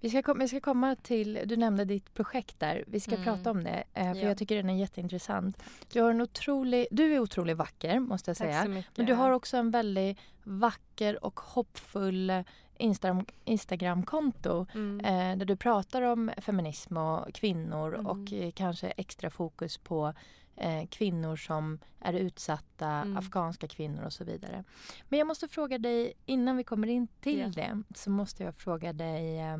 vi, 0.00 0.10
ska 0.10 0.22
kom, 0.22 0.38
vi 0.38 0.48
ska 0.48 0.60
komma 0.60 0.96
till... 0.96 1.40
Du 1.44 1.56
nämnde 1.56 1.84
ditt 1.84 2.14
projekt 2.14 2.60
där. 2.60 2.84
Vi 2.86 3.00
ska 3.00 3.12
Mm. 3.12 3.24
prata 3.24 3.50
om 3.50 3.64
det. 3.64 3.84
eh, 3.94 4.12
för 4.12 4.20
Ja. 4.20 4.28
jag 4.28 4.38
tycker 4.38 4.56
den 4.56 4.70
är 4.70 4.74
jätteintressant. 4.76 5.62
Du, 5.92 6.00
har 6.02 6.10
en 6.10 6.20
otrolig, 6.20 6.86
du 6.90 7.14
är 7.14 7.18
otroligt 7.18 7.56
vacker 7.56 8.00
måste 8.00 8.30
jag 8.30 8.36
Tack 8.36 8.46
säga. 8.46 8.62
så 8.62 8.68
mycket. 8.70 8.96
Men 8.96 9.06
du 9.06 9.14
har 9.14 9.30
också 9.30 9.56
en 9.56 9.70
väldigt 9.70 10.18
vacker 10.44 11.24
och 11.24 11.40
hoppfull 11.40 12.32
Instagram, 12.78 13.26
Instagramkonto 13.44 14.66
mm. 14.74 15.00
eh, 15.04 15.38
där 15.38 15.46
du 15.46 15.56
pratar 15.56 16.02
om 16.02 16.30
feminism 16.38 16.96
och 16.96 17.34
kvinnor 17.34 17.94
Mm. 17.94 18.06
och 18.06 18.32
eh, 18.32 18.50
kanske 18.50 18.86
extra 18.88 19.30
fokus 19.30 19.78
på 19.78 20.12
eh, 20.56 20.86
kvinnor 20.86 21.36
som 21.36 21.78
är 22.00 22.12
utsatta, 22.12 22.88
Mm. 22.88 23.16
afghanska 23.16 23.68
kvinnor 23.68 24.02
och 24.04 24.12
så 24.12 24.24
vidare. 24.24 24.64
Men 25.08 25.18
jag 25.18 25.26
måste 25.26 25.48
fråga 25.48 25.78
dig, 25.78 26.12
innan 26.26 26.56
vi 26.56 26.64
kommer 26.64 26.88
in 26.88 27.08
till 27.20 27.38
Ja. 27.40 27.48
det, 27.48 27.82
så 27.94 28.10
måste 28.10 28.42
jag 28.42 28.54
fråga 28.54 28.92
dig 28.92 29.38
eh, 29.40 29.58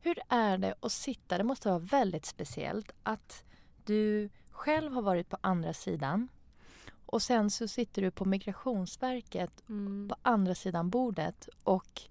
hur 0.00 0.18
är 0.28 0.58
det 0.58 0.74
att 0.80 0.92
sitta, 0.92 1.38
det 1.38 1.44
måste 1.44 1.68
vara 1.68 1.78
väldigt 1.78 2.26
speciellt 2.26 2.92
att 3.02 3.44
du 3.84 4.30
själv 4.50 4.92
har 4.92 5.02
varit 5.02 5.28
på 5.28 5.36
andra 5.40 5.72
sidan 5.72 6.28
och 7.06 7.22
sen 7.22 7.50
så 7.50 7.68
sitter 7.68 8.02
du 8.02 8.10
på 8.10 8.24
Migrationsverket 8.24 9.68
Mm. 9.68 10.08
på 10.08 10.16
andra 10.22 10.54
sidan 10.54 10.90
bordet 10.90 11.48
och 11.64 12.02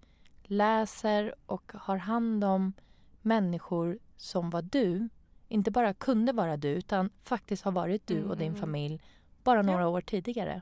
läser 0.43 1.35
och 1.45 1.71
har 1.75 1.97
hand 1.97 2.43
om 2.43 2.73
människor 3.21 3.99
som 4.17 4.49
var 4.49 4.61
du. 4.61 5.09
Inte 5.47 5.71
bara 5.71 5.93
kunde 5.93 6.31
vara 6.33 6.57
du, 6.57 6.69
utan 6.69 7.09
faktiskt 7.23 7.63
har 7.63 7.71
varit 7.71 8.07
du 8.07 8.23
och 8.23 8.37
din 8.37 8.47
Mm. 8.47 8.59
familj 8.59 9.01
bara 9.43 9.61
några 9.61 9.87
år 9.87 10.01
tidigare. 10.01 10.61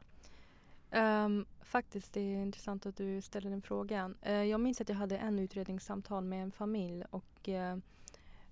Ehm, 0.92 1.46
faktiskt, 1.62 2.14
det 2.14 2.20
är 2.22 2.42
intressant 2.42 2.86
att 2.86 2.98
du 2.98 3.22
ställer 3.22 3.50
den 3.50 3.62
frågan. 3.62 4.18
Eh, 4.22 4.44
jag 4.44 4.60
minns 4.60 4.82
att 4.82 4.90
jag 4.90 4.96
hade 4.96 5.18
en 5.18 5.40
utredningssamtal 5.40 6.24
med 6.24 6.44
en 6.44 6.52
familj 6.52 7.04
och, 7.10 7.50
eh, 7.50 7.78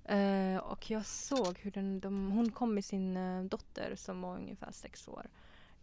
eh, 0.05 0.57
och 0.57 0.91
jag 0.91 1.05
såg 1.05 1.59
hur 1.59 1.71
den, 1.71 1.99
de, 1.99 2.31
hon 2.31 2.51
kom 2.51 2.73
med 2.73 2.85
sin 2.85 3.17
dotter 3.49 3.95
som 3.95 4.21
var 4.21 4.35
ungefär 4.35 4.71
sex 4.71 5.07
år 5.07 5.25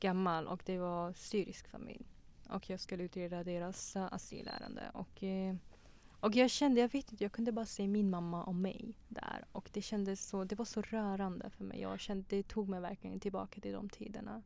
gammal 0.00 0.46
och 0.46 0.62
det 0.66 0.78
var 0.78 1.12
syrisk 1.12 1.68
familj. 1.68 2.06
Och 2.48 2.70
jag 2.70 2.80
skulle 2.80 3.02
utreda 3.04 3.44
deras 3.44 3.96
uh, 3.96 4.08
asylärende. 4.12 4.82
Och, 4.92 5.22
och 6.20 6.34
jag 6.34 6.50
kände, 6.50 6.80
jag 6.80 6.92
vet 6.92 7.12
inte, 7.12 7.24
jag 7.24 7.32
kunde 7.32 7.52
bara 7.52 7.66
se 7.66 7.88
min 7.88 8.10
mamma 8.10 8.44
och 8.44 8.54
mig 8.54 8.94
där. 9.08 9.44
Och 9.52 9.70
det 9.72 9.82
kändes 9.82 10.28
så, 10.28 10.44
det 10.44 10.54
var 10.54 10.64
så 10.64 10.82
rörande 10.82 11.50
för 11.50 11.64
mig. 11.64 11.80
Jag 11.80 12.00
kände, 12.00 12.24
det 12.28 12.42
tog 12.42 12.68
mig 12.68 12.80
verkligen 12.80 13.20
tillbaka 13.20 13.60
till 13.60 13.72
de 13.72 13.88
tiderna. 13.88 14.42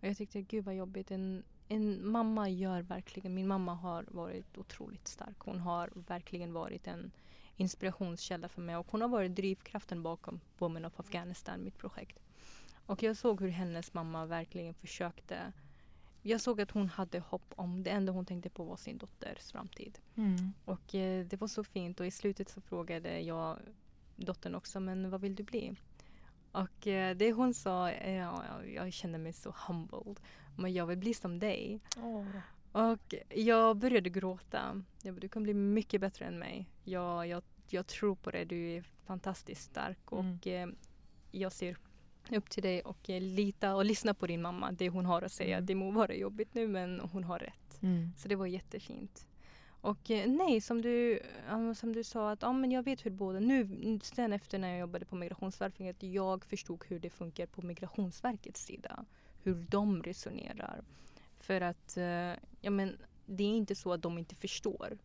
Och 0.00 0.08
jag 0.08 0.16
tyckte, 0.16 0.42
gud 0.42 0.64
vad 0.64 0.74
jobbigt. 0.74 1.10
En, 1.10 1.42
en 1.68 2.08
mamma 2.08 2.48
gör 2.48 2.82
verkligen, 2.82 3.34
min 3.34 3.46
mamma 3.46 3.74
har 3.74 4.04
varit 4.08 4.58
otroligt 4.58 5.08
stark. 5.08 5.38
Hon 5.38 5.60
har 5.60 5.90
verkligen 5.94 6.52
varit 6.52 6.86
en 6.86 7.10
inspirationskälla 7.56 8.48
för 8.48 8.60
mig 8.60 8.76
och 8.76 8.86
hon 8.90 9.00
har 9.00 9.08
varit 9.08 9.34
drivkraften 9.34 10.02
bakom 10.02 10.40
Women 10.58 10.84
of 10.84 11.00
Afghanistan, 11.00 11.64
mitt 11.64 11.78
projekt. 11.78 12.18
Och 12.86 13.02
jag 13.02 13.16
såg 13.16 13.40
hur 13.40 13.48
hennes 13.48 13.94
mamma 13.94 14.26
verkligen 14.26 14.74
försökte. 14.74 15.52
Jag 16.22 16.40
såg 16.40 16.60
att 16.60 16.70
hon 16.70 16.88
hade 16.88 17.18
hopp 17.18 17.54
om 17.56 17.82
det 17.82 17.90
enda 17.90 18.12
hon 18.12 18.26
tänkte 18.26 18.50
på 18.50 18.64
var 18.64 18.76
sin 18.76 18.98
dotters 18.98 19.52
framtid. 19.52 19.98
Och 20.64 20.94
eh, 20.94 21.26
det 21.26 21.40
var 21.40 21.48
så 21.48 21.64
fint 21.64 22.00
och 22.00 22.06
i 22.06 22.10
slutet 22.10 22.48
så 22.48 22.60
frågade 22.60 23.20
jag 23.20 23.58
dottern 24.16 24.54
också, 24.54 24.80
men 24.80 25.10
vad 25.10 25.20
vill 25.20 25.34
du 25.34 25.42
bli? 25.42 25.76
Och 26.52 26.86
eh, 26.86 27.16
det 27.16 27.32
hon 27.32 27.54
sa, 27.54 27.90
eh, 27.90 28.14
ja, 28.14 28.64
jag, 28.74 28.92
kände 28.92 29.18
mig 29.18 29.32
så 29.32 29.54
humbled. 29.66 30.20
Men 30.56 30.72
jag 30.72 30.86
vill 30.86 30.98
bli 30.98 31.14
som 31.14 31.38
dig. 31.38 31.80
Och 32.72 33.14
jag 33.28 33.76
började 33.76 34.10
gråta. 34.10 34.82
Jag 35.02 35.14
bara, 35.14 35.20
du 35.20 35.28
kan 35.28 35.42
bli 35.42 35.54
mycket 35.54 36.00
bättre 36.00 36.24
än 36.24 36.38
mig. 36.38 36.68
Jag, 36.84 37.26
jag, 37.26 37.42
jag 37.68 37.86
tror 37.86 38.14
på 38.14 38.30
det, 38.30 38.44
du 38.44 38.76
är 38.76 38.82
fantastiskt 39.06 39.62
stark. 39.62 40.12
Mm. 40.12 40.36
Och 40.36 40.46
eh, 40.46 40.68
jag 41.30 41.52
ser 41.52 41.76
upp 42.30 42.50
till 42.50 42.62
dig 42.62 42.80
och 42.80 43.10
eh, 43.10 43.20
lita 43.20 43.74
och 43.74 43.84
lyssna 43.84 44.14
på 44.14 44.26
din 44.26 44.42
mamma. 44.42 44.72
Det 44.72 44.88
hon 44.88 45.06
har 45.06 45.22
att 45.22 45.32
säga. 45.32 45.56
Mm. 45.56 45.66
Det 45.66 45.74
må 45.74 45.90
vara 45.90 46.14
jobbigt 46.14 46.54
nu 46.54 46.68
men 46.68 47.00
hon 47.00 47.24
har 47.24 47.38
rätt. 47.38 47.82
Mm. 47.82 48.12
Så 48.16 48.28
det 48.28 48.36
var 48.36 48.46
jättefint. 48.46 49.26
Och 49.82 50.10
eh, 50.10 50.30
nej, 50.30 50.60
som 50.60 50.82
du, 50.82 51.20
som 51.76 51.92
du 51.92 52.04
sa 52.04 52.30
att 52.30 52.42
ja, 52.42 52.52
men 52.52 52.70
jag 52.70 52.82
vet 52.82 53.06
hur 53.06 53.10
båda, 53.10 53.40
nu 53.40 53.68
sen 54.02 54.32
efter 54.32 54.58
när 54.58 54.68
jag 54.68 54.78
jobbade 54.78 55.04
på 55.04 55.16
Migrationsverket, 55.16 55.96
att 55.96 56.02
jag 56.02 56.44
förstod 56.44 56.84
hur 56.88 56.98
det 56.98 57.10
funkar 57.10 57.46
på 57.46 57.62
Migrationsverkets 57.62 58.64
sida. 58.64 59.04
Hur 59.42 59.66
de 59.68 60.02
resonerar. 60.02 60.84
För 61.38 61.60
att, 61.60 61.96
eh, 61.96 62.34
ja 62.60 62.70
men 62.70 62.96
det 63.26 63.44
är 63.44 63.56
inte 63.56 63.74
så 63.74 63.92
att 63.92 64.02
de 64.02 64.18
inte 64.18 64.34
förstår. 64.34 64.98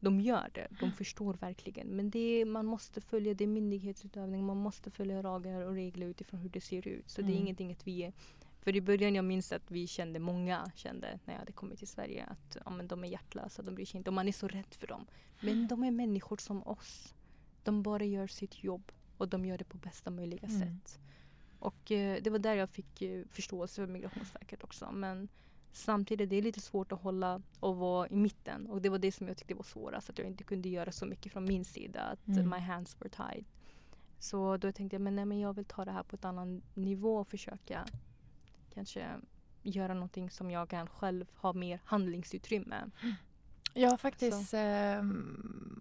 De 0.00 0.20
gör 0.20 0.50
det, 0.54 0.66
de 0.80 0.92
förstår 0.92 1.34
verkligen. 1.34 1.86
Men 1.88 2.10
det 2.10 2.18
är, 2.40 2.44
man 2.44 2.66
måste 2.66 3.00
följa, 3.00 3.34
det 3.34 3.46
myndighetsutövning, 3.46 4.44
man 4.46 4.56
måste 4.56 4.90
följa 4.90 5.22
lagar 5.22 5.60
och 5.62 5.72
regler 5.74 6.06
utifrån 6.06 6.40
hur 6.40 6.48
det 6.48 6.60
ser 6.60 6.88
ut. 6.88 7.10
Så 7.10 7.20
det 7.22 7.26
är 7.28 7.30
Mm. 7.30 7.42
ingenting 7.42 7.72
att 7.72 7.86
vi 7.86 8.02
är 8.02 8.12
för 8.60 8.76
i 8.76 8.80
början 8.80 9.14
jag 9.14 9.24
minns 9.24 9.52
att 9.52 9.70
vi 9.70 9.86
kände, 9.86 10.18
många 10.18 10.70
kände 10.74 11.18
när 11.24 11.34
jag 11.34 11.38
hade 11.38 11.52
kommit 11.52 11.78
till 11.78 11.88
Sverige 11.88 12.24
att 12.24 12.56
ja, 12.64 12.70
men 12.70 12.88
de 12.88 13.04
är 13.04 13.08
hjärtlösa, 13.08 13.62
de 13.62 13.74
bryr 13.74 13.84
sig 13.86 13.98
inte 13.98 14.10
och 14.10 14.14
man 14.14 14.28
är 14.28 14.32
så 14.32 14.48
rädd 14.48 14.74
för 14.74 14.86
dem. 14.86 15.06
Men 15.40 15.68
de 15.68 15.84
är 15.84 15.90
människor 15.90 16.36
som 16.36 16.62
oss. 16.66 17.14
De 17.64 17.82
bara 17.82 18.04
gör 18.04 18.26
sitt 18.26 18.64
jobb 18.64 18.92
och 19.16 19.28
de 19.28 19.44
gör 19.44 19.58
det 19.58 19.64
på 19.64 19.76
bästa 19.78 20.10
möjliga 20.10 20.46
Mm. 20.48 20.60
sätt. 20.60 20.98
Och 21.58 21.92
eh, 21.92 22.22
det 22.22 22.30
var 22.30 22.38
där 22.38 22.54
jag 22.54 22.70
fick 22.70 23.02
eh, 23.02 23.24
förståelse 23.30 23.74
för 23.74 23.92
Migrationsverket 23.92 24.64
också. 24.64 24.90
Men 24.92 25.28
samtidigt 25.72 26.30
det 26.30 26.36
är 26.36 26.42
lite 26.42 26.60
svårt 26.60 26.92
att 26.92 27.02
hålla 27.02 27.42
och 27.60 27.76
vara 27.76 28.08
i 28.08 28.16
mitten. 28.16 28.66
Och 28.66 28.82
det 28.82 28.88
var 28.88 28.98
det 28.98 29.12
som 29.12 29.28
jag 29.28 29.36
tyckte 29.36 29.54
var 29.54 29.62
svårast. 29.62 30.10
Att 30.10 30.18
jag 30.18 30.26
inte 30.26 30.44
kunde 30.44 30.68
göra 30.68 30.92
så 30.92 31.06
mycket 31.06 31.32
från 31.32 31.44
min 31.44 31.64
sida. 31.64 32.00
Att 32.00 32.28
Mm. 32.28 32.50
my 32.50 32.58
hands 32.58 32.96
were 33.00 33.08
tied. 33.08 33.44
Så 34.18 34.56
då 34.56 34.72
tänkte 34.72 34.94
jag 34.94 35.00
men, 35.00 35.16
nej, 35.16 35.24
men 35.24 35.40
jag 35.40 35.52
vill 35.52 35.64
ta 35.64 35.84
det 35.84 35.92
här 35.92 36.02
på 36.02 36.16
ett 36.16 36.24
annan 36.24 36.62
nivå 36.74 37.16
och 37.16 37.28
försöka 37.28 37.86
kanske 38.74 39.06
göra 39.62 39.94
någonting 39.94 40.30
som 40.30 40.50
jag 40.50 40.68
kan 40.68 40.86
själv 40.86 41.26
ha 41.34 41.52
mer 41.52 41.80
handlingsutrymme. 41.84 42.90
Jag 43.74 43.90
har 43.90 43.96
faktiskt 43.96 44.54
eh, 44.54 45.02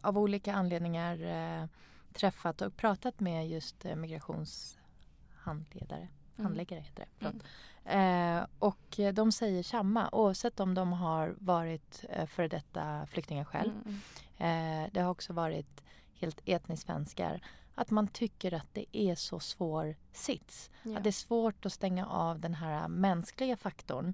av 0.02 0.18
olika 0.18 0.54
anledningar 0.54 1.22
eh, 1.62 1.68
träffat 2.14 2.62
och 2.62 2.76
pratat 2.78 3.20
med 3.20 3.50
just 3.50 3.86
eh, 3.86 3.96
migrationshandledare. 3.96 6.08
Handläggare 6.38 6.80
heter 6.80 7.06
det. 7.06 7.10
Förlåt. 7.18 7.44
Eh, 7.86 8.48
och 8.60 9.14
de 9.16 9.32
säger 9.32 9.64
samma 9.64 10.10
oavsett 10.12 10.60
om 10.60 10.74
de 10.74 10.94
har 10.94 11.36
varit 11.40 12.06
eh, 12.10 12.26
före 12.26 12.48
detta 12.48 13.06
flyktingar 13.08 13.44
själv. 13.44 13.72
Mm. 13.86 14.86
Eh, 14.86 14.90
det 14.94 15.00
har 15.02 15.12
också 15.12 15.34
varit 15.34 15.84
helt 16.14 16.42
etniskt 16.46 16.86
svenskar. 16.86 17.42
Att 17.76 17.90
man 17.90 18.08
tycker 18.08 18.54
att 18.54 18.74
det 18.74 18.86
är 18.98 19.16
så 19.16 19.40
svår 19.40 19.96
sits. 20.12 20.70
Ja. 20.84 20.98
Att 20.98 21.04
det 21.04 21.10
är 21.10 21.12
svårt 21.12 21.66
att 21.66 21.74
stänga 21.74 22.06
av 22.08 22.40
den 22.40 22.54
här 22.54 22.88
mänskliga 22.88 23.58
faktorn. 23.58 24.14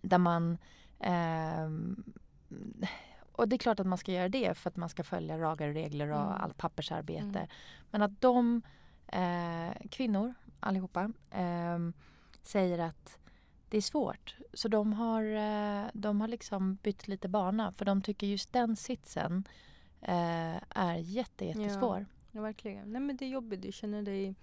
Där 0.00 0.18
man... 0.18 0.58
ehm, 1.00 2.04
och 3.32 3.48
det 3.48 3.56
är 3.56 3.58
klart 3.58 3.80
att 3.80 3.86
man 3.86 3.98
ska 3.98 4.12
göra 4.12 4.28
det 4.28 4.54
för 4.58 4.70
att 4.70 4.76
man 4.76 4.88
ska 4.88 5.04
följa 5.04 5.36
lagar 5.36 5.68
och 5.68 5.74
regler 5.74 6.10
och 6.10 6.20
Mm. 6.20 6.40
allt 6.40 6.56
pappersarbete. 6.56 7.38
Mm. 7.38 7.48
Men 7.90 8.02
att 8.02 8.20
de 8.20 8.62
eh, 9.06 9.88
kvinnor, 9.90 10.34
allihopa, 10.60 11.12
ehm, 11.30 11.92
säger 12.42 12.78
att 12.78 13.18
det 13.68 13.76
är 13.76 13.82
svårt. 13.82 14.36
Så 14.52 14.68
de 14.68 14.92
har, 14.92 15.22
eh, 15.22 15.90
de 15.94 16.20
har 16.20 16.28
liksom 16.28 16.74
bytt 16.74 17.08
lite 17.08 17.28
bana 17.28 17.72
för 17.72 17.84
de 17.84 18.02
tycker 18.02 18.26
just 18.26 18.52
den 18.52 18.76
sitsen 18.76 19.44
eh, 20.00 20.56
är 20.68 20.96
jätte, 20.96 21.44
jättesvår. 21.44 22.06
Ja, 22.32 22.40
verkligen. 22.40 22.92
Nej 22.92 23.00
men 23.00 23.16
det 23.16 23.24
är 23.24 23.28
jobbigt. 23.28 23.62
Du 23.62 23.72
känner 23.72 24.02
dig 24.02 24.34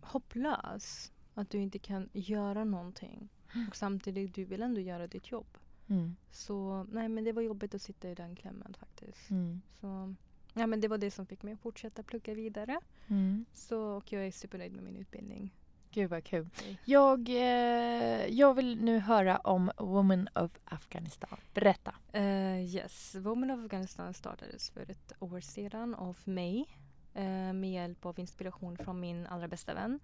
hopplös. 0.00 1.12
Att 1.34 1.50
du 1.50 1.58
inte 1.58 1.78
kan 1.78 2.08
göra 2.12 2.64
någonting. 2.64 3.28
Och 3.68 3.76
samtidigt, 3.76 4.34
du 4.34 4.44
vill 4.44 4.62
ändå 4.62 4.80
göra 4.80 5.06
ditt 5.06 5.30
jobb. 5.30 5.58
Mm. 5.86 6.16
Så 6.30 6.86
nej 6.92 7.08
men 7.08 7.24
det 7.24 7.32
var 7.32 7.42
jobbigt 7.42 7.74
att 7.74 7.82
sitta 7.82 8.10
i 8.10 8.14
den 8.14 8.36
klämmen 8.36 8.74
faktiskt. 8.78 9.30
Mm. 9.30 9.62
Så 9.80 10.14
ja, 10.56 10.66
men 10.66 10.80
det 10.80 10.88
var 10.88 10.98
det 10.98 11.10
som 11.10 11.26
fick 11.26 11.42
mig 11.42 11.54
att 11.54 11.60
fortsätta 11.60 12.02
plugga 12.02 12.34
vidare. 12.34 12.80
Mm. 13.06 13.44
Så, 13.54 13.80
och 13.80 14.12
jag 14.12 14.26
är 14.26 14.30
supernöjd 14.30 14.72
med 14.72 14.84
min 14.84 14.96
utbildning. 14.96 15.54
Gud 15.90 16.10
vad 16.10 16.24
kul. 16.24 16.48
Jag, 16.84 17.28
eh, 17.28 18.26
jag 18.26 18.54
vill 18.54 18.84
nu 18.84 18.98
höra 18.98 19.38
om 19.38 19.70
Woman 19.78 20.28
of 20.34 20.50
Afghanistan. 20.64 21.40
Berätta. 21.54 21.94
Uh, 22.16 22.74
yes, 22.74 23.14
Women 23.14 23.50
of 23.50 23.64
Afghanistan 23.64 24.14
startades 24.14 24.70
för 24.70 24.90
ett 24.90 25.12
år 25.18 25.40
sedan 25.40 25.94
av 25.94 26.18
mig 26.24 26.66
eh, 27.14 27.52
med 27.52 27.72
hjälp 27.72 28.06
av 28.06 28.18
inspiration 28.20 28.76
från 28.76 29.00
min 29.00 29.26
allra 29.26 29.48
bästa 29.48 29.74
vän 29.74 30.00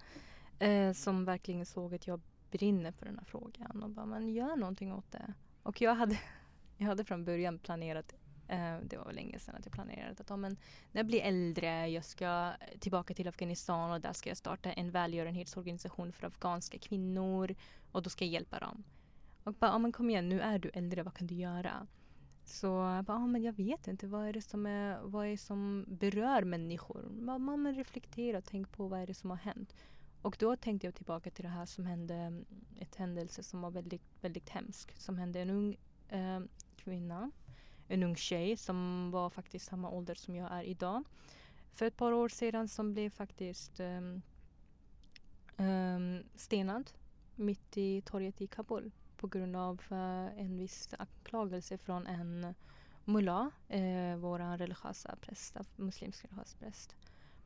eh, 0.58 0.92
som 0.92 1.24
verkligen 1.24 1.66
såg 1.66 1.94
att 1.94 2.06
jag 2.06 2.20
brinner 2.50 2.92
för 2.92 3.06
den 3.06 3.18
här 3.18 3.24
frågan 3.24 3.82
och 3.82 3.90
bara, 3.90 4.06
men 4.06 4.34
gör 4.34 4.56
någonting 4.56 4.92
åt 4.92 5.12
det. 5.12 5.34
Och 5.62 5.80
jag 5.80 5.94
hade, 5.94 6.18
jag 6.76 6.86
hade 6.86 7.04
från 7.04 7.24
början 7.24 7.58
planerat 7.58 8.14
Eh, 8.52 8.78
det 8.82 8.96
var 8.96 9.12
länge 9.12 9.38
sedan 9.38 9.54
att 9.54 9.64
jag 9.64 9.72
planerade 9.72 10.14
att 10.18 10.40
men 10.40 10.56
när 10.92 10.98
jag 10.98 11.06
blir 11.06 11.20
äldre, 11.20 11.88
jag 11.88 12.04
ska 12.04 12.52
tillbaka 12.78 13.14
till 13.14 13.28
Afghanistan 13.28 13.90
och 13.90 14.00
där 14.00 14.12
ska 14.12 14.30
jag 14.30 14.36
starta 14.36 14.72
en 14.72 14.90
välgörenhetsorganisation 14.90 16.12
för 16.12 16.26
afghanska 16.26 16.78
kvinnor 16.78 17.54
och 17.92 18.02
då 18.02 18.10
ska 18.10 18.24
jag 18.24 18.32
hjälpa 18.32 18.58
dem. 18.58 18.84
Och 19.44 19.54
bara, 19.54 19.70
ja 19.70 19.78
men 19.78 19.92
kom 19.92 20.10
igen, 20.10 20.28
nu 20.28 20.40
är 20.40 20.58
du 20.58 20.68
äldre, 20.68 21.02
vad 21.02 21.14
kan 21.14 21.26
du 21.26 21.34
göra? 21.34 21.86
Så 22.44 22.66
jag 22.66 23.04
bara, 23.04 23.18
ja 23.18 23.26
men 23.26 23.42
jag 23.42 23.52
vet 23.52 23.88
inte, 23.88 24.06
vad 24.06 24.26
är 24.26 24.32
det 24.32 24.42
som, 24.42 24.66
är, 24.66 25.00
vad 25.02 25.26
är 25.26 25.30
det 25.30 25.38
som 25.38 25.84
berör 25.88 26.42
människor? 26.42 27.02
Man, 27.10 27.42
man 27.42 27.74
reflekterar 27.74 28.38
och 28.38 28.44
tänker 28.44 28.72
på 28.72 28.88
vad 28.88 29.00
är 29.00 29.06
det 29.06 29.14
som 29.14 29.30
har 29.30 29.36
hänt. 29.36 29.74
Och 30.22 30.36
då 30.38 30.56
tänkte 30.56 30.86
jag 30.86 30.94
tillbaka 30.94 31.30
till 31.30 31.44
det 31.44 31.50
här 31.50 31.66
som 31.66 31.86
hände, 31.86 32.42
ett 32.80 32.94
händelse 32.94 33.42
som 33.42 33.60
var 33.60 33.70
väldigt, 33.70 34.02
väldigt 34.20 34.48
hemsk. 34.48 34.96
Som 34.96 35.18
hände 35.18 35.40
en 35.40 35.50
ung 35.50 35.76
eh, 36.08 36.40
kvinna, 36.76 37.30
en 37.92 38.02
ung 38.02 38.16
tjej 38.16 38.56
som 38.56 39.10
var 39.10 39.30
faktiskt 39.30 39.66
samma 39.66 39.90
ålder 39.90 40.14
som 40.14 40.36
jag 40.36 40.52
är 40.52 40.62
idag. 40.62 41.04
För 41.74 41.86
ett 41.86 41.96
par 41.96 42.12
år 42.12 42.28
sedan 42.28 42.68
som 42.68 42.92
blev 42.92 43.10
faktiskt 43.10 43.80
um, 43.80 44.22
um, 45.56 46.22
stenad 46.36 46.90
mitt 47.36 47.76
i 47.76 48.00
torget 48.00 48.40
i 48.40 48.46
Kabul 48.46 48.90
på 49.16 49.26
grund 49.26 49.56
av 49.56 49.82
uh, 49.92 50.40
en 50.40 50.58
viss 50.58 50.94
anklagelse 50.98 51.78
från 51.78 52.06
en 52.06 52.54
mullah, 53.04 53.46
eh, 53.68 54.16
vår 54.16 54.58
religiösa 54.58 55.16
präst, 55.20 55.56
muslimsk 55.76 56.24
religiös 56.24 56.54
präst 56.54 56.96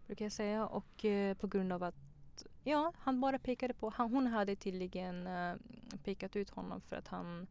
brukar 0.07 0.25
jag 0.25 0.33
säga. 0.33 0.67
Och 0.67 1.05
eh, 1.05 1.35
på 1.35 1.47
grund 1.47 1.73
av 1.73 1.83
att 1.83 2.47
ja, 2.65 2.93
han 2.99 3.21
bara 3.21 3.39
pekade 3.39 3.75
på, 3.75 3.91
han, 3.91 4.11
hon 4.11 4.27
hade 4.27 4.57
tydligen 4.57 5.27
uh, 5.27 5.57
pekat 6.05 6.37
ut 6.37 6.51
honom 6.51 6.81
för 6.81 6.97
att 6.97 7.09
han 7.09 7.47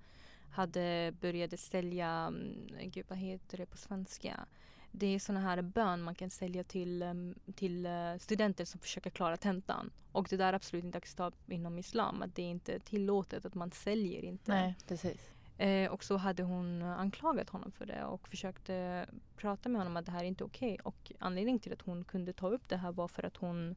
hade 0.56 1.14
börjat 1.22 1.60
sälja, 1.60 2.28
um, 2.28 2.68
gud 2.82 3.06
vad 3.08 3.18
heter 3.18 3.58
det 3.58 3.66
på 3.66 3.78
svenska? 3.78 4.46
Det 4.92 5.08
är 5.08 5.20
såna 5.20 5.40
här 5.40 5.62
bön 5.62 6.02
man 6.02 6.16
kan 6.16 6.30
sälja 6.30 6.64
till, 6.64 7.04
um, 7.04 7.36
till 7.56 7.86
uh, 7.86 8.18
studenter 8.18 8.66
som 8.66 8.80
försöker 8.80 9.10
klara 9.10 9.38
tentan. 9.38 9.92
Och 10.12 10.28
det 10.30 10.38
där 10.38 10.48
är 10.48 10.54
absolut 10.54 10.86
inte 10.86 10.98
acceptabelt 10.98 11.50
inom 11.50 11.80
islam. 11.80 12.22
Att 12.22 12.36
det 12.36 12.42
är 12.42 12.50
inte 12.50 12.80
tillåtet 12.80 13.46
att 13.46 13.56
man 13.56 13.72
säljer 13.72 14.26
inte. 14.26 14.52
Nej, 14.52 14.76
precis. 14.88 15.36
Eh, 15.58 15.92
och 15.92 16.04
så 16.04 16.18
hade 16.18 16.44
hon 16.44 16.82
anklagat 16.82 17.50
honom 17.50 17.72
för 17.72 17.86
det 17.86 18.04
och 18.04 18.28
försökte 18.28 19.06
prata 19.36 19.70
med 19.70 19.82
honom 19.82 19.98
att 19.98 20.06
det 20.06 20.12
här 20.12 20.24
är 20.24 20.28
inte 20.28 20.44
okej. 20.44 20.74
Okay. 20.74 20.84
Och 20.84 21.12
anledningen 21.20 21.60
till 21.60 21.74
att 21.74 21.82
hon 21.82 22.04
kunde 22.04 22.34
ta 22.34 22.50
upp 22.50 22.70
det 22.70 22.78
här 22.78 22.92
var 22.92 23.08
för 23.08 23.26
att 23.26 23.38
hon 23.38 23.76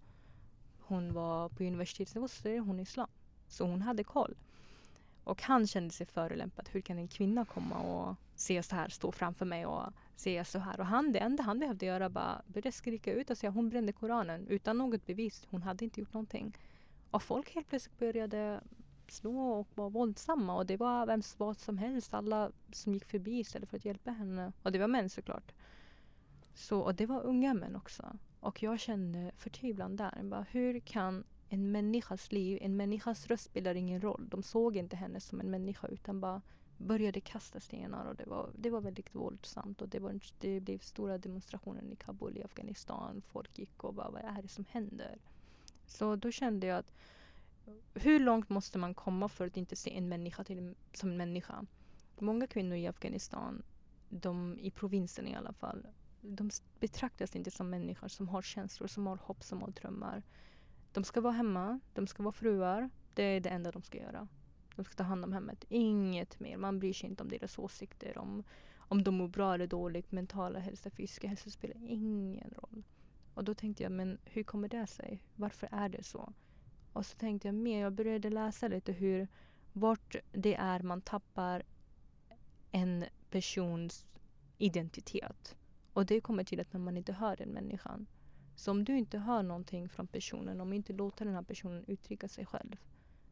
hon 0.89 1.13
var 1.13 1.49
på 1.49 1.65
universitetsnivå 1.65 2.29
så 2.29 2.35
studerade 2.35 2.61
hon 2.61 2.81
islam. 2.81 3.09
Så 3.49 3.65
hon 3.65 3.83
hade 3.83 4.05
koll. 4.05 4.37
Och 5.29 5.43
han 5.43 5.67
kände 5.67 5.91
sig 5.91 6.07
förolämpad. 6.07 6.69
Hur 6.73 6.81
kan 6.81 6.99
en 6.99 7.09
kvinna 7.09 7.45
komma 7.45 7.79
och 7.79 8.17
se 8.35 8.63
så 8.63 8.77
här, 8.77 8.89
stå 8.89 9.13
framför 9.13 9.47
mig 9.47 9.67
och 9.67 9.93
se 10.17 10.45
så 10.45 10.59
här. 10.59 10.81
Och 10.81 10.87
han, 10.87 11.13
det 11.13 11.19
enda 11.19 11.43
han 11.43 11.59
behövde 11.59 11.87
göra 11.87 12.09
var 12.09 12.43
börja 12.47 12.73
skrika 12.73 13.13
ut 13.13 13.31
och 13.31 13.39
säga 13.39 13.51
hon 13.51 13.69
brände 13.69 13.93
Koranen 13.93 14.47
utan 14.49 14.79
något 14.79 15.07
bevis. 15.07 15.47
Hon 15.51 15.63
hade 15.63 15.85
inte 15.85 16.01
gjort 16.01 16.13
någonting. 16.13 16.57
Och 17.11 17.23
folk 17.23 17.55
helt 17.55 17.69
plötsligt 17.69 17.99
började 17.99 18.61
slå 19.09 19.51
och 19.51 19.69
var 19.75 19.91
våldsamma 19.91 20.57
och 20.57 20.67
det 20.67 20.77
var 20.77 21.07
vem 21.07 21.23
vad 21.37 21.59
som 21.59 21.79
helst. 21.79 22.15
Alla 22.15 22.51
som 22.73 22.95
gick 22.95 23.05
förbi 23.05 23.39
istället 23.39 23.69
för 23.69 23.77
att 23.77 23.85
hjälpa 23.85 24.11
henne. 24.11 24.53
Och 24.63 24.73
det 24.73 24.79
var 24.79 24.89
män 24.89 25.11
såklart. 25.11 25.53
Så, 26.55 26.81
och 26.81 26.95
det 26.95 27.07
var 27.07 27.23
unga 27.23 27.55
män 27.55 27.77
också. 27.77 28.17
Och 28.41 28.63
jag 28.63 28.81
kände 28.81 29.33
förtvivlan 29.37 29.97
där. 29.97 30.21
Bara, 30.23 30.47
hur 30.51 30.81
kan 30.81 31.25
en 31.49 31.73
människas 31.73 32.33
liv, 32.33 32.59
en 32.61 32.77
människas 32.77 33.27
röst 33.27 33.45
spelar 33.45 33.75
ingen 33.75 34.01
roll. 34.01 34.29
De 34.29 34.43
såg 34.43 34.77
inte 34.77 34.97
henne 34.97 35.21
som 35.21 35.41
en 35.41 35.51
människa 35.51 35.87
utan 35.87 36.21
bara 36.21 36.43
började 36.77 37.21
kasta 37.21 37.61
stenar 37.61 38.07
och 38.07 38.17
det 38.17 38.27
var, 38.27 38.51
det 38.59 38.71
var 38.71 38.81
väldigt 38.81 39.15
våldsamt 39.15 39.83
och 39.83 39.89
det, 39.89 39.99
var, 39.99 40.21
det 40.39 40.61
blev 40.61 40.79
stora 40.79 41.19
demonstrationer 41.19 41.83
i 41.93 41.97
Kabul 41.97 42.39
i 42.39 42.43
Afghanistan. 42.43 43.23
Folk 43.27 43.59
gick 43.59 43.85
och 43.85 43.95
bara 43.95 44.11
vad 44.11 44.23
är 44.23 44.43
det 44.43 44.49
som 44.49 44.65
händer? 44.71 45.19
Så 45.87 46.17
då 46.17 46.31
kände 46.31 46.67
jag 46.67 46.79
att 46.79 46.93
hur 47.95 48.21
långt 48.21 48.49
måste 48.49 48.79
man 48.79 48.95
komma 48.95 49.29
för 49.29 49.47
att 49.47 49.57
inte 49.57 49.77
se 49.77 49.97
en 49.97 50.09
människa 50.09 50.45
till, 50.45 50.75
som 50.93 51.11
en 51.11 51.17
människa? 51.17 51.67
Många 52.19 52.47
kvinnor 52.47 52.77
i 52.77 52.87
Afghanistan, 52.87 53.63
de 54.09 54.59
i 54.59 54.71
provinsen 54.71 55.29
i 55.29 55.35
alla 55.35 55.53
fall, 55.53 55.87
de 56.21 56.51
betraktas 56.81 57.37
inte 57.37 57.51
som 57.51 57.71
människor 57.71 58.09
som 58.09 58.29
har 58.29 58.43
känslor, 58.43 58.87
som 58.87 59.07
har 59.07 59.17
hopp, 59.17 59.43
som 59.45 59.63
har 59.63 59.71
drömmar. 59.71 60.23
De 60.93 61.05
ska 61.05 61.21
vara 61.21 61.33
hemma, 61.33 61.81
de 61.95 62.07
ska 62.07 62.23
vara 62.23 62.33
fruar. 62.33 62.91
Det 63.15 63.23
är 63.23 63.41
det 63.41 63.49
enda 63.49 63.71
de 63.71 63.83
ska 63.83 63.99
göra. 63.99 64.29
De 64.77 64.85
ska 64.85 64.95
ta 64.95 65.03
hand 65.03 65.25
om 65.25 65.33
hemmet. 65.33 65.65
Inget 65.69 66.41
mer. 66.41 66.57
Man 66.57 66.79
bryr 66.79 66.93
sig 66.93 67.11
inte 67.11 67.23
om 67.23 67.29
deras 67.29 67.59
åsikter. 67.59 68.19
Om, 68.19 68.45
om 68.79 69.03
de 69.03 69.15
mår 69.15 69.29
bra 69.29 69.55
eller 69.55 69.67
dåligt. 69.67 70.13
Mentala 70.13 70.59
hälsa, 70.59 70.91
fysiska 70.91 71.29
hälsa 71.29 71.51
spelar 71.51 71.77
ingen 71.87 72.51
roll. 72.51 72.83
Och 73.35 73.45
då 73.45 73.55
tänkte 73.55 73.83
jag, 73.83 73.93
men 73.93 74.19
hur 74.25 74.43
kommer 74.43 74.69
det 74.69 74.87
sig? 74.87 75.23
Varför 75.35 75.69
är 75.73 75.89
det 75.89 76.03
så? 76.03 76.33
Och 76.93 77.07
så 77.07 77.17
tänkte 77.17 77.49
jag 77.49 77.55
mer, 77.55 77.81
jag 77.81 77.93
började 77.93 78.31
läsa 78.31 78.69
lite 78.69 78.93
hur, 78.93 79.29
vart 79.73 80.17
det 80.33 80.55
är 80.55 80.83
man 80.83 81.01
tappar 81.01 81.63
en 82.71 83.05
persons 83.31 84.19
identitet. 84.59 85.57
Och 85.93 86.07
det 86.07 86.21
kommer 86.21 86.45
till 86.45 86.61
att 86.61 86.73
när 86.73 86.81
man 86.81 86.97
inte 86.97 87.13
hör 87.13 87.37
den 87.37 87.49
människan. 87.49 88.07
Så 88.59 88.71
om 88.71 88.85
du 88.85 88.99
inte 88.99 89.19
hör 89.19 89.43
någonting 89.43 89.89
från 89.89 90.07
personen, 90.07 90.61
om 90.61 90.71
du 90.71 90.77
inte 90.77 90.93
låter 90.93 91.25
den 91.25 91.35
här 91.35 91.43
personen 91.43 91.85
uttrycka 91.87 92.29
sig 92.29 92.47
själv. 92.47 92.77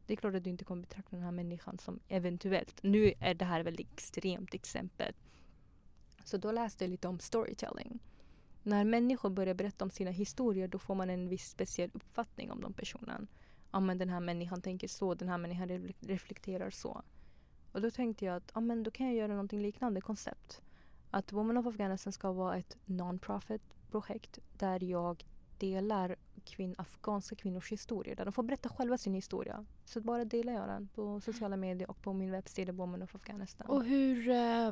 Det 0.05 0.13
är 0.13 0.17
klart 0.17 0.35
att 0.35 0.43
du 0.43 0.49
inte 0.49 0.65
kommer 0.65 0.81
betrakta 0.81 1.15
den 1.15 1.25
här 1.25 1.31
människan 1.31 1.77
som 1.77 1.99
eventuellt, 2.07 2.83
nu 2.83 3.13
är 3.19 3.33
det 3.33 3.45
här 3.45 3.59
ett 3.59 3.65
väldigt 3.65 3.91
extremt 3.93 4.53
exempel. 4.53 5.13
Så 6.23 6.37
då 6.37 6.51
läste 6.51 6.83
jag 6.83 6.91
lite 6.91 7.07
om 7.07 7.19
storytelling. 7.19 7.99
När 8.63 8.83
människor 8.83 9.29
börjar 9.29 9.53
berätta 9.53 9.85
om 9.85 9.91
sina 9.91 10.11
historier 10.11 10.67
då 10.67 10.79
får 10.79 10.95
man 10.95 11.09
en 11.09 11.29
viss 11.29 11.49
speciell 11.49 11.91
uppfattning 11.93 12.51
om 12.51 12.61
den 12.61 12.73
personen. 12.73 13.27
Ja 13.71 13.79
men 13.79 13.97
den 13.97 14.09
här 14.09 14.19
människan 14.19 14.61
tänker 14.61 14.87
så, 14.87 15.13
den 15.13 15.29
här 15.29 15.37
människan 15.37 15.93
reflekterar 15.99 16.69
så. 16.69 17.01
Och 17.71 17.81
då 17.81 17.91
tänkte 17.91 18.25
jag 18.25 18.35
att 18.35 18.51
ja, 18.53 18.59
men 18.59 18.83
då 18.83 18.91
kan 18.91 19.05
jag 19.05 19.15
göra 19.15 19.31
någonting 19.31 19.61
liknande 19.61 20.01
koncept 20.01 20.61
att 21.11 21.31
Women 21.31 21.57
of 21.57 21.67
Afghanistan 21.67 22.13
ska 22.13 22.31
vara 22.31 22.57
ett 22.57 22.77
non-profit 22.85 23.76
projekt 23.91 24.39
där 24.57 24.83
jag 24.83 25.25
delar 25.57 26.15
kvin 26.47 26.75
afghanska 26.77 27.35
kvinnors 27.35 27.71
historier. 27.71 28.15
Där 28.15 28.25
de 28.25 28.31
får 28.31 28.43
berätta 28.43 28.69
själva 28.69 28.97
sin 28.97 29.13
historia. 29.13 29.65
Så 29.85 30.01
bara 30.01 30.25
delar 30.25 30.53
jag 30.53 30.67
den 30.67 30.87
på 30.95 31.21
sociala 31.21 31.57
medier 31.57 31.89
och 31.89 32.01
på 32.01 32.13
min 32.13 32.31
webbsida 32.31 32.71
Women 32.71 33.01
of 33.01 33.15
Afghanistan. 33.15 33.67
Och 33.67 33.83
hur, 33.83 34.27
uh, 34.29 34.71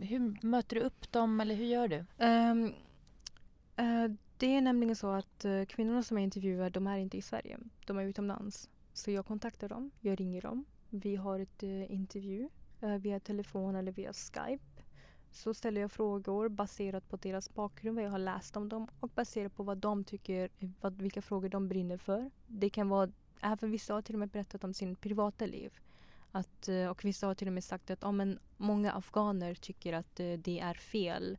hur 0.00 0.46
möter 0.46 0.76
du 0.76 0.82
upp 0.82 1.12
dem 1.12 1.40
eller 1.40 1.54
hur 1.54 1.64
gör 1.64 1.88
du? 1.88 2.04
Um, 2.18 2.64
uh, 2.66 4.16
det 4.36 4.56
är 4.56 4.60
nämligen 4.60 4.96
så 4.96 5.10
att 5.10 5.44
uh, 5.44 5.64
kvinnorna 5.64 6.02
som 6.02 6.16
jag 6.16 6.24
intervjuar 6.24 6.70
de 6.70 6.86
är 6.86 6.98
inte 6.98 7.16
i 7.16 7.22
Sverige. 7.22 7.58
De 7.86 7.98
är 7.98 8.04
utomlands. 8.04 8.70
Så 8.92 9.10
jag 9.10 9.26
kontaktar 9.26 9.68
dem, 9.68 9.90
jag 10.00 10.20
ringer 10.20 10.42
dem. 10.42 10.64
Vi 10.90 11.16
har 11.16 11.40
ett 11.40 11.62
intervju 11.62 12.48
via 13.00 13.20
telefon 13.20 13.74
eller 13.74 13.92
via 13.92 14.12
Skype 14.12 14.64
så 15.32 15.54
ställer 15.54 15.80
jag 15.80 15.92
frågor 15.92 16.48
baserat 16.48 17.08
på 17.08 17.16
deras 17.16 17.54
bakgrund, 17.54 17.96
vad 17.96 18.04
jag 18.04 18.10
har 18.10 18.18
läst 18.18 18.56
om 18.56 18.68
dem 18.68 18.88
och 19.00 19.08
baserat 19.08 19.56
på 19.56 19.62
vad 19.62 19.78
de 19.78 20.04
tycker, 20.04 20.48
vad, 20.80 21.02
vilka 21.02 21.22
frågor 21.22 21.48
de 21.48 21.68
brinner 21.68 21.96
för. 21.96 22.30
Det 22.46 22.70
kan 22.70 22.88
vara, 22.88 23.10
även 23.40 23.70
vissa 23.70 23.94
har 23.94 24.02
till 24.02 24.14
och 24.14 24.18
med 24.18 24.28
berättat 24.28 24.64
om 24.64 24.74
sin 24.74 24.96
privata 24.96 25.46
liv. 25.46 25.72
Att, 26.32 26.68
eh, 26.68 26.86
och 26.86 27.04
vissa 27.04 27.26
har 27.26 27.34
till 27.34 27.46
och 27.46 27.52
med 27.52 27.64
sagt 27.64 27.90
att 27.90 28.04
oh, 28.04 28.12
men 28.12 28.38
många 28.56 28.92
afghaner 28.92 29.54
tycker 29.54 29.92
att 29.92 30.20
eh, 30.20 30.32
det 30.32 30.60
är 30.60 30.74
fel. 30.74 31.38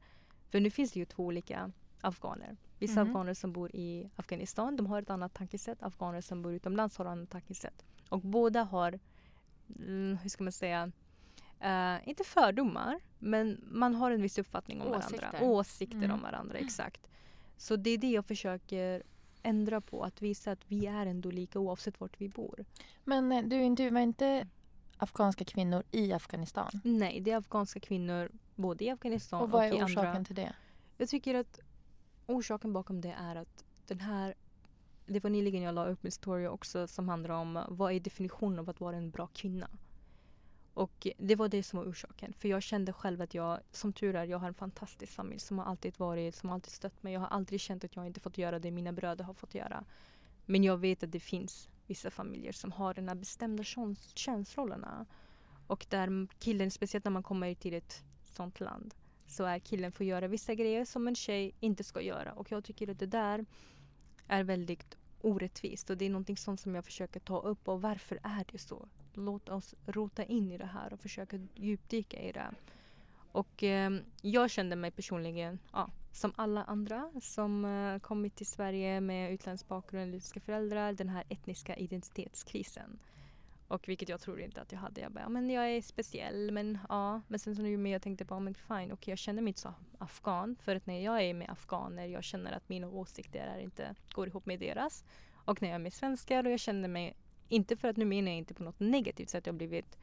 För 0.49 0.59
nu 0.59 0.69
finns 0.69 0.91
det 0.91 0.99
ju 0.99 1.05
två 1.05 1.25
olika 1.25 1.71
afghaner. 2.01 2.57
Vissa 2.79 3.01
mm. 3.01 3.07
afghaner 3.07 3.33
som 3.33 3.53
bor 3.53 3.75
i 3.75 4.09
Afghanistan 4.15 4.75
de 4.75 4.85
har 4.87 5.01
ett 5.01 5.09
annat 5.09 5.33
tankesätt. 5.33 5.83
Afghaner 5.83 6.21
som 6.21 6.41
bor 6.41 6.53
utomlands 6.53 6.97
har 6.97 7.05
ett 7.05 7.11
annat 7.11 7.29
tankesätt. 7.29 7.85
Och 8.09 8.21
båda 8.21 8.63
har, 8.63 8.99
mm, 9.79 10.17
hur 10.21 10.29
ska 10.29 10.43
man 10.43 10.53
säga, 10.53 10.91
Uh, 11.65 12.09
inte 12.09 12.23
fördomar, 12.23 12.99
men 13.19 13.61
man 13.71 13.95
har 13.95 14.11
en 14.11 14.21
viss 14.21 14.37
uppfattning 14.37 14.81
om 14.81 14.87
Åsikter. 14.87 15.17
varandra. 15.17 15.43
Åsikter 15.43 15.97
mm. 15.97 16.11
om 16.11 16.21
varandra, 16.21 16.57
exakt. 16.57 17.07
Så 17.57 17.75
det 17.75 17.89
är 17.89 17.97
det 17.97 18.11
jag 18.11 18.25
försöker 18.25 19.03
ändra 19.43 19.81
på. 19.81 20.03
Att 20.03 20.21
visa 20.21 20.51
att 20.51 20.59
vi 20.67 20.85
är 20.85 21.05
ändå 21.05 21.31
lika 21.31 21.59
oavsett 21.59 21.99
vart 21.99 22.21
vi 22.21 22.29
bor. 22.29 22.65
Men 23.03 23.31
eh, 23.31 23.43
du 23.43 23.63
intervjuar 23.63 24.01
inte 24.01 24.47
afghanska 24.97 25.45
kvinnor 25.45 25.83
i 25.91 26.13
Afghanistan? 26.13 26.81
Nej, 26.83 27.19
det 27.21 27.31
är 27.31 27.37
afghanska 27.37 27.79
kvinnor 27.79 28.31
både 28.55 28.83
i 28.85 28.89
Afghanistan 28.89 29.39
och, 29.39 29.43
och 29.43 29.51
vad 29.51 29.65
är 29.65 29.67
i 29.67 29.79
andra. 29.79 29.85
orsaken 29.85 30.25
till 30.25 30.35
det? 30.35 30.53
Jag 30.97 31.09
tycker 31.09 31.35
att 31.35 31.59
orsaken 32.25 32.73
bakom 32.73 33.01
det 33.01 33.15
är 33.19 33.35
att 33.35 33.65
den 33.87 33.99
här 33.99 34.35
det 35.05 35.23
var 35.23 35.29
nyligen 35.29 35.61
jag 35.61 35.75
la 35.75 35.85
upp 35.85 36.03
min 36.03 36.11
story 36.11 36.47
också 36.47 36.87
som 36.87 37.09
handlar 37.09 37.29
om 37.29 37.59
vad 37.69 37.93
är 37.93 37.99
definitionen 37.99 38.59
av 38.59 38.69
att 38.69 38.79
vara 38.79 38.95
en 38.95 39.11
bra 39.11 39.27
kvinna. 39.27 39.69
Och 40.73 41.07
det 41.17 41.35
var 41.35 41.49
det 41.49 41.63
som 41.63 41.79
var 41.79 41.85
orsaken. 41.85 42.33
För 42.33 42.47
jag 42.47 42.63
kände 42.63 42.93
själv 42.93 43.21
att 43.21 43.33
jag, 43.33 43.59
som 43.71 43.93
tur 43.93 44.15
är, 44.15 44.25
jag 44.25 44.37
har 44.37 44.47
en 44.47 44.53
fantastisk 44.53 45.13
familj 45.13 45.39
som 45.39 45.59
har 45.59 45.65
alltid 45.65 45.99
varit, 45.99 46.35
som 46.35 46.49
har 46.49 46.55
alltid 46.55 46.71
stött 46.71 47.03
mig. 47.03 47.13
Jag 47.13 47.19
har 47.19 47.27
aldrig 47.27 47.59
känt 47.59 47.83
att 47.83 47.95
jag 47.95 48.05
inte 48.05 48.19
fått 48.19 48.37
göra 48.37 48.59
det 48.59 48.71
mina 48.71 48.93
bröder 48.93 49.23
har 49.23 49.33
fått 49.33 49.55
göra. 49.55 49.83
Men 50.45 50.63
jag 50.63 50.77
vet 50.77 51.03
att 51.03 51.11
det 51.11 51.19
finns 51.19 51.69
vissa 51.87 52.11
familjer 52.11 52.51
som 52.51 52.71
har 52.71 52.93
de 52.93 53.07
här 53.07 53.15
bestämda 53.15 53.63
köns 53.63 54.11
könsrollerna. 54.15 55.05
Och 55.67 55.85
där 55.89 56.27
killen, 56.39 56.71
speciellt 56.71 57.05
när 57.05 57.11
man 57.11 57.23
kommer 57.23 57.53
till 57.53 57.73
ett 57.73 58.03
sånt 58.23 58.59
land, 58.59 58.95
så 59.27 59.43
är 59.43 59.59
killen 59.59 59.91
får 59.91 60.05
göra 60.05 60.27
vissa 60.27 60.53
grejer 60.53 60.85
som 60.85 61.07
en 61.07 61.15
tjej 61.15 61.55
inte 61.59 61.83
ska 61.83 62.01
göra. 62.01 62.33
Och 62.33 62.51
jag 62.51 62.63
tycker 62.63 62.89
att 62.89 62.99
det 62.99 63.05
där 63.05 63.45
är 64.27 64.43
väldigt 64.43 64.97
orättvist 65.21 65.89
och 65.89 65.97
det 65.97 66.05
är 66.05 66.09
någonting 66.09 66.37
sånt 66.37 66.59
som 66.59 66.75
jag 66.75 66.85
försöker 66.85 67.19
ta 67.19 67.39
upp 67.39 67.67
och 67.67 67.81
varför 67.81 68.19
är 68.23 68.45
det 68.51 68.57
så? 68.57 68.87
Låt 69.13 69.49
oss 69.49 69.75
rota 69.85 70.23
in 70.23 70.51
i 70.51 70.57
det 70.57 70.65
här 70.65 70.93
och 70.93 70.99
försöka 70.99 71.39
djupdyka 71.55 72.21
i 72.21 72.31
det. 72.31 72.51
Och 73.31 73.63
eh, 73.63 73.91
jag 74.21 74.49
kände 74.49 74.75
mig 74.75 74.91
personligen 74.91 75.59
ja, 75.73 75.89
som 76.11 76.33
alla 76.35 76.63
andra 76.63 77.11
som 77.21 77.65
eh, 77.65 77.99
kommit 77.99 78.35
till 78.35 78.45
Sverige 78.45 79.01
med 79.01 79.33
utländsk 79.33 79.67
bakgrund, 79.67 80.07
utländska 80.07 80.39
föräldrar, 80.39 80.93
den 80.93 81.09
här 81.09 81.23
etniska 81.29 81.75
identitetskrisen. 81.75 82.99
Och 83.67 83.89
vilket 83.89 84.09
jag 84.09 84.21
tror 84.21 84.41
inte 84.41 84.61
att 84.61 84.71
jag 84.71 84.79
hade. 84.79 85.01
Jag 85.01 85.11
bara, 85.11 85.21
ja, 85.21 85.29
men 85.29 85.49
jag 85.49 85.69
är 85.69 85.81
speciell 85.81 86.51
men 86.51 86.77
ja. 86.89 87.21
Men 87.27 87.39
sen 87.39 87.55
så 87.55 87.61
nu 87.61 87.77
med 87.77 87.91
jag 87.91 88.01
tänkte 88.01 88.25
bara, 88.25 88.39
men 88.39 88.53
fine, 88.53 88.73
okej 88.75 88.93
okay, 88.93 89.11
jag 89.11 89.17
känner 89.17 89.41
mig 89.41 89.49
inte 89.49 89.61
så 89.61 89.73
afghan. 89.97 90.55
För 90.61 90.75
att 90.75 90.85
när 90.85 90.99
jag 90.99 91.21
är 91.21 91.33
med 91.33 91.49
afghaner, 91.49 92.05
jag 92.05 92.23
känner 92.23 92.51
att 92.51 92.69
mina 92.69 92.87
åsikter 92.87 93.39
är 93.39 93.59
inte 93.59 93.95
går 94.13 94.27
ihop 94.27 94.45
med 94.45 94.59
deras. 94.59 95.03
Och 95.45 95.61
när 95.61 95.69
jag 95.69 95.75
är 95.75 95.79
med 95.79 95.93
svenskar 95.93 96.45
och 96.45 96.51
jag 96.51 96.59
känner 96.59 96.87
mig, 96.87 97.15
inte 97.53 97.75
för 97.75 97.87
att 97.87 97.97
nu 97.97 98.05
menar 98.05 98.31
jag 98.31 98.37
inte 98.37 98.53
på 98.53 98.63
något 98.63 98.79
negativt 98.79 99.29
sätt, 99.29 99.45
jag 99.45 99.53
har 99.53 99.57
blivit 99.57 99.97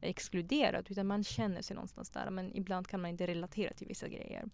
exkluderad 0.00 0.86
utan 0.90 1.06
man 1.06 1.24
känner 1.24 1.62
sig 1.62 1.74
någonstans 1.74 2.10
där 2.10 2.30
men 2.30 2.56
ibland 2.56 2.86
kan 2.86 3.00
man 3.00 3.10
inte 3.10 3.26
relatera 3.26 3.72
till 3.72 3.86
vissa 3.86 4.08
grejer. 4.08 4.44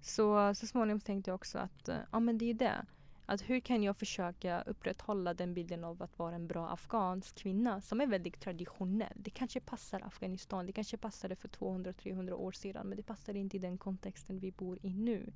Så 0.00 0.54
så 0.54 0.66
småningom 0.66 1.00
tänkte 1.00 1.30
jag 1.30 1.34
också 1.34 1.58
att 1.58 1.88
eh, 1.88 1.96
ja 2.12 2.20
men 2.20 2.38
det 2.38 2.50
är 2.50 2.54
det. 2.54 2.86
Att 3.28 3.40
hur 3.40 3.60
kan 3.60 3.82
jag 3.82 3.96
försöka 3.96 4.62
upprätthålla 4.62 5.34
den 5.34 5.54
bilden 5.54 5.84
av 5.84 6.02
att 6.02 6.18
vara 6.18 6.34
en 6.34 6.46
bra 6.46 6.68
afghansk 6.68 7.34
kvinna 7.34 7.80
som 7.80 8.00
är 8.00 8.06
väldigt 8.06 8.40
traditionell. 8.40 9.12
Det 9.16 9.30
kanske 9.30 9.60
passar 9.60 10.00
Afghanistan, 10.00 10.66
det 10.66 10.72
kanske 10.72 10.96
passade 10.96 11.36
för 11.36 11.48
200-300 11.48 12.32
år 12.32 12.52
sedan 12.52 12.86
men 12.86 12.96
det 12.96 13.02
passar 13.02 13.36
inte 13.36 13.56
i 13.56 13.60
den 13.60 13.78
kontexten 13.78 14.38
vi 14.38 14.52
bor 14.52 14.78
i 14.82 14.90
nu. 14.90 15.32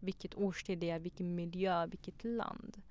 Vilket 0.00 0.34
årstid 0.34 0.78
det 0.78 0.90
är, 0.90 0.98
vilken 0.98 1.34
miljö, 1.34 1.86
vilket 1.86 2.24
land. 2.24 2.82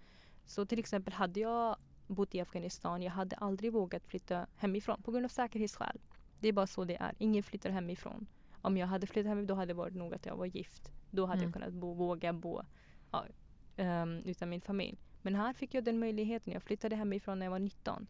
Så 0.45 0.65
till 0.65 0.79
exempel 0.79 1.13
hade 1.13 1.39
jag 1.39 1.77
bott 2.07 2.35
i 2.35 2.41
Afghanistan, 2.41 3.01
jag 3.01 3.11
hade 3.11 3.35
aldrig 3.35 3.73
vågat 3.73 4.07
flytta 4.07 4.47
hemifrån 4.55 5.01
på 5.01 5.11
grund 5.11 5.25
av 5.25 5.29
säkerhetsskäl. 5.29 5.99
Det 6.39 6.47
är 6.47 6.53
bara 6.53 6.67
så 6.67 6.83
det 6.85 6.95
är. 6.95 7.15
Ingen 7.17 7.43
flyttar 7.43 7.69
hemifrån. 7.69 8.27
Om 8.61 8.77
jag 8.77 8.87
hade 8.87 9.07
flyttat 9.07 9.29
hemifrån 9.29 9.47
då 9.47 9.53
hade 9.55 9.69
det 9.69 9.73
varit 9.73 9.95
nog 9.95 10.13
att 10.13 10.25
jag 10.25 10.35
var 10.35 10.45
gift. 10.45 10.91
Då 11.11 11.25
hade 11.25 11.37
mm. 11.37 11.47
jag 11.47 11.53
kunnat 11.53 11.73
bo, 11.73 11.93
våga 11.93 12.33
bo 12.33 12.61
ja, 13.11 13.25
um, 13.77 14.21
utan 14.25 14.49
min 14.49 14.61
familj. 14.61 14.97
Men 15.21 15.35
här 15.35 15.53
fick 15.53 15.73
jag 15.73 15.83
den 15.83 15.99
möjligheten. 15.99 16.53
Jag 16.53 16.63
flyttade 16.63 16.95
hemifrån 16.95 17.39
när 17.39 17.45
jag 17.45 17.51
var 17.51 17.59
19. 17.59 18.07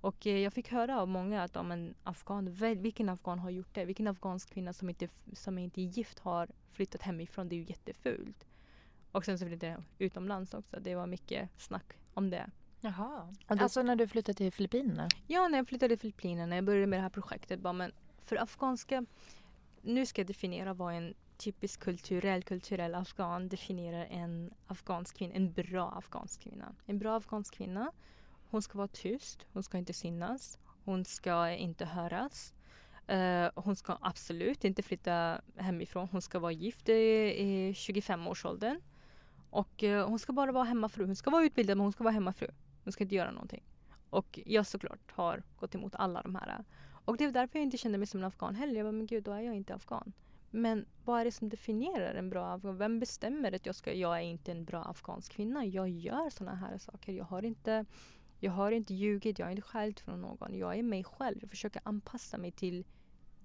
Och 0.00 0.26
eh, 0.26 0.38
jag 0.38 0.52
fick 0.52 0.70
höra 0.70 1.00
av 1.00 1.08
många 1.08 1.42
att 1.42 1.56
om 1.56 1.72
en 1.72 1.94
afghan, 2.02 2.52
vilken 2.76 3.08
afghan 3.08 3.38
har 3.38 3.50
gjort 3.50 3.74
det? 3.74 3.84
Vilken 3.84 4.08
afghansk 4.08 4.50
kvinna 4.50 4.72
som 4.72 4.88
inte, 4.88 5.08
som 5.32 5.58
inte 5.58 5.80
är 5.80 5.84
gift 5.84 6.18
har 6.18 6.48
flyttat 6.68 7.02
hemifrån? 7.02 7.48
Det 7.48 7.54
är 7.54 7.58
ju 7.58 7.64
jättefult. 7.68 8.46
Och 9.12 9.24
sen 9.24 9.38
så 9.38 9.46
flyttade 9.46 9.72
jag 9.72 9.82
utomlands 9.98 10.54
också. 10.54 10.80
Det 10.80 10.94
var 10.94 11.06
mycket 11.06 11.50
snack 11.56 11.92
om 12.14 12.30
det. 12.30 12.50
Jaha. 12.86 13.34
Då, 13.48 13.62
alltså 13.62 13.82
när 13.82 13.96
du 13.96 14.08
flyttade 14.08 14.36
till 14.36 14.52
Filippinerna? 14.52 15.08
Ja, 15.26 15.48
när 15.48 15.58
jag 15.58 15.68
flyttade 15.68 15.96
till 15.96 16.00
Filippinerna. 16.00 16.54
Jag 16.54 16.64
började 16.64 16.86
med 16.86 16.98
det 16.98 17.02
här 17.02 17.10
projektet. 17.10 17.60
Bara, 17.60 17.72
men 17.72 17.92
för 18.18 18.42
afghanska... 18.42 19.04
Nu 19.82 20.06
ska 20.06 20.20
jag 20.20 20.26
definiera 20.26 20.74
vad 20.74 20.94
en 20.94 21.14
typisk 21.36 21.80
kulturell, 21.80 22.42
kulturell 22.42 22.94
afghan 22.94 23.48
definierar 23.48 24.06
en 24.10 24.50
afghansk 24.66 25.16
kvinna, 25.16 25.34
en 25.34 25.52
bra 25.52 25.90
afghansk 25.90 26.40
kvinna. 26.40 26.74
En 26.86 26.98
bra 26.98 27.16
afghansk 27.16 27.54
kvinna, 27.54 27.92
hon 28.50 28.62
ska 28.62 28.78
vara 28.78 28.88
tyst, 28.88 29.46
hon 29.52 29.62
ska 29.62 29.78
inte 29.78 29.92
synas, 29.92 30.58
hon 30.84 31.04
ska 31.04 31.50
inte 31.50 31.84
höras. 31.84 32.52
Uh, 33.12 33.50
hon 33.54 33.76
ska 33.76 33.98
absolut 34.00 34.64
inte 34.64 34.82
flytta 34.82 35.40
hemifrån, 35.56 36.08
hon 36.12 36.22
ska 36.22 36.38
vara 36.38 36.52
gift 36.52 36.88
i, 36.88 36.92
i 36.92 37.72
25-årsåldern. 37.72 38.80
Och 39.50 39.82
uh, 39.82 40.06
hon 40.08 40.18
ska 40.18 40.32
bara 40.32 40.52
vara 40.52 40.64
hemmafru, 40.64 41.06
hon 41.06 41.16
ska 41.16 41.30
vara 41.30 41.44
utbildad 41.44 41.76
men 41.76 41.84
hon 41.84 41.92
ska 41.92 42.04
vara 42.04 42.14
hemmafru. 42.14 42.48
De 42.86 42.92
ska 42.92 43.04
inte 43.04 43.14
göra 43.14 43.30
någonting. 43.30 43.64
Och 44.10 44.40
jag 44.44 44.66
såklart 44.66 45.12
har 45.12 45.42
gått 45.56 45.74
emot 45.74 45.94
alla 45.94 46.22
de 46.22 46.34
här. 46.34 46.64
Och 47.04 47.16
det 47.16 47.24
är 47.24 47.32
därför 47.32 47.58
jag 47.58 47.62
inte 47.62 47.76
kände 47.76 47.98
mig 47.98 48.06
som 48.06 48.20
en 48.20 48.26
afghan 48.26 48.54
heller. 48.54 48.74
Jag 48.74 48.86
bara, 48.86 48.92
men 48.92 49.06
gud 49.06 49.24
då 49.24 49.32
är 49.32 49.40
jag 49.40 49.54
inte 49.54 49.74
afghan. 49.74 50.12
Men 50.50 50.86
vad 51.04 51.20
är 51.20 51.24
det 51.24 51.32
som 51.32 51.48
definierar 51.48 52.14
en 52.14 52.30
bra 52.30 52.46
afghan? 52.54 52.78
Vem 52.78 53.00
bestämmer 53.00 53.52
att 53.52 53.66
jag, 53.66 53.74
ska, 53.74 53.92
jag 53.92 54.16
är 54.16 54.22
inte 54.22 54.52
en 54.52 54.64
bra 54.64 54.84
afghansk 54.84 55.32
kvinna? 55.32 55.64
Jag 55.64 55.88
gör 55.88 56.30
sådana 56.30 56.56
här 56.56 56.78
saker. 56.78 57.12
Jag 57.12 57.24
har 57.24 57.42
inte, 57.42 57.84
jag 58.40 58.52
har 58.52 58.72
inte 58.72 58.94
ljugit, 58.94 59.38
jag 59.38 59.46
har 59.46 59.50
inte 59.50 59.62
skällt 59.62 60.00
från 60.00 60.20
någon. 60.20 60.58
Jag 60.58 60.78
är 60.78 60.82
mig 60.82 61.04
själv. 61.04 61.38
Jag 61.40 61.50
försöker 61.50 61.82
anpassa 61.84 62.38
mig 62.38 62.52
till 62.52 62.84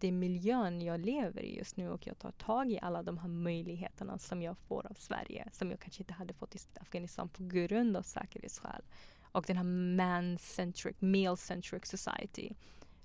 den 0.02 0.20
miljön 0.20 0.82
jag 0.82 1.00
lever 1.00 1.42
i 1.42 1.58
just 1.58 1.78
nu 1.78 1.90
och 1.90 2.08
jag 2.08 2.20
tar 2.20 2.32
tag 2.32 2.72
i 2.72 2.80
alla 2.80 3.04
de 3.04 3.18
här 3.18 3.28
möjligheterna 3.28 4.18
som 4.18 4.42
jag 4.42 4.58
får 4.58 4.88
av 4.88 4.94
Sverige 4.94 5.50
som 5.52 5.72
jag 5.72 5.80
kanske 5.80 6.02
inte 6.02 6.14
hade 6.14 6.34
fått 6.34 6.56
i 6.56 6.60
Afghanistan 6.80 7.30
på 7.30 7.44
grund 7.44 7.98
av 7.98 8.02
säkerhetsskäl. 8.02 8.82
Och 9.32 9.46
den 9.48 9.58
här 9.58 9.64
man-centric, 9.96 10.96
male-centric 11.00 11.86
society 11.86 12.50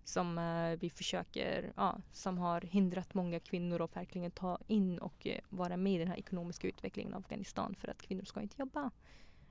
som 0.05 0.39
uh, 0.39 0.79
vi 0.79 0.91
försöker, 0.91 1.73
ja, 1.77 1.99
som 2.13 2.39
har 2.39 2.61
hindrat 2.61 3.15
många 3.15 3.41
kvinnor 3.41 3.83
att 3.83 3.97
verkligen 3.97 4.31
ta 4.31 4.59
in 4.67 4.99
och 4.99 5.27
uh, 5.27 5.33
vara 5.49 5.77
med 5.77 5.95
i 5.95 5.99
den 5.99 6.09
här 6.09 6.19
ekonomiska 6.19 6.69
utvecklingen 6.69 7.15
av 7.15 7.21
Afghanistan 7.21 7.75
för 7.75 7.89
att 7.89 8.03
kvinnor 8.03 8.25
ska 8.25 8.41
inte 8.41 8.57
jobba. 8.59 8.91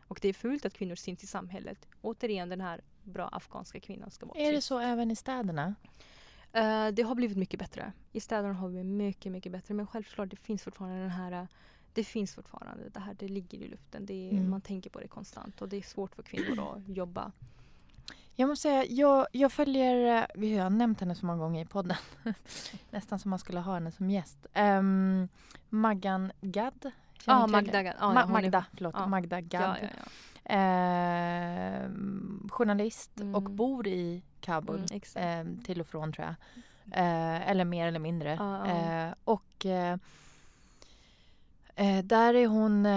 Och 0.07 0.19
det 0.21 0.29
är 0.29 0.33
fult 0.33 0.65
att 0.65 0.73
kvinnor 0.73 0.95
syns 0.95 1.23
i 1.23 1.27
samhället. 1.27 1.87
Återigen 2.01 2.49
den 2.49 2.61
här 2.61 2.81
bra 3.03 3.29
afghanska 3.31 3.79
kvinnan 3.79 4.11
ska 4.11 4.25
vara 4.25 4.39
Är 4.39 4.53
det 4.53 4.61
så 4.61 4.79
även 4.79 5.11
i 5.11 5.15
städerna? 5.15 5.75
Uh, 6.57 6.87
det 6.87 7.01
har 7.01 7.15
blivit 7.15 7.37
mycket 7.37 7.59
bättre. 7.59 7.93
I 8.11 8.19
städerna 8.19 8.53
har 8.53 8.69
vi 8.69 8.83
mycket, 8.83 9.31
mycket 9.31 9.51
bättre. 9.51 9.73
Men 9.73 9.87
självklart, 9.87 10.29
det 10.29 10.35
finns 10.35 10.63
fortfarande 10.63 10.99
den 10.99 11.09
här 11.09 11.47
det 11.95 12.03
finns 12.03 12.35
fortfarande 12.35 12.89
det 12.89 12.99
här, 12.99 13.15
det 13.19 13.27
ligger 13.27 13.57
i 13.57 13.67
luften. 13.67 14.11
Är, 14.11 14.31
mm. 14.31 14.49
Man 14.49 14.61
tänker 14.61 14.89
på 14.89 14.99
det 14.99 15.07
konstant 15.07 15.61
och 15.61 15.69
det 15.69 15.77
är 15.77 15.81
svårt 15.81 16.15
för 16.15 16.23
kvinnor 16.23 16.75
att 16.75 16.87
jobba 16.97 17.31
jag 18.35 18.49
måste 18.49 18.61
säga, 18.61 18.85
jag, 18.85 19.27
jag 19.31 19.51
följer, 19.51 20.27
eh, 20.35 20.49
jag 20.49 20.63
har 20.63 20.69
nämnt 20.69 20.99
henne 20.99 21.15
så 21.15 21.25
många 21.25 21.39
gånger 21.39 21.61
i 21.61 21.65
podden. 21.65 21.97
Nästan 22.89 23.19
som 23.19 23.29
man 23.29 23.39
skulle 23.39 23.59
ha 23.59 23.73
henne 23.73 23.91
som 23.91 24.09
gäst. 24.09 24.45
Um, 24.55 25.27
Maggan 25.69 26.31
Gadd. 26.41 26.91
Ja, 27.25 27.47
Magda 27.47 27.83
Gadd. 27.83 27.95
Ja, 27.99 28.13
Ma 28.13 28.25
Magda, 28.25 28.57
är... 28.57 28.63
förlåt. 28.75 28.95
Ja. 28.97 29.07
Magda 29.07 29.41
Gadd. 29.41 29.77
Ja, 29.81 29.87
ja, 30.43 30.55
eh, 30.55 31.89
journalist 32.49 33.19
mm. 33.19 33.35
och 33.35 33.43
bor 33.43 33.87
i 33.87 34.23
Kabul. 34.39 34.85
Mm, 35.15 35.57
eh, 35.57 35.63
till 35.63 35.81
och 35.81 35.87
från 35.87 36.13
tror 36.13 36.27
jag. 36.27 36.35
Eh, 36.91 37.49
eller 37.49 37.65
mer 37.65 37.87
eller 37.87 37.99
mindre. 37.99 38.33
Eh, 38.33 39.13
och 39.23 39.65
eh, 41.75 42.03
där 42.03 42.33
är 42.33 42.47
hon 42.47 42.87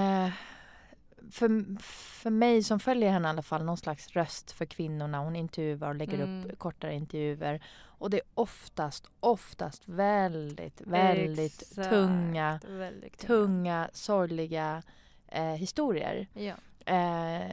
för, 1.30 1.82
för 1.82 2.30
mig 2.30 2.62
som 2.62 2.80
följer 2.80 3.10
henne 3.10 3.28
i 3.28 3.30
alla 3.30 3.42
fall 3.42 3.64
någon 3.64 3.76
slags 3.76 4.08
röst 4.08 4.50
för 4.50 4.64
kvinnorna. 4.64 5.18
Hon 5.18 5.36
intervjuar 5.36 5.88
och 5.88 5.94
lägger 5.94 6.18
mm. 6.18 6.44
upp 6.44 6.58
kortare 6.58 6.94
intervjuer. 6.94 7.60
Och 7.80 8.10
det 8.10 8.16
är 8.16 8.26
oftast, 8.34 9.10
oftast 9.20 9.82
väldigt, 9.88 10.80
väldigt 10.80 11.62
Exakt. 11.62 11.90
tunga, 11.90 12.60
väldigt 12.68 13.18
tunga, 13.18 13.90
sorgliga 13.92 14.82
eh, 15.28 15.44
historier. 15.44 16.26
Ja. 16.32 16.54
Eh, 16.94 17.52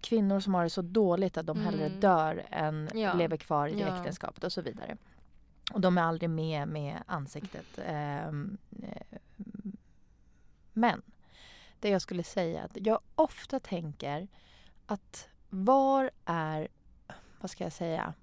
kvinnor 0.00 0.40
som 0.40 0.54
har 0.54 0.62
det 0.62 0.70
så 0.70 0.82
dåligt 0.82 1.36
att 1.36 1.46
de 1.46 1.56
mm. 1.56 1.64
hellre 1.66 1.88
dör 1.88 2.46
än 2.50 2.88
ja. 2.94 3.14
lever 3.14 3.36
kvar 3.36 3.68
i 3.68 3.80
ja. 3.80 3.96
äktenskapet 3.96 4.44
och 4.44 4.52
så 4.52 4.60
vidare. 4.60 4.96
Och 5.72 5.80
de 5.80 5.98
är 5.98 6.02
aldrig 6.02 6.30
med 6.30 6.68
med 6.68 6.96
ansiktet. 7.06 7.78
Eh, 7.78 8.26
eh 8.26 8.32
men 10.74 11.02
det 11.80 11.88
jag 11.88 12.02
skulle 12.02 12.22
säga 12.22 12.62
att 12.62 12.86
jag 12.86 13.00
ofta 13.14 13.60
tänker 13.60 14.28
att 14.86 15.28
var 15.50 16.10
är, 16.24 16.68
vad 17.40 17.50
ska 17.50 17.64
jag 17.64 17.72
säga, 17.72 18.14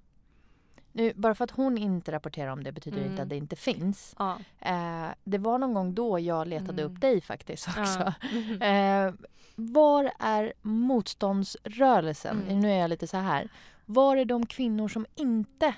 nu, 0.92 1.12
bara 1.16 1.34
för 1.34 1.44
att 1.44 1.50
hon 1.50 1.78
inte 1.78 2.12
rapporterar 2.12 2.48
om 2.48 2.64
det 2.64 2.72
betyder 2.72 2.98
mm. 2.98 3.10
inte 3.10 3.22
att 3.22 3.28
det 3.28 3.36
inte 3.36 3.56
finns. 3.56 4.14
Ja. 4.18 4.38
Eh, 4.60 5.08
det 5.24 5.38
var 5.38 5.58
någon 5.58 5.74
gång 5.74 5.94
då 5.94 6.18
jag 6.18 6.48
letade 6.48 6.82
mm. 6.82 6.94
upp 6.94 7.00
dig 7.00 7.20
faktiskt 7.20 7.68
också. 7.68 8.12
Ja. 8.60 8.66
eh, 9.06 9.14
var 9.54 10.12
är 10.18 10.52
motståndsrörelsen? 10.62 12.42
Mm. 12.42 12.60
Nu 12.60 12.70
är 12.70 12.78
jag 12.78 12.90
lite 12.90 13.06
så 13.06 13.16
här. 13.16 13.48
Var 13.86 14.16
är 14.16 14.24
de 14.24 14.46
kvinnor 14.46 14.88
som 14.88 15.06
inte 15.14 15.74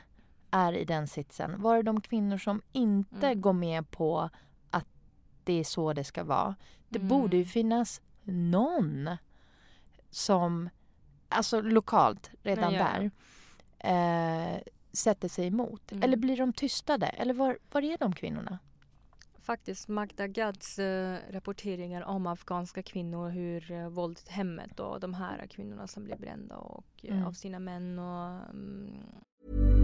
är 0.51 0.73
i 0.73 0.85
den 0.85 1.09
sitsen? 1.09 1.63
Var 1.63 1.77
är 1.77 1.83
de 1.83 2.01
kvinnor 2.01 2.39
som 2.39 2.63
inte 2.73 3.27
mm. 3.27 3.41
går 3.41 3.53
med 3.53 3.91
på 3.91 4.31
det 5.45 5.61
är 5.61 5.65
så 5.65 5.93
det 5.93 6.05
ska 6.05 6.25
vara? 6.25 6.55
Det 6.89 6.99
mm. 6.99 7.09
borde 7.09 7.37
ju 7.37 7.45
finnas 7.45 8.01
någon 8.23 9.11
som, 10.11 10.71
alltså 11.29 11.61
lokalt 11.61 12.31
redan 12.43 12.75
ja, 12.75 12.85
där, 12.85 13.11
eh, 13.79 14.59
sätter 14.93 15.29
sig 15.29 15.47
emot. 15.47 15.93
Mm. 15.93 16.03
Eller 16.03 16.17
blir 16.17 16.37
de 16.37 16.53
tystade? 16.53 17.07
Eller 17.07 17.35
var, 17.35 17.59
var 17.73 17.83
är 17.83 17.99
de 17.99 18.13
kvinnorna? 18.13 18.59
Faktiskt 19.45 19.89
Magda 19.89 20.27
Gads 20.27 20.79
äh, 20.79 21.19
rapporteringar 21.31 22.03
om 22.03 22.27
afghanska 22.27 22.83
kvinnor, 22.83 23.29
hur 23.29 23.73
äh, 23.73 23.89
våldet 23.89 24.29
hemmet 24.29 24.81
och 24.81 25.01
de 25.01 25.15
här 25.15 25.47
kvinnorna 25.47 25.87
som 25.87 26.05
blir 26.05 26.17
brända 26.17 26.57
och, 26.57 26.85
äh, 27.03 27.27
av 27.27 27.33
sina 27.33 27.59
män 27.59 27.99
och 27.99 28.51
mm, 28.51 29.84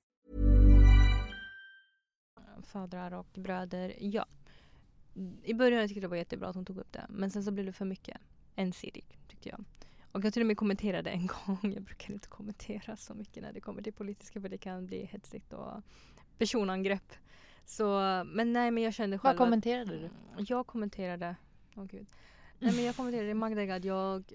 Fadrar 2.71 3.11
och 3.11 3.27
bröder, 3.33 3.95
ja. 3.99 4.25
I 5.43 5.53
början 5.53 5.87
tyckte 5.87 5.97
jag 5.97 6.03
det 6.03 6.07
var 6.07 6.17
jättebra 6.17 6.49
att 6.49 6.55
hon 6.55 6.65
tog 6.65 6.77
upp 6.77 6.91
det. 6.91 7.05
Men 7.09 7.31
sen 7.31 7.43
så 7.43 7.51
blev 7.51 7.65
det 7.65 7.73
för 7.73 7.85
mycket 7.85 8.17
ensidig 8.55 9.17
tyckte 9.27 9.49
jag. 9.49 9.63
Och 10.11 10.25
jag 10.25 10.33
till 10.33 10.41
och 10.41 10.47
med 10.47 10.57
kommenterade 10.57 11.09
en 11.09 11.27
gång. 11.45 11.73
Jag 11.73 11.83
brukar 11.83 12.13
inte 12.13 12.27
kommentera 12.27 12.97
så 12.97 13.13
mycket 13.13 13.43
när 13.43 13.53
det 13.53 13.61
kommer 13.61 13.81
till 13.81 13.93
politiska 13.93 14.41
för 14.41 14.49
det 14.49 14.57
kan 14.57 14.85
bli 14.85 15.05
hetsigt 15.05 15.53
och 15.53 15.81
personangrepp. 16.37 17.13
Så, 17.65 17.85
men 18.25 18.53
nej 18.53 18.71
men 18.71 18.83
jag 18.83 18.93
kände 18.93 19.17
själv 19.17 19.37
Vad 19.37 19.47
kommenterade 19.47 19.99
du? 19.99 20.09
Att, 20.41 20.49
jag 20.49 20.67
kommenterade, 20.67 21.35
åh 21.75 21.85
gud. 21.85 22.07
Nej 22.59 22.75
men 22.75 22.83
jag 22.83 22.95
kommenterade 22.95 23.33
Magda 23.33 23.75
att 23.75 23.85
jag, 23.85 24.33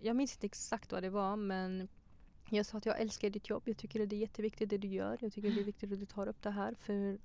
jag 0.00 0.16
minns 0.16 0.34
inte 0.34 0.46
exakt 0.46 0.92
vad 0.92 1.02
det 1.02 1.10
var 1.10 1.36
men 1.36 1.88
jag 2.50 2.66
sa 2.66 2.78
att 2.78 2.86
jag 2.86 3.00
älskar 3.00 3.30
ditt 3.30 3.48
jobb. 3.48 3.62
Jag 3.66 3.76
tycker 3.76 4.02
att 4.02 4.10
det 4.10 4.16
är 4.16 4.20
jätteviktigt 4.20 4.70
det 4.70 4.78
du 4.78 4.88
gör. 4.88 5.18
Jag 5.20 5.32
tycker 5.32 5.50
det 5.50 5.60
är 5.60 5.64
viktigt 5.64 5.92
att 5.92 6.00
du 6.00 6.06
tar 6.06 6.26
upp 6.26 6.42
det 6.42 6.50
här 6.50 6.74
för 6.74 7.18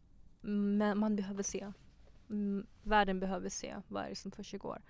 man 0.96 1.16
behöver 1.16 1.44
se. 1.44 1.72
Världen 2.84 3.20
behöver 3.20 3.50
se 3.50 3.76
vad 3.88 4.06
är 4.06 4.10
det 4.10 4.16
som 4.16 4.32
försiggår. 4.32 4.82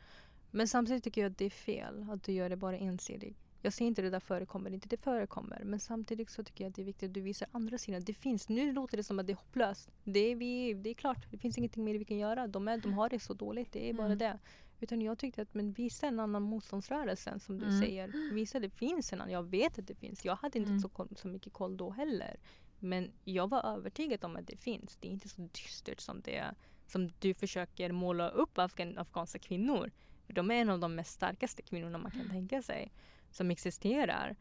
Men 0.51 0.67
samtidigt 0.67 1.03
tycker 1.03 1.21
jag 1.21 1.31
att 1.31 1.37
det 1.37 1.45
är 1.45 1.49
fel 1.49 2.07
att 2.11 2.23
du 2.23 2.31
gör 2.31 2.49
det 2.49 2.55
bara 2.55 2.77
ensidigt. 2.77 3.37
Jag 3.61 3.73
säger 3.73 3.87
inte 3.87 4.01
det 4.01 4.09
där 4.09 4.19
förekommer 4.19 4.71
inte, 4.71 4.87
det 4.87 4.97
förekommer. 4.97 5.61
Men 5.65 5.79
samtidigt 5.79 6.29
så 6.29 6.43
tycker 6.43 6.63
jag 6.63 6.69
att 6.69 6.75
det 6.75 6.81
är 6.81 6.85
viktigt 6.85 7.09
att 7.09 7.13
du 7.13 7.21
visar 7.21 7.47
andra 7.51 7.77
sidan. 7.77 8.03
Det 8.05 8.13
finns, 8.13 8.49
nu 8.49 8.71
låter 8.71 8.97
det 8.97 9.03
som 9.03 9.19
att 9.19 9.27
det 9.27 9.33
är 9.33 9.35
hopplöst. 9.35 9.91
Det 10.03 10.19
är, 10.19 10.35
vi, 10.35 10.73
det 10.73 10.89
är 10.89 10.93
klart, 10.93 11.31
det 11.31 11.37
finns 11.37 11.57
ingenting 11.57 11.83
mer 11.83 11.97
vi 11.97 12.05
kan 12.05 12.17
göra. 12.17 12.47
De, 12.47 12.67
är, 12.67 12.77
de 12.77 12.93
har 12.93 13.09
det 13.09 13.19
så 13.19 13.33
dåligt, 13.33 13.71
det 13.71 13.89
är 13.89 13.93
bara 13.93 14.05
mm. 14.05 14.17
det. 14.17 14.39
Utan 14.79 15.01
jag 15.01 15.17
tyckte 15.17 15.41
att 15.41 15.53
men 15.53 15.71
visa 15.71 16.07
en 16.07 16.19
annan 16.19 16.41
motståndsrörelse 16.41 17.39
som 17.39 17.59
du 17.59 17.65
mm. 17.65 17.81
säger. 17.81 18.33
Visa 18.33 18.57
att 18.57 18.61
det 18.61 18.69
finns 18.69 19.13
en 19.13 19.21
annan. 19.21 19.33
Jag 19.33 19.43
vet 19.43 19.79
att 19.79 19.87
det 19.87 19.95
finns. 19.95 20.25
Jag 20.25 20.35
hade 20.35 20.57
inte 20.57 20.69
mm. 20.69 20.81
så, 20.81 21.07
så 21.15 21.27
mycket 21.27 21.53
koll 21.53 21.77
då 21.77 21.89
heller. 21.89 22.39
Men 22.79 23.11
jag 23.23 23.49
var 23.49 23.65
övertygad 23.65 24.25
om 24.25 24.35
att 24.35 24.47
det 24.47 24.57
finns. 24.57 24.95
Det 24.95 25.07
är 25.07 25.11
inte 25.11 25.29
så 25.29 25.41
dystert 25.41 25.99
som 25.99 26.21
det 26.21 26.55
som 26.87 27.11
du 27.19 27.33
försöker 27.33 27.91
måla 27.91 28.29
upp 28.29 28.57
afgan, 28.57 28.97
afghanska 28.97 29.39
kvinnor. 29.39 29.91
De 30.27 30.51
är 30.51 30.55
en 30.55 30.69
av 30.69 30.79
de 30.79 30.95
mest 30.95 31.11
starkaste 31.11 31.61
kvinnorna 31.61 31.97
man 31.97 32.11
kan 32.11 32.29
tänka 32.29 32.61
sig 32.61 32.91
som 33.31 33.51
existerar. 33.51 34.35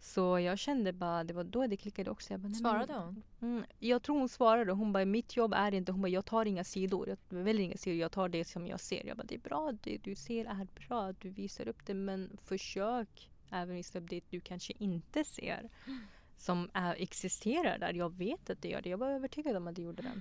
Så 0.00 0.38
jag 0.38 0.58
kände 0.58 0.92
bara, 0.92 1.24
det 1.24 1.34
var 1.34 1.44
då 1.44 1.66
det 1.66 1.76
klickade 1.76 2.10
också. 2.10 2.32
Jag 2.32 2.40
bara, 2.40 2.52
svarade 2.52 2.94
hon? 2.94 3.22
Mm, 3.40 3.64
jag 3.78 4.02
tror 4.02 4.18
hon 4.18 4.28
svarade. 4.28 4.72
Hon 4.72 4.92
bara, 4.92 5.04
mitt 5.04 5.36
jobb 5.36 5.54
är 5.56 5.74
inte, 5.74 5.92
hon 5.92 6.02
bara, 6.02 6.08
jag 6.08 6.24
tar 6.24 6.46
inga 6.46 6.64
sidor. 6.64 7.08
Jag 7.08 7.18
väljer 7.28 7.64
inga 7.64 7.76
sidor, 7.76 7.98
jag 7.98 8.12
tar 8.12 8.28
det 8.28 8.44
som 8.44 8.66
jag 8.66 8.80
ser. 8.80 9.06
Jag 9.06 9.16
bara, 9.16 9.24
det 9.24 9.34
är 9.34 9.38
bra, 9.38 9.72
det 9.82 9.98
du 10.02 10.14
ser 10.14 10.44
är 10.44 10.66
bra, 10.88 11.12
du 11.12 11.30
visar 11.30 11.68
upp 11.68 11.86
det. 11.86 11.94
Men 11.94 12.36
försök 12.44 13.30
även 13.50 13.76
visa 13.76 13.98
upp 13.98 14.10
det 14.10 14.20
du 14.30 14.40
kanske 14.40 14.72
inte 14.78 15.24
ser. 15.24 15.70
Som 16.36 16.70
är, 16.72 16.94
existerar 16.98 17.78
där. 17.78 17.92
Jag 17.92 18.14
vet 18.14 18.50
att 18.50 18.62
det 18.62 18.68
gör 18.68 18.82
det. 18.82 18.88
Jag 18.88 18.98
var 18.98 19.10
övertygad 19.10 19.56
om 19.56 19.66
att 19.66 19.74
det 19.74 19.82
gjorde 19.82 20.02
det. 20.02 20.20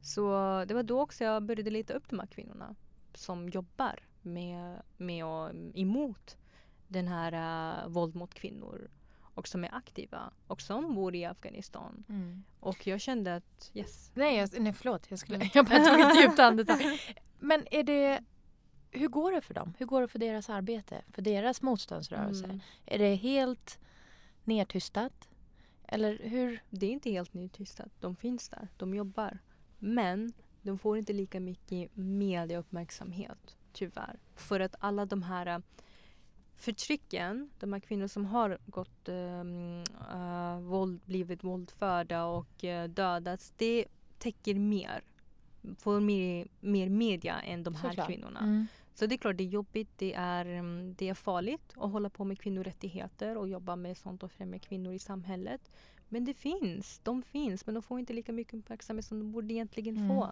Så 0.00 0.20
det 0.68 0.74
var 0.74 0.82
då 0.82 1.00
också 1.00 1.24
jag 1.24 1.42
började 1.42 1.70
leta 1.70 1.92
upp 1.92 2.08
de 2.08 2.18
här 2.18 2.26
kvinnorna 2.26 2.74
som 3.14 3.48
jobbar 3.48 4.00
med, 4.22 4.82
med 4.96 5.24
och 5.24 5.50
emot 5.74 6.36
den 6.88 7.08
här 7.08 7.32
uh, 7.84 7.88
våld 7.88 8.14
mot 8.14 8.34
kvinnor 8.34 8.90
och 9.38 9.48
som 9.48 9.64
är 9.64 9.74
aktiva 9.74 10.32
och 10.46 10.60
som 10.60 10.94
bor 10.94 11.14
i 11.14 11.24
Afghanistan. 11.24 12.04
Mm. 12.08 12.44
Och 12.60 12.86
jag 12.86 13.00
kände 13.00 13.34
att 13.34 13.70
yes. 13.74 14.10
Nej, 14.14 14.36
jag, 14.36 14.60
nej 14.60 14.72
förlåt. 14.72 15.06
Jag, 15.10 15.18
skulle, 15.18 15.36
mm. 15.36 15.48
jag 15.54 15.66
bara 15.66 15.84
tog 15.84 16.00
ett 16.00 16.22
djupt 16.22 16.38
andetag. 16.38 16.78
Men 17.38 17.66
är 17.70 17.82
det, 17.82 18.20
hur 18.90 19.08
går 19.08 19.32
det 19.32 19.40
för 19.40 19.54
dem? 19.54 19.74
Hur 19.78 19.86
går 19.86 20.00
det 20.00 20.08
för 20.08 20.18
deras 20.18 20.50
arbete? 20.50 21.02
För 21.12 21.22
deras 21.22 21.62
motståndsrörelse? 21.62 22.44
Mm. 22.44 22.60
Är 22.86 22.98
det 22.98 23.14
helt 23.14 23.78
nedtystat? 24.44 25.27
Eller 25.88 26.18
hur? 26.18 26.62
Det 26.70 26.86
är 26.86 26.90
inte 26.90 27.10
helt 27.10 27.34
nedtystat. 27.34 27.90
De 28.00 28.16
finns 28.16 28.48
där. 28.48 28.68
De 28.76 28.94
jobbar. 28.94 29.38
Men 29.78 30.32
de 30.62 30.78
får 30.78 30.98
inte 30.98 31.12
lika 31.12 31.40
mycket 31.40 31.90
mediauppmärksamhet. 31.96 33.56
Tyvärr. 33.72 34.18
För 34.34 34.60
att 34.60 34.74
alla 34.78 35.06
de 35.06 35.22
här 35.22 35.62
förtrycken, 36.56 37.50
de 37.58 37.72
här 37.72 37.80
kvinnor 37.80 38.06
som 38.06 38.26
har 38.26 38.58
gått, 38.66 39.08
um, 39.08 39.84
uh, 40.14 40.60
våld, 40.60 41.00
blivit 41.04 41.44
våldförda 41.44 42.24
och 42.24 42.64
uh, 42.64 42.84
dödats, 42.84 43.52
det 43.56 43.84
täcker 44.18 44.54
mer. 44.54 45.02
Får 45.78 46.00
mer, 46.00 46.48
mer 46.60 46.88
media 46.88 47.40
än 47.40 47.62
de 47.62 47.74
här 47.74 47.88
Såklart. 47.88 48.06
kvinnorna. 48.06 48.40
Mm. 48.40 48.66
Så 48.98 49.06
det 49.06 49.14
är 49.14 49.16
klart 49.16 49.36
det 49.36 49.44
är 49.44 49.48
jobbigt, 49.48 49.88
det 49.96 50.14
är, 50.14 50.58
um, 50.58 50.94
det 50.94 51.08
är 51.08 51.14
farligt 51.14 51.74
att 51.76 51.92
hålla 51.92 52.10
på 52.10 52.24
med 52.24 52.38
kvinnorättigheter 52.38 53.36
och 53.36 53.48
jobba 53.48 53.76
med 53.76 53.96
sånt 53.96 54.22
och 54.22 54.32
främja 54.32 54.58
kvinnor 54.58 54.92
i 54.92 54.98
samhället. 54.98 55.70
Men 56.08 56.24
det 56.24 56.34
finns, 56.34 57.00
de 57.02 57.22
finns 57.22 57.66
men 57.66 57.74
de 57.74 57.82
får 57.82 57.98
inte 57.98 58.12
lika 58.12 58.32
mycket 58.32 58.54
uppmärksamhet 58.54 59.04
som 59.04 59.18
de 59.18 59.32
borde 59.32 59.54
egentligen 59.54 59.96
mm. 59.96 60.08
få. 60.08 60.30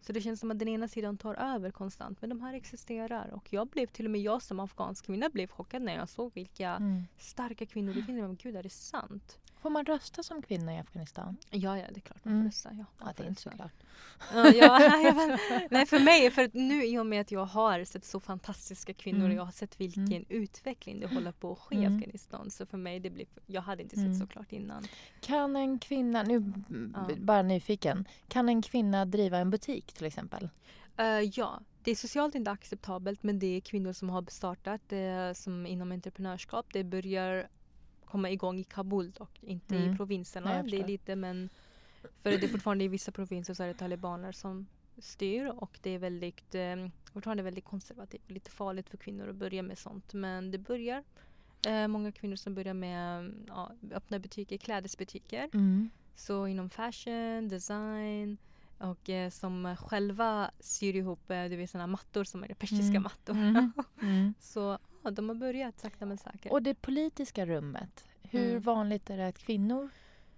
Så 0.00 0.12
det 0.12 0.20
känns 0.20 0.40
som 0.40 0.50
att 0.50 0.58
den 0.58 0.68
ena 0.68 0.88
sidan 0.88 1.18
tar 1.18 1.34
över 1.34 1.70
konstant. 1.70 2.20
Men 2.20 2.30
de 2.30 2.40
här 2.40 2.54
existerar. 2.54 3.30
Och 3.30 3.52
jag 3.52 3.68
blev, 3.68 3.86
till 3.86 4.04
och 4.04 4.10
med 4.10 4.20
jag 4.20 4.42
som 4.42 4.60
afghansk 4.60 5.06
kvinna 5.06 5.28
blev 5.28 5.48
chockad 5.48 5.82
när 5.82 5.94
jag 5.96 6.08
såg 6.08 6.34
vilka 6.34 6.70
mm. 6.70 7.02
starka 7.18 7.66
kvinnor 7.66 7.94
det 7.94 8.02
finns. 8.02 8.20
Men 8.20 8.36
gud, 8.36 8.56
är 8.56 8.62
det 8.62 8.70
sant? 8.70 9.38
Får 9.62 9.70
man 9.70 9.84
rösta 9.84 10.22
som 10.22 10.42
kvinna 10.42 10.74
i 10.74 10.78
Afghanistan? 10.78 11.36
Ja, 11.50 11.78
ja 11.78 11.84
det 11.90 11.96
är 11.96 12.00
klart 12.00 12.24
man 12.24 12.32
får 12.32 12.38
mm. 12.38 12.46
rösta. 12.46 12.70
Ja, 12.72 12.84
ja 13.00 13.12
det 13.16 13.22
är 13.22 13.28
inte 13.28 13.42
så 13.42 13.50
klart. 13.50 13.72
Ja, 14.32 14.48
ja, 14.50 14.78
nej, 15.70 15.86
för 15.86 15.98
mig, 15.98 16.30
för 16.30 16.50
nu 16.52 16.84
i 16.86 16.98
och 16.98 17.06
med 17.06 17.20
att 17.20 17.32
jag 17.32 17.44
har 17.44 17.84
sett 17.84 18.04
så 18.04 18.20
fantastiska 18.20 18.94
kvinnor 18.94 19.18
mm. 19.18 19.30
och 19.30 19.36
jag 19.36 19.44
har 19.44 19.52
sett 19.52 19.80
vilken 19.80 20.06
mm. 20.06 20.24
utveckling 20.28 21.00
det 21.00 21.06
håller 21.06 21.32
på 21.32 21.52
att 21.52 21.58
ske 21.58 21.74
i 21.74 21.84
mm. 21.84 21.96
Afghanistan. 21.96 22.50
Så 22.50 22.66
för 22.66 22.78
mig, 22.78 23.00
det 23.00 23.10
blir, 23.10 23.26
jag 23.46 23.62
hade 23.62 23.82
inte 23.82 23.96
sett 23.96 24.04
mm. 24.04 24.20
så 24.20 24.26
klart 24.26 24.52
innan. 24.52 24.84
Kan 25.20 25.56
en 25.56 25.78
kvinna, 25.78 26.22
nu 26.22 26.52
ja. 26.94 27.08
bara 27.16 27.42
nyfiken, 27.42 28.08
kan 28.28 28.48
en 28.48 28.62
kvinna 28.62 29.04
driva 29.04 29.38
en 29.38 29.50
butik 29.50 29.92
till 29.92 30.06
exempel? 30.06 30.48
Uh, 31.00 31.20
ja, 31.20 31.60
det 31.82 31.90
är 31.90 31.94
socialt 31.94 32.34
inte 32.34 32.50
acceptabelt 32.50 33.22
men 33.22 33.38
det 33.38 33.56
är 33.56 33.60
kvinnor 33.60 33.92
som 33.92 34.10
har 34.10 34.24
startat 34.28 34.80
det 34.88 35.36
som 35.36 35.66
inom 35.66 35.92
entreprenörskap. 35.92 36.66
Det 36.72 36.84
börjar 36.84 37.48
komma 38.08 38.30
igång 38.30 38.58
i 38.58 38.64
Kabul 38.64 39.10
dock, 39.10 39.42
inte 39.42 39.76
mm. 39.76 39.94
i 39.94 39.96
provinserna. 39.96 40.62
det 40.62 40.80
är 40.80 40.86
lite 40.86 41.16
men 41.16 41.48
för 42.22 42.30
det 42.30 42.44
är 42.44 42.48
fortfarande 42.48 42.84
i 42.84 42.88
vissa 42.88 43.12
provinser 43.12 43.54
så 43.54 43.62
är 43.62 43.68
det 43.68 43.74
talibaner 43.74 44.32
som 44.32 44.66
styr 44.98 45.46
och 45.46 45.78
det 45.82 45.90
är 45.90 45.98
väldigt, 45.98 46.54
eh, 46.54 46.88
fortfarande 47.12 47.42
väldigt 47.42 47.64
konservativt. 47.64 48.30
Lite 48.30 48.50
farligt 48.50 48.90
för 48.90 48.96
kvinnor 48.96 49.28
att 49.28 49.36
börja 49.36 49.62
med 49.62 49.78
sånt 49.78 50.14
men 50.14 50.50
det 50.50 50.58
börjar. 50.58 51.04
Eh, 51.66 51.88
många 51.88 52.12
kvinnor 52.12 52.36
som 52.36 52.54
börjar 52.54 52.74
med 52.74 53.34
ja, 53.48 53.72
öppna 53.92 54.18
butiker, 54.18 54.56
klädesbutiker. 54.56 55.50
Mm. 55.54 55.90
Så 56.14 56.46
inom 56.46 56.70
fashion, 56.70 57.48
design 57.48 58.38
och 58.78 59.10
eh, 59.10 59.30
som 59.30 59.76
själva 59.76 60.50
syr 60.60 60.96
ihop 60.96 61.30
eh, 61.30 61.44
du 61.44 61.56
vet, 61.56 61.70
såna 61.70 61.86
mattor 61.86 62.24
som 62.24 62.44
är 62.44 62.54
persiska 62.54 62.96
Mm. 62.96 63.02
mattor. 63.02 63.34
Mm. 63.34 63.72
Mm. 64.02 64.34
Så 64.40 64.78
ja, 65.08 65.12
de 65.12 65.28
har 65.28 65.36
börjat 65.36 65.78
sakta 65.80 66.06
men 66.06 66.18
säkert. 66.18 66.52
Och 66.52 66.62
det 66.62 66.74
politiska 66.74 67.46
rummet, 67.46 68.04
hur 68.22 68.50
Mm. 68.50 68.62
vanligt 68.62 69.10
är 69.10 69.16
det 69.16 69.26
att 69.28 69.38
kvinnor 69.38 69.90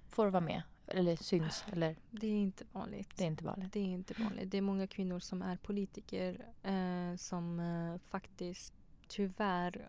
får 0.09 0.27
vara 0.27 0.41
med? 0.45 0.63
Eller 0.87 1.17
syns? 1.17 1.65
Eller 1.73 1.97
Det 2.11 2.27
är 2.27 2.31
inte 2.41 2.65
vanligt. 2.73 3.17
det 3.17 3.23
är 3.25 3.27
inte 3.27 3.45
vanligt? 3.45 3.73
Det 3.73 3.81
är 3.81 3.85
inte 3.85 4.15
vanligt. 4.23 4.51
Det 4.51 4.59
är 4.59 4.63
många 4.63 4.87
kvinnor 4.87 5.19
som 5.19 5.43
är 5.43 5.57
politiker 5.57 6.47
eh, 6.63 7.17
som 7.17 7.61
eh, 7.61 7.99
faktiskt 8.09 8.75
tyvärr 9.09 9.89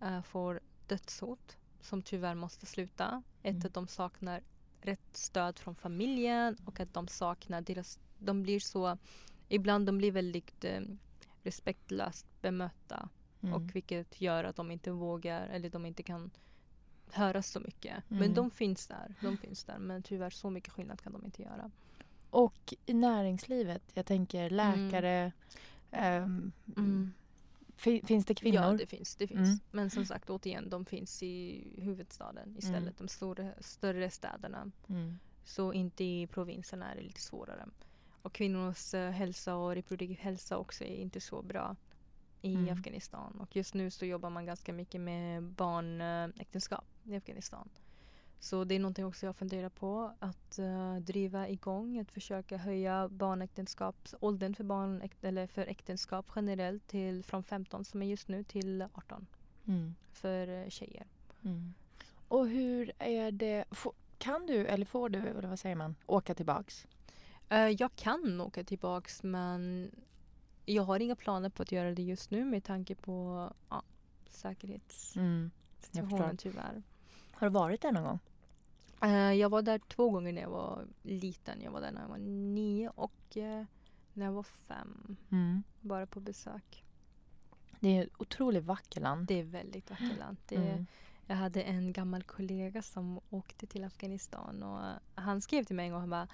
eh, 0.00 0.22
får 0.22 0.60
dödshot. 0.86 1.56
Som 1.80 2.02
tyvärr 2.02 2.34
måste 2.34 2.66
sluta. 2.66 3.22
Ett, 3.42 3.54
Mm. 3.54 3.66
att 3.66 3.74
de 3.74 3.88
saknar 3.88 4.42
rätt 4.80 5.16
stöd 5.16 5.58
från 5.58 5.74
familjen 5.74 6.56
och 6.64 6.80
att 6.80 6.94
de 6.94 7.08
saknar 7.08 7.60
deras... 7.60 7.98
De 8.18 8.42
blir 8.42 8.60
så... 8.60 8.98
Ibland 9.48 9.86
de 9.86 9.98
blir 9.98 10.12
väldigt 10.12 10.64
eh, 10.64 10.80
respektlöst 11.42 12.26
bemötta. 12.42 13.08
Mm. 13.46 13.54
Och 13.54 13.74
vilket 13.76 14.20
gör 14.20 14.44
att 14.44 14.56
de 14.56 14.70
inte 14.70 14.90
vågar 14.90 15.48
eller 15.48 15.70
de 15.70 15.86
inte 15.86 16.02
kan 16.02 16.30
höras 17.12 17.50
så 17.50 17.60
mycket. 17.60 18.10
Mm. 18.10 18.20
Men 18.20 18.34
de 18.34 18.50
finns 18.50 18.86
där. 18.86 19.14
De 19.20 19.36
finns 19.36 19.64
där. 19.64 19.78
Men 19.78 20.02
tyvärr 20.02 20.30
så 20.30 20.50
mycket 20.50 20.72
skillnad 20.72 21.00
kan 21.00 21.12
de 21.12 21.24
inte 21.24 21.42
göra. 21.42 21.70
Och 22.30 22.74
i 22.86 22.94
näringslivet, 22.94 23.82
jag 23.94 24.06
tänker 24.06 24.50
läkare, 24.50 25.32
ehm, 25.90 26.52
Mm. 26.76 27.12
fi- 27.76 28.02
finns 28.06 28.26
det 28.26 28.34
kvinnor? 28.34 28.60
Ja, 28.62 28.72
det 28.72 28.86
finns. 28.86 29.16
Det 29.16 29.26
finns. 29.26 29.48
Mm. 29.48 29.58
Men 29.70 29.90
som 29.90 30.04
sagt, 30.06 30.30
återigen, 30.30 30.70
de 30.70 30.84
finns 30.84 31.22
i 31.22 31.64
huvudstaden 31.78 32.56
istället. 32.58 32.80
Mm. 32.82 32.94
De 32.98 33.08
stora, 33.08 33.50
större 33.60 34.10
städerna. 34.10 34.70
Mm. 34.88 35.18
Så 35.44 35.72
inte 35.72 36.04
i 36.04 36.26
provinserna 36.26 36.92
är 36.92 36.96
det 36.96 37.02
lite 37.02 37.20
svårare. 37.20 37.66
Och 38.22 38.32
kvinnors 38.32 38.94
eh, 38.94 39.10
hälsa 39.10 39.54
och 39.54 39.74
reproduktiv 39.74 40.18
hälsa 40.18 40.56
också 40.58 40.84
är 40.84 40.96
inte 40.96 41.20
så 41.20 41.42
bra 41.42 41.76
i 42.46 42.54
Mm. 42.54 42.72
Afghanistan. 42.78 43.32
Och 43.40 43.56
just 43.56 43.74
nu 43.74 43.90
så 43.90 44.06
jobbar 44.06 44.30
man 44.30 44.46
ganska 44.46 44.72
mycket 44.72 45.00
med 45.00 45.42
barnäktenskap 45.42 46.84
i 47.04 47.16
Afghanistan. 47.16 47.68
Så 48.40 48.64
det 48.64 48.74
är 48.74 48.78
någonting 48.80 49.04
också 49.06 49.26
jag 49.26 49.36
funderar 49.36 49.68
på 49.68 50.12
att 50.18 50.58
eh, 50.58 50.96
driva 50.96 51.48
igång, 51.48 51.98
att 51.98 52.10
försöka 52.12 52.56
höja 52.56 53.08
barnäktenskapsåldern 53.08 54.54
för, 54.54 54.64
barn, 54.64 55.02
eller 55.22 55.46
för 55.46 55.66
äktenskap 55.66 56.26
generellt 56.36 56.86
till 56.86 57.24
från 57.24 57.42
15 57.42 57.84
som 57.84 58.02
är 58.02 58.06
just 58.06 58.28
nu 58.28 58.44
till 58.44 58.82
18 58.94 59.26
Mm. 59.68 59.94
för 60.12 60.48
eh, 60.48 60.68
tjejer. 60.68 61.06
Mm. 61.44 61.74
Och 62.28 62.48
hur 62.48 62.92
är 62.98 63.30
det, 63.32 63.64
kan 64.18 64.46
du 64.46 64.66
eller 64.66 64.86
får 64.86 65.08
du, 65.08 65.18
eller 65.18 65.48
vad 65.48 65.58
säger 65.58 65.76
man, 65.76 65.94
åka 66.06 66.34
tillbaks? 66.34 66.86
Eh, 67.48 67.68
jag 67.68 67.96
kan 67.96 68.40
åka 68.40 68.64
tillbaks 68.64 69.22
men 69.22 69.90
jag 70.66 70.82
har 70.82 71.00
inga 71.00 71.16
planer 71.16 71.48
på 71.48 71.62
att 71.62 71.72
göra 71.72 71.92
det 71.94 72.02
just 72.02 72.30
nu 72.30 72.44
med 72.44 72.64
tanke 72.64 72.94
på 72.94 73.48
ja, 73.68 73.82
säkerhetssituationen 74.28 76.22
Mm. 76.22 76.36
Tyvärr. 76.36 76.82
Har 77.32 77.46
du 77.46 77.52
varit 77.52 77.82
där 77.82 77.92
någon 77.92 78.04
gång? 78.04 78.18
Eh, 79.02 79.32
jag 79.32 79.48
var 79.48 79.62
där 79.62 79.78
två 79.78 80.10
gånger 80.10 80.32
när 80.32 80.42
jag 80.42 80.50
var 80.50 80.86
liten. 81.02 81.60
Jag 81.62 81.70
var 81.70 81.80
där 81.80 81.92
när 81.92 82.00
jag 82.00 82.08
var 82.08 82.18
nio 82.18 82.88
och 82.94 83.36
eh, 83.36 83.64
när 84.12 84.24
jag 84.24 84.32
var 84.32 84.42
fem. 84.42 85.16
Mm. 85.30 85.62
Bara 85.80 86.06
på 86.06 86.20
besök. 86.20 86.84
Det 87.80 87.88
är 87.98 88.02
ett 88.02 88.12
otroligt 88.18 88.64
vackert 88.64 89.02
land. 89.02 89.26
Det 89.26 89.40
är 89.40 89.44
väldigt 89.44 89.90
vackert 89.90 90.18
land. 90.18 90.36
Det, 90.46 90.56
Mm. 90.56 90.86
Jag 91.28 91.36
hade 91.36 91.62
en 91.62 91.92
gammal 91.92 92.22
kollega 92.22 92.82
som 92.82 93.20
åkte 93.30 93.66
till 93.66 93.84
Afghanistan 93.84 94.62
och 94.62 94.80
han 95.14 95.40
skrev 95.40 95.64
till 95.64 95.76
mig 95.76 95.86
en 95.86 95.92
gång 95.92 96.00
han 96.00 96.10
bara 96.10 96.28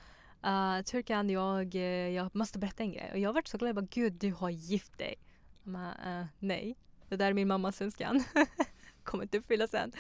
Uh, 0.47 0.83
Turkan, 0.85 1.31
jag, 1.31 1.75
eh, 1.75 1.83
jag 2.09 2.35
måste 2.37 2.59
berätta 2.59 2.83
en 2.83 2.93
grej. 2.93 3.11
Och 3.13 3.19
jag 3.19 3.33
vart 3.33 3.49
så 3.49 3.59
glad. 3.59 3.69
Jag 3.69 3.77
bara, 3.77 3.87
gud 3.91 4.13
du 4.13 4.33
har 4.33 4.51
gift 4.51 4.99
dig. 4.99 5.15
Bara, 5.63 5.95
"Eh, 6.21 6.27
nej. 6.39 6.77
Det 7.09 7.17
där 7.17 7.27
är 7.27 7.33
min 7.35 7.49
mammas 7.49 7.83
önskan. 7.83 8.25
Kommer 9.03 9.25
inte 9.25 9.39
uppfylla 9.39 9.67
sen. 9.69 9.93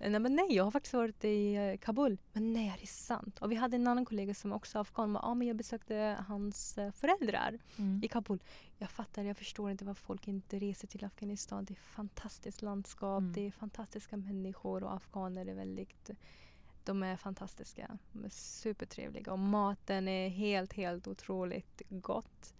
Eh, 0.00 0.10
Nej 0.10 0.20
men 0.20 0.34
nej, 0.36 0.46
jag 0.50 0.64
har 0.64 0.70
faktiskt 0.70 0.94
varit 0.94 1.24
i 1.24 1.78
Kabul. 1.80 2.18
Men 2.32 2.52
nej, 2.52 2.68
är 2.68 2.80
det 2.80 2.86
sant? 2.86 3.38
Och 3.38 3.50
vi 3.52 3.56
hade 3.56 3.76
en 3.76 3.86
annan 3.86 4.04
kollega 4.04 4.34
som 4.34 4.52
också 4.52 4.78
är 4.78 4.82
afghan. 4.82 5.16
Ah, 5.16 5.34
men 5.34 5.46
jag 5.48 5.56
besökte 5.56 6.24
hans 6.28 6.74
föräldrar 6.74 7.58
Mm. 7.78 8.00
i 8.04 8.08
Kabul. 8.08 8.42
Jag 8.78 8.90
fattar, 8.90 9.22
jag 9.24 9.36
förstår 9.36 9.70
inte 9.70 9.84
varför 9.84 10.02
folk 10.02 10.28
inte 10.28 10.58
reser 10.58 10.88
till 10.88 11.04
Afghanistan. 11.04 11.64
Det 11.64 11.72
är 11.74 11.80
fantastiskt 11.80 12.62
landskap, 12.62 13.20
Mm. 13.20 13.32
det 13.32 13.46
är 13.46 13.50
fantastiska 13.50 14.16
människor 14.16 14.84
och 14.84 14.94
afghaner 14.94 15.46
är 15.46 15.54
väldigt 15.54 16.10
de 16.86 17.02
är 17.02 17.16
fantastiska. 17.16 17.98
De 18.12 18.24
är 18.24 18.28
supertrevliga 18.28 19.32
och 19.32 19.38
maten 19.38 20.08
är 20.08 20.28
helt, 20.28 20.72
helt 20.72 21.06
otroligt 21.08 21.82
gott. 21.88 22.54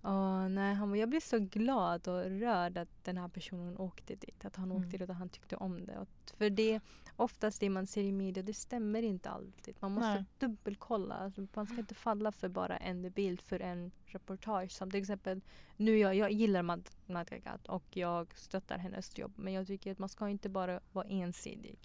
Och 0.00 0.50
nej, 0.50 0.74
han, 0.74 0.94
jag 0.94 1.08
blev 1.08 1.20
så 1.20 1.38
glad 1.38 2.08
och 2.08 2.24
rörd 2.24 2.78
att 2.78 3.04
den 3.04 3.16
här 3.16 3.28
personen 3.28 3.78
åkte 3.78 4.14
dit. 4.14 4.44
Att 4.44 4.56
han 4.56 4.70
Mm. 4.70 4.82
åkte 4.84 4.98
dit 4.98 5.08
och 5.10 5.14
han 5.16 5.28
tyckte 5.28 5.56
om 5.56 5.86
det. 5.86 5.98
Och 5.98 6.08
för 6.36 6.50
det, 6.50 6.80
oftast 7.16 7.60
det 7.60 7.70
man 7.70 7.86
ser 7.86 8.02
i 8.02 8.12
media, 8.12 8.42
det 8.42 8.54
stämmer 8.54 9.02
inte 9.02 9.30
alltid. 9.30 9.76
Man 9.80 9.92
måste 9.92 10.14
Nej. 10.14 10.24
dubbelkolla. 10.38 11.14
Alltså, 11.14 11.46
man 11.54 11.66
ska 11.66 11.76
inte 11.78 11.94
falla 11.94 12.32
för 12.32 12.48
bara 12.48 12.76
en 12.76 13.10
bild 13.10 13.40
för 13.40 13.60
en 13.60 13.90
reportage. 14.06 14.72
Som 14.72 14.90
till 14.90 15.00
exempel, 15.00 15.40
nu 15.76 15.98
jag, 15.98 16.14
jag 16.14 16.32
gillar 16.32 16.62
Mad- 16.62 16.90
Madgagat 17.06 17.66
och 17.68 17.84
jag 17.96 18.38
stöttar 18.38 18.78
hennes 18.78 19.18
jobb. 19.18 19.32
Men 19.36 19.52
jag 19.52 19.66
tycker 19.66 19.92
att 19.92 19.98
man 19.98 20.08
ska 20.08 20.28
inte 20.28 20.48
bara 20.48 20.80
vara 20.92 21.06
ensidig. 21.08 21.78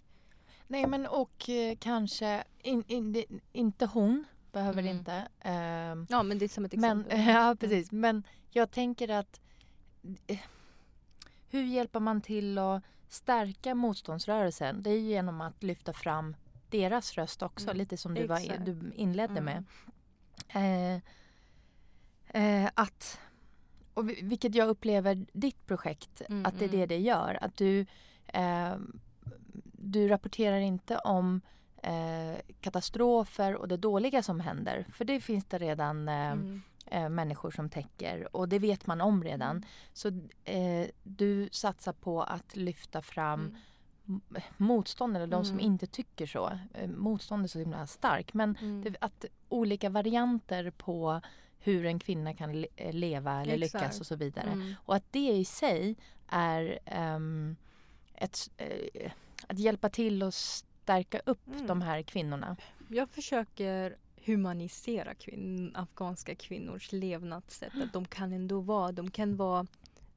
Nej 0.71 0.87
men 0.87 1.05
och 1.07 1.49
eh, 1.49 1.75
kanske, 1.79 2.43
in, 2.63 2.83
in, 2.87 3.13
det- 3.13 3.25
inte 3.51 3.85
hon 3.85 4.25
behöver 4.51 4.81
Mm. 4.81 4.97
inte. 4.97 5.27
ehm, 5.39 6.07
Ja 6.09 6.23
men 6.23 6.37
det 6.39 6.45
är 6.45 6.49
som 6.49 6.65
ett 6.65 6.73
men, 6.73 6.99
exempel. 7.01 7.27
ja 7.35 7.55
precis, 7.59 7.91
men 7.91 8.23
jag 8.49 8.71
tänker 8.71 9.09
att 9.09 9.41
eh, 10.27 10.39
hur 11.49 11.63
hjälper 11.63 11.99
man 11.99 12.21
till 12.21 12.57
att 12.57 12.83
stärka 13.09 13.75
motståndsrörelsen? 13.75 14.83
Det 14.83 14.89
är 14.89 14.93
ju 14.99 15.09
genom 15.09 15.41
att 15.41 15.63
lyfta 15.63 15.93
fram 15.93 16.35
deras 16.69 17.13
röst 17.13 17.41
också, 17.41 17.67
Mm, 17.67 17.77
lite 17.77 17.97
som 17.97 18.13
du, 18.13 18.27
var, 18.27 18.57
du 18.65 18.91
inledde 18.95 19.39
Mm. 19.39 19.45
med. 19.45 19.63
Eh, 20.53 21.01
eh, 22.63 22.69
att, 22.73 23.19
och 23.93 24.09
vi- 24.09 24.19
vilket 24.23 24.55
jag 24.55 24.67
upplever 24.69 25.25
ditt 25.33 25.65
projekt, 25.67 26.21
Mm, 26.29 26.45
att 26.45 26.59
det 26.59 26.65
är 26.65 26.69
det 26.69 26.75
mm. 26.77 26.87
det 26.87 26.97
gör. 26.99 27.37
Att 27.41 27.57
du, 27.57 27.85
eh, 28.27 28.75
du 29.73 30.07
rapporterar 30.07 30.59
inte 30.59 30.97
om 30.97 31.41
eh, 31.83 32.41
katastrofer 32.61 33.55
och 33.55 33.67
det 33.67 33.77
dåliga 33.77 34.23
som 34.23 34.39
händer. 34.39 34.85
För 34.91 35.05
det 35.05 35.19
finns 35.21 35.45
det 35.45 35.57
redan 35.57 36.07
eh, 36.09 36.31
Mm. 36.31 36.61
eh, 36.85 37.09
människor 37.09 37.51
som 37.51 37.69
täcker 37.69 38.35
och 38.35 38.49
det 38.49 38.59
vet 38.59 38.87
man 38.87 39.01
om 39.01 39.23
redan. 39.23 39.49
Mm. 39.55 39.63
Så 39.93 40.07
eh, 40.51 40.87
du 41.03 41.49
satsar 41.51 41.93
på 41.93 42.23
att 42.23 42.55
lyfta 42.55 43.01
fram 43.01 43.39
Mm. 44.07 44.21
m- 44.35 44.41
motstånd 44.57 45.15
eller 45.15 45.27
de 45.27 45.45
som 45.45 45.53
Mm. 45.55 45.65
inte 45.65 45.87
tycker 45.87 46.25
så. 46.25 46.51
Eh, 46.73 46.89
motstånd 46.89 47.43
är 47.43 47.47
så 47.47 47.59
himla 47.59 47.87
stark 47.87 48.33
men 48.33 48.57
Mm. 48.61 48.81
det, 48.83 48.95
att 49.01 49.25
olika 49.49 49.89
varianter 49.89 50.71
på 50.71 51.21
hur 51.59 51.85
en 51.85 51.99
kvinna 51.99 52.33
kan 52.33 52.61
le- 52.61 52.91
leva 52.91 53.41
eller 53.41 53.57
lyckas 53.57 53.75
Exakt. 53.75 53.99
och 53.99 54.05
så 54.05 54.15
vidare. 54.15 54.49
Mm. 54.49 54.73
Och 54.85 54.95
att 54.95 55.11
det 55.11 55.31
i 55.31 55.45
sig 55.45 55.95
är 56.27 56.79
ehm, 56.85 57.55
ett, 58.15 58.37
eh, 58.57 59.11
att 59.51 59.59
hjälpa 59.59 59.89
till 59.89 60.23
att 60.23 60.33
stärka 60.33 61.21
upp 61.25 61.47
Mm. 61.47 61.67
de 61.67 61.81
här 61.81 62.01
kvinnorna. 62.01 62.57
Jag 62.87 63.09
försöker 63.09 63.97
humanisera 64.25 65.13
kvinn, 65.15 65.71
afghanska 65.75 66.35
kvinnors 66.35 66.91
levnadssätt. 66.91 67.73
Att 67.83 67.93
de 67.93 68.05
kan 68.05 68.33
ändå 68.33 68.59
vara, 68.59 68.91
de 68.91 69.11
kan 69.11 69.35
vara 69.35 69.67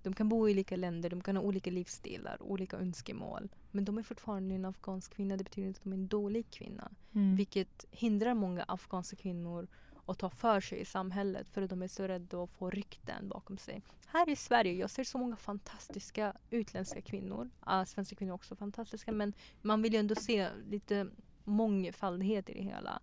de 0.03 0.15
kan 0.15 0.29
bo 0.29 0.49
i 0.49 0.53
olika 0.53 0.77
länder, 0.77 1.11
de 1.11 1.21
kan 1.21 1.37
ha 1.37 1.43
olika 1.43 1.71
livsstilar, 1.71 2.43
olika 2.43 2.77
önskemål. 2.77 3.49
Men 3.71 3.85
de 3.85 3.99
är 3.99 4.03
fortfarande 4.03 4.55
en 4.55 4.65
afghansk 4.65 5.15
kvinna. 5.15 5.37
Det 5.37 5.45
betyder 5.45 5.69
inte 5.69 5.79
att 5.79 5.85
de 5.85 5.93
är 5.93 5.97
en 5.97 6.09
dålig 6.09 6.51
kvinna. 6.51 6.91
Mm. 7.13 7.37
Vilket 7.37 7.85
hindrar 7.91 8.35
många 8.35 8.65
afghanska 8.69 9.17
kvinnor 9.17 9.67
att 10.07 10.19
ta 10.19 10.31
för 10.31 10.61
sig 10.61 10.81
i 10.81 10.85
samhället 10.85 11.49
för 11.49 11.63
att 11.63 11.71
de 11.71 11.83
är 11.83 11.89
så 11.89 12.03
rädda 12.09 12.43
att 12.43 12.51
få 12.51 12.71
rykten 12.71 13.29
bakom 13.29 13.59
sig. 13.59 13.83
Här 14.07 14.29
i 14.29 14.37
Sverige, 14.37 14.73
jag 14.73 14.91
ser 14.91 15.05
så 15.05 15.19
många 15.19 15.37
fantastiska 15.37 16.37
utländska 16.51 17.01
kvinnor. 17.01 17.51
Uh, 17.71 17.85
svenska 17.85 18.17
kvinnor 18.17 18.33
är 18.33 18.35
också 18.35 18.57
fantastiska 18.57 19.13
men 19.13 19.33
man 19.63 19.83
vill 19.83 19.93
ju 19.93 19.99
ändå 19.99 20.15
se 20.15 20.49
lite 20.71 21.07
mångfaldighet 21.45 22.49
i 22.51 22.53
det 22.53 22.63
hela. 22.63 23.01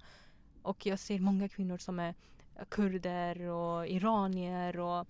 Och 0.61 0.85
jag 0.85 0.99
ser 0.99 1.19
många 1.19 1.47
kvinnor 1.49 1.77
som 1.77 1.99
är 1.99 2.15
kurder 2.69 3.41
och 3.41 3.87
iranier 3.87 4.79
och 4.79 5.07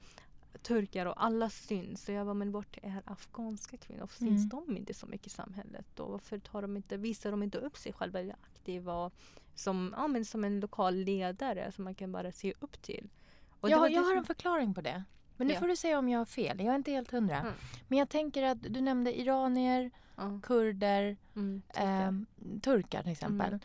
turkar 0.61 1.05
och 1.05 1.23
alla 1.23 1.49
syns. 1.49 2.03
Så 2.05 2.11
jag 2.11 2.25
var 2.25 2.33
men 2.33 2.51
vart 2.51 2.77
är 2.81 3.01
afghanska 3.05 3.77
kvinnor? 3.77 3.99
Varför 3.99 4.17
syns 4.17 4.53
Mm. 4.53 4.65
de 4.67 4.77
inte 4.77 4.93
så 4.93 5.07
mycket 5.07 5.27
i 5.27 5.29
samhället? 5.29 5.99
Och 5.99 6.11
varför 6.11 6.39
tar 6.39 6.61
de 6.61 6.77
inte, 6.77 6.97
visar 6.97 7.31
de 7.31 7.43
inte 7.43 7.57
upp 7.57 7.77
sig 7.77 7.93
själva 7.93 8.19
eller 8.19 8.33
aktiva 8.33 9.05
och 9.05 9.13
som, 9.55 9.93
ja, 9.97 10.07
men 10.07 10.25
som 10.25 10.43
en 10.43 10.59
lokal 10.59 10.95
ledare 10.95 11.71
som 11.71 11.83
man 11.83 11.95
kan 11.95 12.11
bara 12.11 12.31
se 12.31 12.53
upp 12.59 12.81
till? 12.81 13.09
Och 13.49 13.69
var 13.69 13.89
Jag, 13.89 14.01
har 14.03 14.15
en 14.15 14.25
förklaring 14.25 14.73
på 14.73 14.81
det. 14.81 15.03
Men 15.37 15.47
nu 15.47 15.53
Ja. 15.53 15.59
får 15.59 15.67
du 15.67 15.75
säga 15.75 15.99
om 15.99 16.09
jag 16.09 16.19
har 16.19 16.25
fel. 16.25 16.59
Jag 16.59 16.67
är 16.71 16.75
inte 16.75 16.91
helt 16.91 17.11
hundra. 17.11 17.37
Mm. 17.37 17.53
Men 17.87 17.97
jag 17.99 18.09
tänker 18.09 18.43
att 18.43 18.57
du 18.63 18.81
nämnde 18.81 19.19
iranier, 19.19 19.91
Ja. 20.15 20.39
kurder, 20.43 21.17
Mm, 21.35 21.61
turkar. 21.73 21.85
ehm, 22.07 22.25
turkar 22.61 23.03
till 23.03 23.11
exempel. 23.11 23.59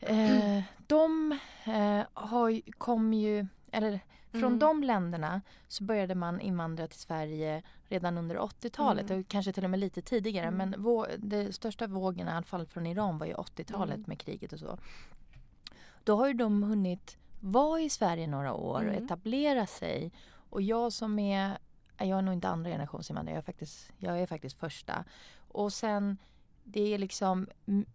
Mm. 0.00 0.56
Eh, 0.58 0.62
de 0.86 1.38
eh, 1.64 2.02
har, 2.14 2.72
kom 2.72 3.12
ju, 3.12 3.46
eller 3.72 4.00
från 4.30 4.44
Mm. 4.44 4.58
de 4.58 4.82
länderna 4.82 5.40
så 5.68 5.84
började 5.84 6.14
man 6.14 6.40
invandra 6.40 6.86
till 6.86 6.98
Sverige 7.00 7.62
redan 7.88 8.18
under 8.18 8.36
80-talet 8.36 9.10
Mm. 9.10 9.20
och 9.20 9.28
kanske 9.28 9.52
till 9.52 9.64
och 9.64 9.70
med 9.70 9.80
lite 9.80 10.02
tidigare. 10.02 10.46
Mm. 10.46 10.70
Men 10.70 10.82
vå, 10.82 11.06
de 11.18 11.52
största 11.52 11.86
vågorna, 11.86 12.30
i 12.30 12.34
alla 12.34 12.42
fall 12.46 12.66
från 12.66 12.86
Iran, 12.86 13.18
var 13.18 13.26
ju 13.26 13.34
80-talet 13.34 13.94
Mm. 13.96 14.04
med 14.08 14.18
kriget 14.18 14.52
och 14.52 14.58
så. 14.58 14.78
Då 16.04 16.16
har 16.16 16.26
ju 16.26 16.32
de 16.34 16.62
hunnit 16.62 17.16
vara 17.40 17.80
i 17.80 17.90
Sverige 17.90 18.26
några 18.26 18.52
år 18.54 18.76
och 18.84 18.92
Mm. 18.92 19.04
etablera 19.04 19.66
sig. 19.66 20.12
Och 20.50 20.62
jag 20.62 20.92
som 20.92 21.18
är, 21.18 21.58
jag 21.98 22.18
är 22.18 22.22
nog 22.22 22.34
inte 22.34 22.48
andra 22.48 22.70
generations 22.70 23.10
invandrare, 23.10 23.34
jag 23.34 23.38
är 23.42 23.46
faktiskt, 23.46 23.92
jag 23.98 24.20
är 24.20 24.26
faktiskt 24.26 24.58
första. 24.58 25.04
Och 25.48 25.72
sen, 25.72 26.16
det 26.64 26.94
är 26.94 26.98
liksom 26.98 27.46
mm, 27.66 27.86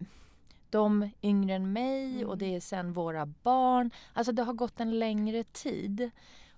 de 0.69 1.09
yngre 1.21 1.55
än 1.55 1.73
mig 1.73 2.15
Mm. 2.15 2.29
och 2.29 2.37
det 2.37 2.55
är 2.55 2.59
sen 2.59 2.93
våra 2.93 3.25
barn. 3.25 3.91
Alltså 4.13 4.31
det 4.31 4.43
har 4.43 4.53
gått 4.53 4.79
en 4.79 4.99
längre 4.99 5.43
tid. 5.43 6.11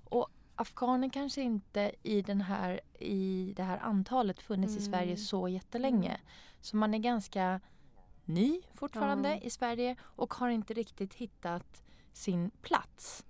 Och 0.03 0.27
afghaner 0.56 1.10
kanske 1.10 1.41
inte 1.41 1.91
i, 2.03 2.22
den 2.22 2.41
här, 2.41 2.82
i 2.99 3.53
det 3.56 3.64
här 3.64 3.78
antalet 3.78 4.39
funnits 4.41 4.74
i 4.74 4.78
Mm. 4.80 4.91
Sverige 4.91 5.18
så 5.18 5.47
jättelänge. 5.47 6.18
Så 6.62 6.78
man 6.78 6.93
är 6.93 6.97
ganska 6.99 7.60
ny 8.26 8.62
fortfarande 8.74 9.30
Ja. 9.30 9.39
i 9.41 9.49
Sverige 9.49 9.95
och 10.01 10.34
har 10.34 10.49
inte 10.49 10.74
riktigt 10.74 11.14
hittat 11.14 11.84
sin 12.14 12.49
plats. 12.62 13.26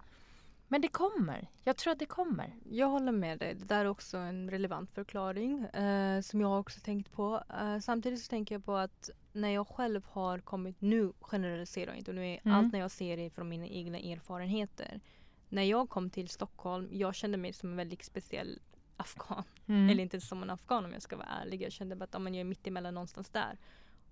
Men 0.68 0.82
det 0.82 0.88
kommer. 0.88 1.48
Jag 1.64 1.78
tror 1.78 1.94
att 1.94 2.00
det 2.00 2.06
kommer. 2.06 2.56
Jag 2.72 2.88
håller 2.88 3.12
med 3.12 3.40
dig. 3.40 3.54
Det 3.56 3.66
där 3.66 3.80
är 3.80 3.86
också 3.90 4.18
en 4.18 4.50
relevant 4.50 4.92
förklaring 4.92 5.60
eh, 5.66 6.22
som 6.22 6.42
jag 6.42 6.60
också 6.60 6.80
tänkt 6.80 7.12
på. 7.12 7.44
Eh, 7.62 7.80
samtidigt 7.80 8.22
så 8.24 8.30
tänker 8.30 8.56
jag 8.56 8.66
på 8.66 8.76
att 8.76 9.10
när 9.34 9.50
jag 9.50 9.68
själv 9.68 10.06
har 10.10 10.40
kommit, 10.40 10.82
nu 10.82 11.14
generaliserar 11.22 11.88
jag 11.92 11.98
inte, 11.98 12.14
nu 12.14 12.28
är 12.28 12.40
Mm. 12.44 12.58
allt 12.58 12.74
när 12.74 12.80
jag 12.80 12.92
ser 12.92 13.18
det 13.18 13.30
från 13.30 13.50
mina 13.50 13.68
egna 13.68 13.98
erfarenheter. 14.00 15.02
När 15.50 15.64
jag 15.64 15.90
kom 15.90 16.10
till 16.10 16.30
Stockholm, 16.30 16.90
jag 16.92 17.16
kände 17.16 17.38
mig 17.38 17.54
som 17.54 17.70
en 17.70 17.76
väldigt 17.78 18.04
speciell 18.04 18.60
afghan. 18.98 19.44
Mm. 19.66 19.90
Eller 19.90 20.04
inte 20.04 20.22
som 20.22 20.44
en 20.44 20.50
afghan 20.50 20.86
om 20.86 20.94
jag 20.94 21.02
ska 21.02 21.18
vara 21.18 21.28
ärlig. 21.28 21.62
Jag 21.62 21.72
kände 21.72 21.96
bara 21.96 22.04
att 22.04 22.14
ja, 22.14 22.20
men 22.20 22.34
jag 22.34 22.40
är 22.42 22.46
mitt 22.46 22.68
emellan 22.68 22.94
någonstans 22.94 23.30
där. 23.30 23.58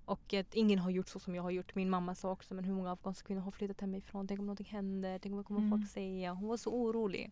Och 0.06 0.34
att 0.34 0.54
ingen 0.56 0.80
har 0.80 0.90
gjort 0.90 1.08
så 1.10 1.20
som 1.20 1.36
jag 1.36 1.44
har 1.44 1.52
gjort. 1.52 1.76
Min 1.76 1.90
mamma 1.90 2.16
sa 2.16 2.32
också, 2.32 2.54
men 2.54 2.64
hur 2.64 2.74
många 2.74 2.92
afghanska 2.92 3.28
kvinnor 3.28 3.42
har 3.42 3.52
flyttat 3.52 3.82
hemifrån? 3.82 4.28
Tänk 4.28 4.40
om 4.40 4.46
någonting 4.46 4.68
händer? 4.72 5.20
Tänk 5.20 5.32
om 5.34 5.38
vad 5.38 5.46
kommer 5.46 5.60
Mm. 5.60 5.72
folk 5.72 5.92
säga? 5.92 6.32
Hon 6.34 6.48
var 6.50 6.58
så 6.58 6.70
orolig. 6.70 7.32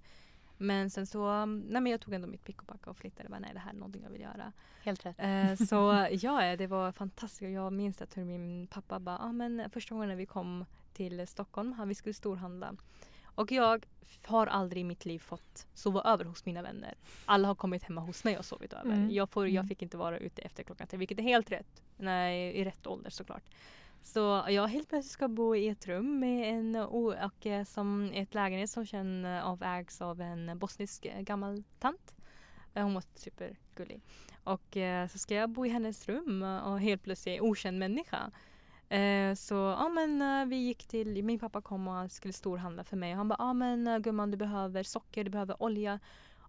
Men 0.57 0.89
sen 0.89 1.07
så, 1.07 1.45
nej 1.45 1.81
men 1.81 1.85
jag 1.87 2.01
tog 2.01 2.13
ändå 2.13 2.27
mitt 2.27 2.43
pick 2.43 2.61
och 2.61 2.67
packa 2.67 2.89
och 2.89 2.97
flyttade. 2.97 3.29
Bara, 3.29 3.39
nej 3.39 3.49
det 3.53 3.59
här 3.59 3.69
är 3.71 3.75
någonting 3.75 4.03
jag 4.03 4.09
vill 4.09 4.21
göra. 4.21 4.51
Helt 4.83 5.05
rätt. 5.05 5.15
Eh, 5.19 5.67
så 5.67 6.07
ja, 6.25 6.55
det 6.57 6.67
var 6.67 6.91
fantastiskt. 6.91 7.51
Jag 7.51 7.73
minns 7.73 8.01
att 8.01 8.17
hur 8.17 8.25
min 8.25 8.67
pappa 8.67 8.99
bara, 8.99 9.17
ah, 9.17 9.31
men 9.31 9.69
första 9.69 9.95
gången 9.95 10.09
när 10.09 10.15
vi 10.15 10.25
kom 10.25 10.65
till 10.93 11.27
Stockholm, 11.27 11.73
han, 11.73 11.87
vi 11.87 11.95
skulle 11.95 12.13
storhandla. 12.13 12.75
Och 13.35 13.51
jag 13.51 13.85
har 14.25 14.47
aldrig 14.47 14.81
i 14.81 14.83
mitt 14.83 15.05
liv 15.05 15.19
fått 15.19 15.67
sova 15.73 16.01
över 16.01 16.25
hos 16.25 16.45
mina 16.45 16.61
vänner. 16.61 16.95
Alla 17.25 17.47
har 17.47 17.55
kommit 17.55 17.83
hemma 17.83 18.01
hos 18.01 18.23
mig 18.23 18.37
och 18.37 18.45
sovit 18.45 18.73
över. 18.73 18.91
Mm. 18.93 19.09
Jag, 19.11 19.29
får, 19.29 19.47
jag 19.47 19.51
Mm. 19.55 19.67
fick 19.67 19.81
inte 19.81 19.97
vara 19.97 20.17
ute 20.17 20.41
efter 20.41 20.63
klockan 20.63 20.87
tre, 20.87 20.97
vilket 20.99 21.19
är 21.19 21.23
helt 21.23 21.51
rätt. 21.51 21.83
Nej, 21.97 22.51
i 22.57 22.63
rätt 22.65 22.87
ålder 22.87 23.09
såklart. 23.09 23.43
Så 24.03 24.45
jag 24.49 24.67
helt 24.67 24.89
plötsligt 24.89 25.11
ska 25.11 25.27
bo 25.27 25.55
i 25.55 25.67
ett 25.67 25.87
rum 25.87 26.19
med 26.19 26.49
en 26.53 26.75
och 26.75 27.45
eh, 27.45 27.63
som 27.63 28.11
ett 28.13 28.33
lägenhet 28.33 28.69
som 28.69 28.85
känns 28.85 29.25
av 29.43 29.63
ägs 29.63 30.01
av 30.01 30.21
en 30.21 30.59
bosnisk 30.59 31.05
eh, 31.05 31.21
gammal 31.21 31.63
tant. 31.79 32.15
Eh, 32.73 32.83
Hon 32.83 32.93
var 32.93 33.03
supergullig. 33.15 34.01
Och 34.43 34.77
eh, 34.77 35.07
så 35.07 35.17
ska 35.17 35.35
jag 35.35 35.49
bo 35.49 35.65
i 35.65 35.69
hennes 35.69 36.07
rum 36.09 36.43
eh, 36.43 36.57
och 36.57 36.79
helt 36.79 37.03
plötsligt 37.03 37.37
är 37.37 37.43
okänd 37.43 37.79
människa. 37.79 38.31
Eh, 38.91 39.35
så 39.35 39.55
ja 39.55 39.89
men 39.89 40.21
eh, 40.21 40.45
vi 40.45 40.55
gick 40.55 40.87
till, 40.87 41.23
min 41.23 41.39
pappa 41.39 41.61
kom 41.61 41.87
och 41.87 41.93
han 41.93 42.09
skulle 42.09 42.33
storhandla 42.33 42.83
för 42.83 42.97
mig. 42.97 43.13
Han 43.13 43.27
bara, 43.27 43.35
ja 43.39 43.53
men 43.53 43.87
eh, 43.87 43.97
gumman 43.97 44.31
du 44.31 44.37
behöver 44.37 44.83
socker, 44.83 45.23
du 45.23 45.29
behöver 45.29 45.63
olja. 45.63 45.99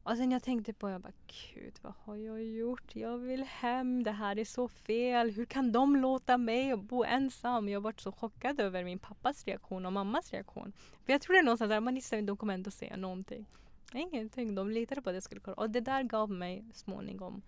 Och 0.02 0.16
sen 0.16 0.30
jag 0.30 0.42
tänkte 0.42 0.72
på, 0.72 0.90
jag 0.90 1.00
bara 1.00 1.12
gud 1.26 1.78
vad 1.82 1.92
har 2.04 2.16
jag 2.16 2.44
gjort? 2.44 2.96
Jag 2.96 3.18
vill 3.18 3.42
hem, 3.42 4.02
det 4.02 4.10
här 4.10 4.38
är 4.38 4.44
så 4.44 4.68
fel. 4.68 5.30
Hur 5.30 5.44
kan 5.44 5.72
de 5.72 5.96
låta 5.96 6.38
mig 6.38 6.76
bo 6.76 7.04
ensam? 7.04 7.68
Jag 7.68 7.80
varit 7.80 8.00
så 8.00 8.12
chockad 8.12 8.60
över 8.60 8.84
min 8.84 8.98
pappas 8.98 9.44
reaktion 9.44 9.86
och 9.86 9.92
mammas 9.92 10.30
reaktion. 10.32 10.72
För 11.04 11.12
jag 11.12 11.20
trodde 11.20 11.42
någonstans 11.42 11.72
att 11.72 11.82
man 11.82 11.96
gissar 11.96 12.22
de 12.22 12.36
kommer 12.36 12.54
ändå 12.54 12.70
säga 12.70 12.96
någonting. 12.96 13.46
Ingenting, 13.94 14.54
de 14.54 14.70
litade 14.70 15.02
på 15.02 15.10
att 15.10 15.16
jag 15.16 15.22
skulle 15.22 15.40
kolla. 15.40 15.56
Och 15.56 15.70
det 15.70 15.80
där 15.80 16.02
gav 16.02 16.30
mig 16.30 16.64
småningom 16.74 17.42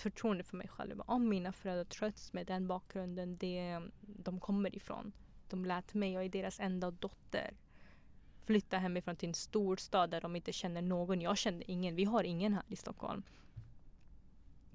förtroende 0.00 0.44
för 0.44 0.56
mig 0.56 0.68
själv. 0.68 1.00
Om 1.00 1.28
mina 1.28 1.52
föräldrar 1.52 1.84
trötts 1.84 2.32
med 2.32 2.46
den 2.46 2.66
bakgrunden 2.66 3.36
det 3.36 3.80
de 4.00 4.40
kommer 4.40 4.76
ifrån. 4.76 5.12
De 5.48 5.64
lät 5.64 5.94
mig, 5.94 6.12
jag 6.12 6.24
är 6.24 6.28
deras 6.28 6.60
enda 6.60 6.90
dotter 6.90 7.54
flytta 8.46 8.78
hemifrån 8.78 9.16
till 9.16 9.28
en 9.28 9.34
storstad 9.34 10.10
där 10.10 10.20
de 10.20 10.36
inte 10.36 10.52
känner 10.52 10.82
någon. 10.82 11.20
Jag 11.20 11.38
kände 11.38 11.70
ingen. 11.70 11.94
Vi 11.94 12.04
har 12.04 12.24
ingen 12.24 12.54
här 12.54 12.62
i 12.68 12.76
Stockholm. 12.76 13.22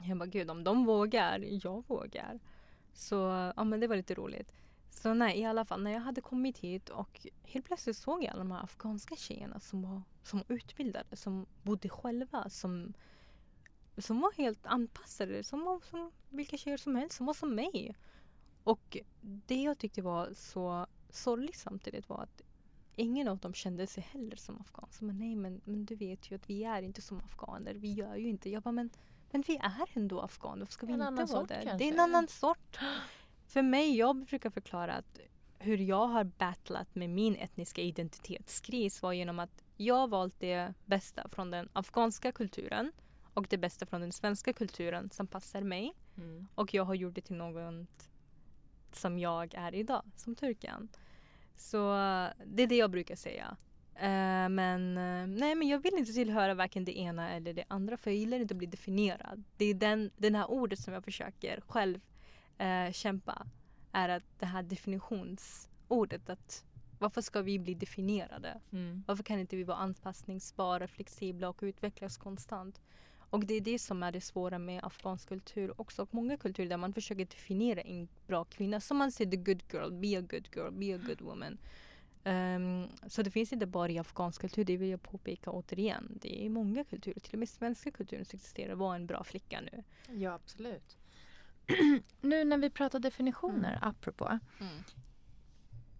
Jag 0.07 0.17
bara 0.17 0.25
gud 0.25 0.51
om 0.51 0.63
de 0.63 0.85
vågar, 0.85 1.65
jag 1.65 1.83
vågar. 1.87 2.39
Så 2.93 3.15
ja 3.55 3.63
men 3.63 3.79
det 3.79 3.87
var 3.87 3.95
lite 3.95 4.13
roligt. 4.13 4.53
Så 4.89 5.13
nej 5.13 5.39
i 5.39 5.45
alla 5.45 5.65
fall 5.65 5.83
när 5.83 5.91
jag 5.91 5.99
hade 5.99 6.21
kommit 6.21 6.57
hit 6.57 6.89
och 6.89 7.27
helt 7.43 7.65
plötsligt 7.65 7.97
såg 7.97 8.23
jag 8.23 8.29
alla 8.29 8.39
de 8.39 8.51
här 8.51 8.63
afghanska 8.63 9.15
tjejerna 9.15 9.59
som 9.59 9.81
var, 9.81 10.01
som 10.23 10.39
var 10.39 10.55
utbildade, 10.55 11.15
som 11.15 11.45
bodde 11.61 11.89
själva, 11.89 12.49
som, 12.49 12.93
som 13.97 14.21
var 14.21 14.31
helt 14.31 14.65
anpassade, 14.65 15.43
som 15.43 15.65
var 15.65 15.79
som 15.89 16.11
vilka 16.29 16.57
tjejer 16.57 16.77
som 16.77 16.95
helst, 16.95 17.17
som 17.17 17.25
var 17.25 17.33
som 17.33 17.55
mig. 17.55 17.95
Och 18.63 18.97
det 19.21 19.61
jag 19.61 19.77
tyckte 19.77 20.01
var 20.01 20.33
så 20.33 20.87
sorgligt 21.09 21.57
samtidigt 21.57 22.09
var 22.09 22.21
att 22.23 22.41
ingen 22.95 23.27
av 23.27 23.37
dem 23.37 23.53
kände 23.53 23.87
sig 23.87 24.07
heller 24.11 24.35
som 24.35 24.61
afghan. 24.61 24.87
Så 24.91 25.05
man, 25.05 25.17
nej 25.17 25.35
men, 25.35 25.61
men 25.63 25.85
du 25.85 25.95
vet 25.95 26.31
ju 26.31 26.35
att 26.35 26.49
vi 26.49 26.63
är 26.63 26.81
inte 26.81 27.01
som 27.01 27.19
afghaner. 27.19 27.73
Vi 27.73 27.91
gör 27.93 28.15
ju 28.15 28.29
inte. 28.29 28.49
Jag 28.49 28.63
bara 28.63 28.71
men, 28.71 28.89
men 29.31 29.43
vi 29.47 29.57
är 29.57 29.89
ändå 29.93 30.21
afghaner. 30.21 30.59
Varför 30.59 30.73
ska 30.73 30.85
vi 30.85 30.93
En 30.93 31.01
inte 31.01 31.33
vara? 31.33 31.45
Det 31.45 31.61
kanske? 31.63 31.85
är 31.87 31.93
en 31.93 31.99
annan 31.99 32.27
sort. 32.27 32.79
För 33.47 33.61
mig, 33.61 33.97
jag 33.97 34.15
brukar 34.15 34.49
förklara 34.49 34.93
att 34.93 35.19
hur 35.59 35.77
jag 35.77 36.07
har 36.07 36.23
battlat 36.23 36.95
med 36.95 37.09
min 37.09 37.35
etniska 37.35 37.81
identitetskris 37.81 39.01
var 39.01 39.13
genom 39.13 39.39
att 39.39 39.63
jag 39.77 40.09
valt 40.09 40.39
det 40.39 40.73
bästa 40.85 41.29
från 41.29 41.51
den 41.51 41.69
afghanska 41.73 42.31
kulturen 42.31 42.91
och 43.33 43.47
det 43.49 43.57
bästa 43.57 43.85
från 43.85 44.01
den 44.01 44.11
svenska 44.11 44.53
kulturen 44.53 45.09
som 45.09 45.27
passar 45.27 45.61
mig. 45.61 45.93
Mm. 46.17 46.47
Och 46.55 46.73
jag 46.73 46.83
har 46.83 46.95
gjort 46.95 47.15
det 47.15 47.21
till 47.21 47.35
något 47.35 48.09
som 48.91 49.19
jag 49.19 49.53
är 49.53 49.75
idag, 49.75 50.03
som 50.15 50.35
turkan. 50.35 50.89
Så 51.55 51.77
det 52.45 52.63
är 52.63 52.67
det 52.67 52.75
jag 52.75 52.91
brukar 52.91 53.15
säga. 53.15 53.57
Eh, 53.95 54.49
men 54.49 54.97
eh, 54.97 55.27
nej 55.27 55.55
men 55.55 55.67
jag 55.67 55.79
vill 55.79 55.93
inte 55.97 56.13
tillhöra 56.13 56.53
varken 56.53 56.85
det 56.85 56.97
ena 56.97 57.31
eller 57.31 57.53
det 57.53 57.63
andra 57.67 57.97
för 57.97 58.11
jag 58.11 58.17
gillar 58.17 58.39
inte 58.39 58.53
att 58.53 58.57
bli 58.57 58.67
definierad. 58.67 59.43
Det 59.57 59.65
är 59.65 59.73
den, 59.73 60.11
den 60.17 60.35
här 60.35 60.51
ordet 60.51 60.79
som 60.79 60.93
jag 60.93 61.03
försöker 61.03 61.61
själv 61.67 61.99
eh, 62.57 62.91
kämpa. 62.91 63.47
Är 63.91 64.09
att 64.09 64.23
det 64.39 64.45
här 64.45 64.63
definitionsordet 64.63 66.29
att 66.29 66.65
varför 66.99 67.21
ska 67.21 67.41
vi 67.41 67.59
bli 67.59 67.73
definierade? 67.73 68.59
Mm. 68.71 69.03
Varför 69.07 69.23
kan 69.23 69.39
inte 69.39 69.55
vi 69.55 69.63
vara 69.63 69.77
anpassningsbara, 69.77 70.87
flexibla 70.87 71.49
och 71.49 71.59
utvecklas 71.61 72.17
konstant? 72.17 72.81
Och 73.31 73.45
det 73.45 73.53
är 73.53 73.61
det 73.61 73.79
som 73.79 74.03
är 74.03 74.11
det 74.11 74.21
svåra 74.21 74.59
med 74.59 74.83
afghansk 74.83 75.29
kultur 75.29 75.81
också. 75.81 76.01
Och 76.01 76.13
många 76.13 76.37
kulturer 76.37 76.69
där 76.69 76.77
man 76.77 76.93
försöker 76.93 77.25
definiera 77.25 77.81
en 77.81 78.07
bra 78.27 78.43
kvinna. 78.43 78.79
Som 78.79 78.97
man 78.97 79.11
säger 79.11 79.31
the 79.31 79.37
good 79.37 79.63
girl, 79.71 79.91
be 79.91 80.17
a 80.17 80.21
good 80.21 80.47
girl, 80.55 80.71
be 80.71 80.95
a 80.95 80.99
good 81.07 81.21
woman. 81.21 81.57
Ehm, 82.23 82.87
så 83.07 83.23
det 83.23 83.31
finns 83.31 83.53
inte 83.53 83.65
bara 83.65 83.89
i 83.89 83.99
afghansk 83.99 84.41
kultur, 84.41 84.63
det 84.63 84.77
vill 84.77 84.89
jag 84.89 85.01
påpeka 85.01 85.51
återigen. 85.51 86.17
Det 86.21 86.45
är 86.45 86.49
många 86.49 86.83
kulturer, 86.83 87.19
till 87.19 87.33
och 87.33 87.39
med 87.39 87.49
svenska 87.49 87.91
kulturen 87.91 88.25
som 88.25 88.37
existerar. 88.37 88.75
Var 88.75 88.95
en 88.95 89.05
bra 89.05 89.23
flicka 89.23 89.61
nu. 89.61 89.83
Ja, 90.13 90.33
absolut. 90.33 90.97
nu 92.21 92.43
när 92.43 92.57
vi 92.57 92.69
pratar 92.69 92.99
definitioner, 92.99 93.79
apropå. 93.81 94.39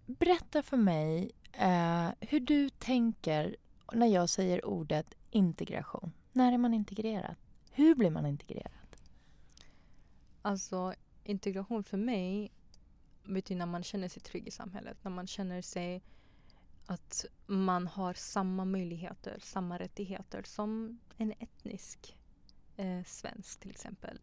Berätta 0.06 0.64
för 0.64 0.78
mig 0.78 1.32
eh, 1.54 2.10
hur 2.20 2.40
du 2.40 2.70
tänker 2.70 3.56
när 3.94 4.08
jag 4.08 4.30
säger 4.30 4.66
ordet 4.66 5.14
integration. 5.30 6.12
När 6.34 6.54
är 6.54 6.58
man 6.58 6.74
integrerad? 6.74 7.36
Hur 7.72 7.96
blir 7.96 8.10
man 8.10 8.26
integrerad? 8.26 8.72
Alltså 10.42 10.94
integration 11.24 11.84
för 11.84 11.98
mig 11.98 12.52
betyder 13.24 13.60
när 13.60 13.66
man 13.66 13.84
känner 13.84 14.08
sig 14.08 14.22
trygg 14.22 14.48
i 14.48 14.52
samhället. 14.52 14.98
När 15.02 15.12
man 15.12 15.28
känner 15.28 15.62
sig 15.62 16.04
att 16.86 17.26
man 17.46 17.88
har 17.88 18.14
samma 18.14 18.66
möjligheter, 18.66 19.40
samma 19.42 19.80
rättigheter 19.80 20.44
som 20.44 21.00
en 21.18 21.34
etnisk 21.40 22.18
eh, 22.78 23.04
svensk 23.06 23.60
till 23.60 23.72
exempel. 23.72 24.20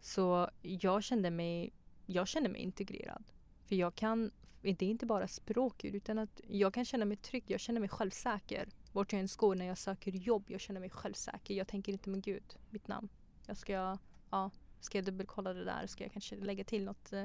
Så 0.00 0.50
jag 0.62 1.04
kände 1.04 1.30
mig, 1.30 1.72
jag 2.06 2.28
kände 2.28 2.48
mig 2.48 2.60
integrerad. 2.60 3.24
För 3.64 3.74
jag 3.74 3.94
kan, 3.94 4.30
det 4.62 4.82
är 4.82 4.90
inte 4.90 5.06
bara 5.06 5.28
språket 5.28 5.94
utan 5.94 6.18
att 6.18 6.40
jag 6.48 6.74
kan 6.74 6.84
känna 6.84 7.04
mig 7.04 7.16
trygg, 7.16 7.44
jag 7.46 7.60
känner 7.60 7.80
mig 7.80 7.88
självsäker. 7.88 8.68
Vart 8.98 9.12
jag 9.12 9.20
än 9.20 9.28
går 9.36 9.54
när 9.54 9.66
jag 9.66 9.78
söker 9.78 10.12
jobb, 10.12 10.44
jag 10.46 10.60
känner 10.60 10.80
mig 10.80 10.90
självsäker. 10.90 11.54
Jag 11.54 11.68
tänker 11.68 11.92
inte 11.92 12.10
men 12.10 12.20
gud, 12.20 12.56
mitt 12.70 12.88
namn. 12.88 13.08
Jag 13.46 13.56
ska, 13.56 13.98
ja, 14.30 14.50
ska 14.80 14.98
jag 14.98 15.04
dubbelkolla 15.04 15.52
det 15.52 15.64
där? 15.64 15.86
Ska 15.86 16.04
jag 16.04 16.12
kanske 16.12 16.36
lägga 16.36 16.64
till 16.64 16.84
något? 16.84 17.12
eh, 17.12 17.24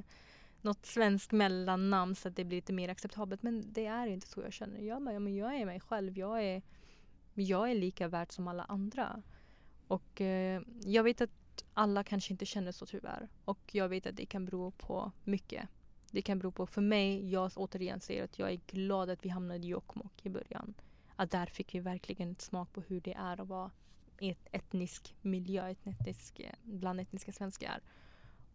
något 0.61 0.85
svenskt 0.85 1.31
mellannamn 1.31 2.15
så 2.15 2.27
att 2.27 2.35
det 2.35 2.43
blir 2.43 2.57
lite 2.57 2.73
mer 2.73 2.89
acceptabelt. 2.89 3.43
Men 3.43 3.73
det 3.73 3.85
är 3.85 4.07
inte 4.07 4.27
så 4.27 4.41
jag 4.41 4.53
känner. 4.53 4.79
Jag, 4.79 5.01
men 5.01 5.35
jag 5.35 5.55
är 5.55 5.65
mig 5.65 5.79
själv. 5.79 6.17
Jag 6.17 6.43
är, 6.43 6.61
jag 7.33 7.71
är 7.71 7.75
lika 7.75 8.07
värd 8.07 8.31
som 8.31 8.47
alla 8.47 8.63
andra. 8.63 9.23
Och 9.87 10.21
eh, 10.21 10.61
jag 10.83 11.03
vet 11.03 11.21
att 11.21 11.63
alla 11.73 12.03
kanske 12.03 12.33
inte 12.33 12.45
känner 12.45 12.71
så 12.71 12.85
tyvärr. 12.85 13.29
Och 13.45 13.59
jag 13.71 13.89
vet 13.89 14.05
att 14.05 14.15
det 14.15 14.25
kan 14.25 14.45
bero 14.45 14.71
på 14.71 15.11
mycket. 15.23 15.69
Det 16.11 16.21
kan 16.21 16.39
bero 16.39 16.51
på, 16.51 16.67
för 16.67 16.81
mig, 16.81 17.31
jag 17.31 17.51
återigen 17.55 17.99
säger 17.99 18.23
att 18.23 18.39
jag 18.39 18.51
är 18.51 18.59
glad 18.67 19.09
att 19.09 19.25
vi 19.25 19.29
hamnade 19.29 19.65
i 19.65 19.69
Jokkmokk 19.69 20.25
i 20.25 20.29
början. 20.29 20.73
Att 21.15 21.31
där 21.31 21.45
fick 21.45 21.75
vi 21.75 21.79
verkligen 21.79 22.31
ett 22.31 22.41
smak 22.41 22.73
på 22.73 22.81
hur 22.81 23.01
det 23.01 23.13
är 23.13 23.41
att 23.41 23.47
vara 23.47 23.71
i 24.19 24.29
ett 24.29 24.47
etnisk 24.51 25.15
miljö, 25.21 25.69
ett 25.69 25.87
etnisk, 25.87 26.39
eh, 26.39 26.53
bland 26.63 26.99
etniska 26.99 27.31
svenskar. 27.31 27.81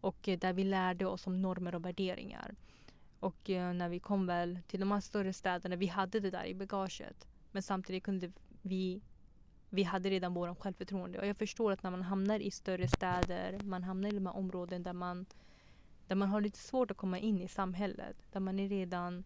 Och 0.01 0.27
eh, 0.27 0.39
där 0.39 0.53
vi 0.53 0.63
lärde 0.63 1.05
oss 1.05 1.27
om 1.27 1.41
normer 1.41 1.75
och 1.75 1.85
värderingar. 1.85 2.55
Och 3.19 3.49
eh, 3.49 3.73
när 3.73 3.89
vi 3.89 3.99
kom 3.99 4.27
väl 4.27 4.59
till 4.67 4.79
de 4.79 4.91
här 4.91 4.99
större 4.99 5.33
städerna, 5.33 5.75
vi 5.75 5.87
hade 5.87 6.19
det 6.19 6.31
där 6.31 6.45
i 6.45 6.55
bagaget. 6.55 7.27
Men 7.51 7.63
samtidigt 7.63 8.03
kunde 8.03 8.31
vi 8.61 9.01
vi 9.69 9.83
hade 9.83 10.09
redan 10.09 10.33
vårt 10.33 10.59
självförtroende. 10.59 11.19
Och 11.19 11.27
jag 11.27 11.37
förstår 11.37 11.71
att 11.71 11.83
när 11.83 11.91
man 11.91 12.01
hamnar 12.01 12.39
i 12.39 12.51
större 12.51 12.87
städer, 12.87 13.59
man 13.63 13.83
hamnar 13.83 14.09
i 14.09 14.11
de 14.11 14.25
här 14.25 14.35
områden 14.35 14.83
där 14.83 14.93
man, 14.93 15.25
där 16.07 16.15
man 16.15 16.29
har 16.29 16.41
lite 16.41 16.59
svårt 16.59 16.91
att 16.91 16.97
komma 16.97 17.19
in 17.19 17.41
i 17.41 17.47
samhället. 17.47 18.17
Där 18.31 18.39
man 18.39 18.59
är 18.59 18.69
redan, 18.69 19.23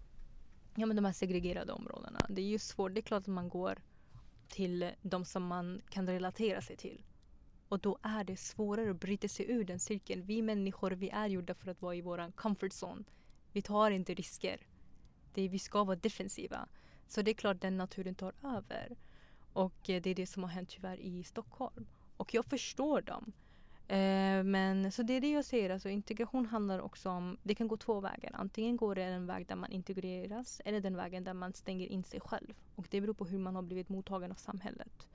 ja 0.75 0.85
men 0.85 0.95
de 0.95 1.05
här 1.05 1.13
segregerade 1.13 1.73
områdena. 1.73 2.25
Det 2.29 2.41
är 2.41 2.45
ju 2.45 2.59
svårt, 2.59 2.93
det 2.93 2.99
är 2.99 3.01
klart 3.01 3.21
att 3.21 3.27
man 3.27 3.49
går 3.49 3.81
till 4.47 4.91
de 5.01 5.25
som 5.25 5.47
man 5.47 5.81
kan 5.89 6.07
relatera 6.07 6.61
sig 6.61 6.75
till. 6.75 7.01
Och 7.67 7.79
då 7.79 7.97
är 8.01 8.23
det 8.23 8.37
svårare 8.37 8.91
att 8.91 8.99
bryta 8.99 9.27
sig 9.27 9.51
ur 9.51 9.63
den 9.63 9.79
cirkeln. 9.79 10.25
Vi 10.25 10.41
människor, 10.41 10.91
vi 10.91 11.09
är 11.09 11.27
gjorda 11.27 11.53
för 11.53 11.71
att 11.71 11.81
vara 11.81 11.95
i 11.95 12.01
vår 12.01 12.31
comfort 12.31 12.71
zone. 12.71 13.03
Vi 13.51 13.61
tar 13.61 13.91
inte 13.91 14.13
risker. 14.13 14.67
Det 15.33 15.41
är, 15.41 15.49
vi 15.49 15.59
ska 15.59 15.83
vara 15.83 15.95
defensiva. 15.95 16.67
Så 17.07 17.21
det 17.21 17.31
är 17.31 17.35
klart 17.35 17.61
den 17.61 17.77
naturen 17.77 18.15
tar 18.15 18.33
över. 18.43 18.97
Och 19.53 19.89
eh, 19.89 20.01
det 20.01 20.09
är 20.09 20.15
det 20.15 20.27
som 20.27 20.43
har 20.43 20.49
hänt 20.49 20.69
tyvärr 20.69 20.99
i 20.99 21.23
Stockholm. 21.23 21.87
Och 22.17 22.33
jag 22.33 22.45
förstår 22.45 23.01
dem. 23.01 23.33
Eh, 23.93 24.43
men 24.43 24.91
så 24.91 25.03
det 25.03 25.13
är 25.13 25.21
det 25.21 25.31
jag 25.31 25.45
säger, 25.45 25.69
alltså 25.69 25.89
integration 25.89 26.45
handlar 26.45 26.79
också 26.79 27.09
om, 27.09 27.37
det 27.43 27.55
kan 27.55 27.67
gå 27.67 27.77
två 27.77 27.99
vägar. 27.99 28.31
Antingen 28.33 28.77
går 28.77 28.95
det 28.95 29.03
en 29.03 29.25
väg 29.25 29.47
där 29.47 29.55
man 29.55 29.71
integreras 29.71 30.61
eller 30.65 30.81
den 30.81 30.95
vägen 30.95 31.23
där 31.23 31.33
man 31.33 31.53
stänger 31.53 31.87
in 31.87 32.03
sig 32.03 32.19
själv. 32.19 32.53
Och 32.75 32.87
det 32.89 33.01
beror 33.01 33.13
på 33.13 33.25
hur 33.25 33.39
man 33.39 33.55
har 33.55 33.61
blivit 33.61 33.89
mottagen 33.89 34.31
av 34.31 34.35
samhället. 34.35 35.07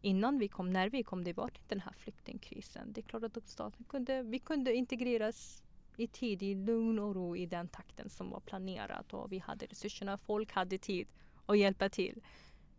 Innan 0.00 0.38
vi 0.38 0.48
kom, 0.48 0.70
när 0.70 0.90
vi 0.90 1.02
kom, 1.02 1.24
det 1.24 1.32
var 1.32 1.44
inte 1.44 1.60
den 1.68 1.80
här 1.80 1.92
flyktingkrisen. 1.92 2.92
Det 2.92 3.00
är 3.00 3.02
klart 3.02 3.22
att 3.22 3.48
staten 3.48 3.84
kunde, 3.84 4.22
vi 4.22 4.38
kunde 4.38 4.74
integreras 4.74 5.62
i 5.96 6.06
tid, 6.06 6.42
i 6.42 6.54
lugn 6.54 6.98
och 6.98 7.14
ro 7.14 7.36
i 7.36 7.46
den 7.46 7.68
takten 7.68 8.10
som 8.10 8.30
var 8.30 8.40
planerat 8.40 9.14
och 9.14 9.32
vi 9.32 9.38
hade 9.38 9.66
resurserna, 9.66 10.18
folk 10.18 10.52
hade 10.52 10.78
tid 10.78 11.08
att 11.46 11.58
hjälpa 11.58 11.88
till. 11.88 12.22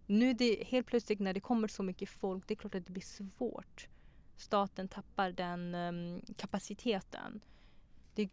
Nu 0.05 0.33
det, 0.33 0.63
helt 0.67 0.87
plötsligt 0.87 1.19
när 1.19 1.33
det 1.33 1.39
kommer 1.39 1.67
så 1.67 1.83
mycket 1.83 2.09
folk, 2.09 2.47
det 2.47 2.53
är 2.53 2.55
klart 2.55 2.75
att 2.75 2.85
det 2.85 2.91
blir 2.91 3.01
svårt. 3.01 3.87
Staten 4.39 4.87
tappar 4.87 5.31
den 5.31 5.75
um, 5.75 6.21
kapaciteten. 6.37 7.41
Det, 8.13 8.29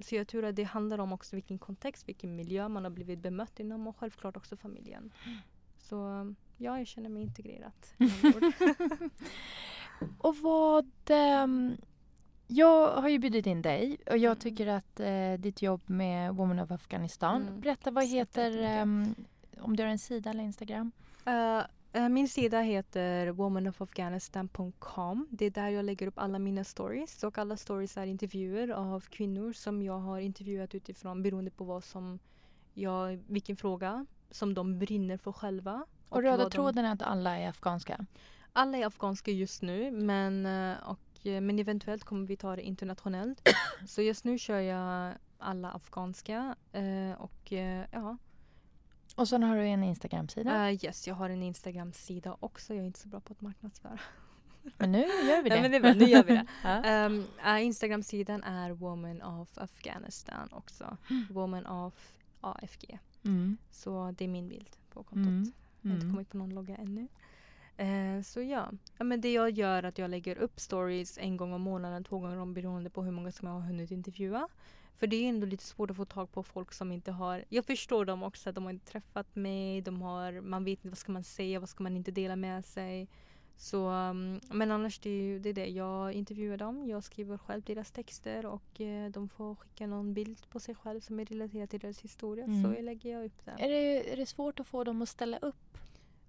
så 0.00 0.14
jag 0.14 0.28
tror 0.28 0.44
att 0.44 0.56
det 0.56 0.62
handlar 0.62 0.98
om 0.98 1.12
också 1.12 1.36
vilken 1.36 1.58
kontext, 1.58 2.08
vilken 2.08 2.36
miljö 2.36 2.68
man 2.68 2.84
har 2.84 2.90
blivit 2.90 3.18
bemött 3.18 3.60
inom 3.60 3.86
och 3.86 3.96
självklart 3.96 4.36
också 4.36 4.56
familjen. 4.56 5.12
Så 5.78 5.96
ja, 6.56 6.78
jag 6.78 6.86
känner 6.86 7.08
mig 7.08 7.22
integrerat. 7.22 7.94
och 10.18 10.36
vad... 10.36 10.90
Um, 11.44 11.76
jag 12.46 12.96
har 12.96 13.08
ju 13.08 13.18
bjudit 13.18 13.46
in 13.46 13.62
dig 13.62 13.96
och 14.06 14.18
jag 14.18 14.30
mm. 14.30 14.38
tycker 14.38 14.66
att 14.66 15.00
uh, 15.00 15.40
ditt 15.40 15.62
jobb 15.62 15.82
med 15.86 16.34
Women 16.34 16.58
of 16.58 16.70
Afghanistan. 16.70 17.42
Mm. 17.42 17.60
Berätta, 17.60 17.90
vad 17.90 18.04
heter 18.06 18.80
um, 18.82 19.14
om 19.60 19.76
du 19.76 19.82
har 19.82 19.90
en 19.90 19.98
sida 19.98 20.30
eller 20.30 20.44
Instagram? 20.44 20.92
Uh, 21.26 21.62
min 21.92 22.28
sida 22.28 22.60
heter 22.60 23.30
womanofafghanistan.com. 23.30 25.28
Det 25.30 25.44
är 25.46 25.50
där 25.50 25.68
jag 25.68 25.84
lägger 25.84 26.06
upp 26.06 26.18
alla 26.18 26.38
mina 26.38 26.64
stories. 26.64 27.24
Och 27.24 27.38
alla 27.38 27.56
stories 27.56 27.96
är 27.96 28.06
intervjuer 28.06 28.68
av 28.68 29.00
kvinnor 29.00 29.52
som 29.52 29.82
jag 29.82 29.98
har 29.98 30.18
intervjuat 30.18 30.74
utifrån 30.74 31.22
beroende 31.22 31.50
på 31.50 31.64
vad 31.64 31.84
som 31.84 32.18
jag, 32.74 33.22
vilken 33.26 33.56
fråga 33.56 34.06
som 34.30 34.54
de 34.54 34.78
brinner 34.78 35.16
för 35.16 35.32
själva. 35.32 35.86
Och, 36.08 36.16
och 36.16 36.22
röda 36.22 36.50
tråden 36.50 36.84
är 36.84 36.92
att 36.92 37.02
alla 37.02 37.38
är 37.38 37.48
afghanska? 37.48 38.06
Alla 38.52 38.78
är 38.78 38.86
afghanska 38.86 39.30
just 39.30 39.62
nu 39.62 39.90
men, 39.90 40.46
eh, 40.46 40.76
och, 40.88 40.98
men 41.24 41.58
eventuellt 41.58 42.04
kommer 42.04 42.26
vi 42.26 42.36
ta 42.36 42.56
det 42.56 42.62
internationellt. 42.62 43.48
Så 43.88 44.02
just 44.02 44.24
nu 44.24 44.38
kör 44.38 44.60
jag 44.60 45.14
alla 45.38 45.70
afghanska 45.70 46.56
och 47.18 47.52
ja 47.90 48.16
och 49.16 49.28
sen 49.28 49.42
har 49.42 49.56
du 49.56 49.62
en 49.62 49.84
Instagram-sida? 49.84 50.68
Uh, 50.68 50.84
yes, 50.84 51.08
jag 51.08 51.14
har 51.14 51.30
en 51.30 51.42
Instagram-sida 51.42 52.36
också. 52.40 52.74
Jag 52.74 52.82
är 52.82 52.86
inte 52.86 52.98
så 52.98 53.08
bra 53.08 53.20
på 53.20 53.32
att 53.32 53.40
marknadsföra. 53.40 53.98
Men 54.78 54.92
nu 54.92 54.98
gör 54.98 55.42
vi 55.42 55.48
det. 55.50 55.68
ja, 55.68 55.80
bra, 55.80 55.92
nu 55.92 56.04
gör 56.04 56.24
vi 56.24 56.32
det. 56.32 57.06
um, 57.06 57.24
uh, 57.46 57.64
Instagram-sidan 57.64 58.42
är 58.42 58.70
Woman 58.70 59.22
of 59.22 59.58
Afghanistan 59.58 60.48
också. 60.52 60.96
Mm. 61.10 61.26
Woman 61.30 61.66
of 61.66 62.12
AFG. 62.40 62.98
Mm. 63.24 63.56
Så 63.70 64.14
det 64.18 64.24
är 64.24 64.28
min 64.28 64.48
bild 64.48 64.76
på 64.90 65.02
kontot. 65.02 65.28
Mm. 65.28 65.52
Jag 65.80 65.90
har 65.90 65.94
inte 65.94 66.04
mm. 66.04 66.14
kommit 66.14 66.30
på 66.30 66.36
någon 66.36 66.54
logga 66.54 66.76
ännu. 66.76 67.08
Uh, 67.80 68.22
så 68.22 68.42
ja. 68.42 68.70
ja, 68.98 69.04
men 69.04 69.20
det 69.20 69.32
jag 69.32 69.50
gör 69.50 69.78
är 69.78 69.82
att 69.82 69.98
jag 69.98 70.10
lägger 70.10 70.38
upp 70.38 70.60
stories 70.60 71.18
en 71.18 71.36
gång 71.36 71.52
om 71.52 71.62
månaden, 71.62 72.04
två 72.04 72.18
gånger 72.18 72.36
om 72.36 72.54
beroende 72.54 72.90
på 72.90 73.02
hur 73.02 73.12
många 73.12 73.32
som 73.32 73.48
jag 73.48 73.54
har 73.54 73.60
hunnit 73.60 73.90
intervjua. 73.90 74.48
För 74.94 75.06
det 75.06 75.16
är 75.16 75.28
ändå 75.28 75.46
lite 75.46 75.64
svårt 75.64 75.90
att 75.90 75.96
få 75.96 76.04
tag 76.04 76.32
på 76.32 76.42
folk 76.42 76.72
som 76.72 76.92
inte 76.92 77.12
har... 77.12 77.44
Jag 77.48 77.64
förstår 77.64 78.04
dem 78.04 78.22
också, 78.22 78.48
att 78.48 78.54
de 78.54 78.64
har 78.64 78.70
inte 78.70 78.92
träffat 78.92 79.36
mig. 79.36 79.80
De 79.80 80.02
har, 80.02 80.40
man 80.40 80.64
vet 80.64 80.78
inte 80.78 80.88
vad 80.88 80.98
ska 80.98 81.12
man 81.12 81.24
säga, 81.24 81.60
vad 81.60 81.68
ska 81.68 81.82
man 81.82 81.96
inte 81.96 82.10
dela 82.10 82.36
med 82.36 82.64
sig. 82.64 83.08
Så, 83.56 83.88
um, 83.90 84.40
men 84.50 84.70
annars 84.70 84.98
det 84.98 85.10
är 85.10 85.38
det, 85.38 85.48
är 85.48 85.54
det. 85.54 85.66
Jag 85.66 86.12
intervjuar 86.12 86.56
dem, 86.56 86.88
jag 86.88 87.04
skriver 87.04 87.38
själv 87.38 87.62
deras 87.62 87.90
texter 87.90 88.46
och 88.46 88.80
eh, 88.80 89.10
de 89.10 89.28
får 89.28 89.54
skicka 89.54 89.86
någon 89.86 90.14
bild 90.14 90.48
på 90.50 90.60
sig 90.60 90.74
själv 90.74 91.00
som 91.00 91.20
är 91.20 91.24
relaterad 91.24 91.70
till 91.70 91.80
deras 91.80 92.00
historia. 92.00 92.44
Mm. 92.44 92.62
Så 92.62 92.82
lägger 92.82 93.10
jag 93.10 93.24
upp 93.24 93.44
den. 93.44 93.58
Är 93.58 93.68
det, 93.68 94.12
är 94.12 94.16
det 94.16 94.26
svårt 94.26 94.60
att 94.60 94.66
få 94.66 94.84
dem 94.84 95.02
att 95.02 95.08
ställa 95.08 95.38
upp? 95.38 95.78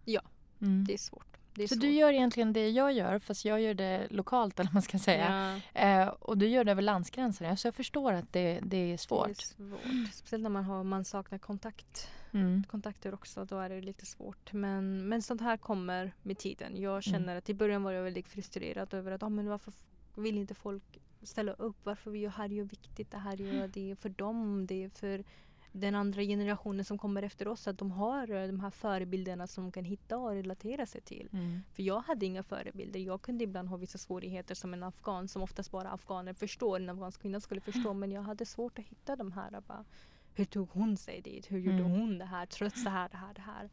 Ja, 0.06 0.22
mm. 0.62 0.86
det 0.86 0.94
är 0.94 0.98
svårt 0.98 1.33
så 1.62 1.68
svårt. 1.68 1.82
du 1.82 1.92
gör 1.92 2.14
egentligen 2.14 2.54
det 2.54 2.70
jag 2.70 2.94
gör 2.94 3.20
fast 3.20 3.46
jag 3.46 3.62
gör 3.62 3.74
det 3.74 4.08
lokalt 4.10 4.60
eller 4.60 4.70
man 4.74 4.82
ska 4.82 5.00
säga. 5.00 5.60
Ja. 5.74 5.82
Eh, 5.82 6.08
och 6.08 6.38
du 6.38 6.48
gör 6.48 6.64
det 6.64 6.72
över 6.72 6.82
landsgränserna 6.82 7.58
så 7.58 7.68
jag 7.68 7.76
förstår 7.76 8.14
att 8.14 8.34
det, 8.34 8.60
det 8.64 8.94
är 8.94 8.98
svårt. 8.98 9.28
Det 9.28 9.32
är 9.32 9.70
svårt. 9.70 10.14
Speciellt 10.14 10.44
när 10.44 10.50
man, 10.50 10.64
har, 10.64 10.84
man 10.84 11.06
saknar 11.06 11.38
kontakt. 11.38 12.08
Mm. 12.34 12.64
kontakter 12.72 13.14
också. 13.14 13.46
Då 13.46 13.60
är 13.60 13.70
det 13.70 13.82
lite 13.82 14.06
svårt. 14.06 14.54
Men, 14.54 15.08
men 15.10 15.22
sånt 15.22 15.42
här 15.42 15.58
kommer 15.58 16.14
med 16.22 16.38
tiden. 16.38 16.82
Jag 16.82 16.92
mm. 16.92 17.02
känner 17.02 17.24
mm. 17.24 17.38
att 17.38 17.50
i 17.50 17.54
början 17.54 17.84
var 17.84 17.92
jag 17.92 18.04
väldigt 18.04 18.28
frustrerad 18.28 18.94
över 18.94 19.12
att 19.12 19.24
ah, 19.24 19.30
men 19.30 19.50
varför 19.50 19.74
vill 20.16 20.38
inte 20.38 20.54
folk 20.54 20.84
ställa 21.24 21.54
upp? 21.54 21.78
Varför 21.84 22.12
vi 22.12 22.20
gör 22.20 22.30
här 22.30 22.52
är 22.52 22.64
viktigt. 22.64 23.12
Det 23.12 23.18
här 23.18 23.42
är 23.42 23.68
det 23.68 23.96
för 24.00 24.10
dem. 24.10 24.66
Det 24.68 24.84
är 24.84 24.90
för 24.90 25.24
den 25.76 25.96
andra 25.96 26.22
generationen 26.22 26.86
som 26.86 26.98
kommer 26.98 27.24
efter 27.24 27.48
oss 27.48 27.68
att 27.68 27.78
de 27.78 27.92
har 27.92 28.32
eh, 28.32 28.48
de 28.48 28.60
här 28.60 28.70
förebilderna 28.70 29.48
som 29.48 29.64
de 29.64 29.72
kan 29.72 29.84
hitta 29.84 30.18
och 30.18 30.32
relatera 30.32 30.86
sig 30.86 31.02
till. 31.02 31.30
Mm. 31.34 31.62
För 31.72 31.84
jag 31.84 32.00
hade 32.00 32.26
inga 32.26 32.44
förebilder. 32.44 33.00
Jag 33.00 33.22
kunde 33.22 33.44
ibland 33.44 33.70
ha 33.70 33.78
vissa 33.78 33.98
svårigheter 33.98 34.56
som 34.56 34.74
en 34.74 34.84
afghan 34.84 35.28
som 35.28 35.42
oftast 35.42 35.72
bara 35.72 35.92
afghaner 35.92 36.34
förstår. 36.34 36.80
En 36.80 36.90
afghansk 36.90 37.22
kvinna 37.22 37.40
skulle 37.40 37.62
förstå 37.62 37.94
men 37.94 38.12
jag 38.12 38.22
hade 38.22 38.46
svårt 38.46 38.80
att 38.80 38.86
hitta 38.86 39.16
de 39.16 39.32
här. 39.32 39.62
Bara, 39.68 39.86
hur 40.34 40.46
tog 40.46 40.70
hon 40.70 40.98
sig 40.98 41.22
dit? 41.22 41.52
Hur 41.52 41.60
gjorde 41.60 41.84
mm. 41.84 41.92
hon 41.92 42.18
det 42.18 42.26
här? 42.26 42.46
Trots 42.46 42.84
det 42.84 42.90
här, 42.90 43.10
det 43.10 43.18
här, 43.18 43.34
det 43.34 43.42
här. 43.42 43.70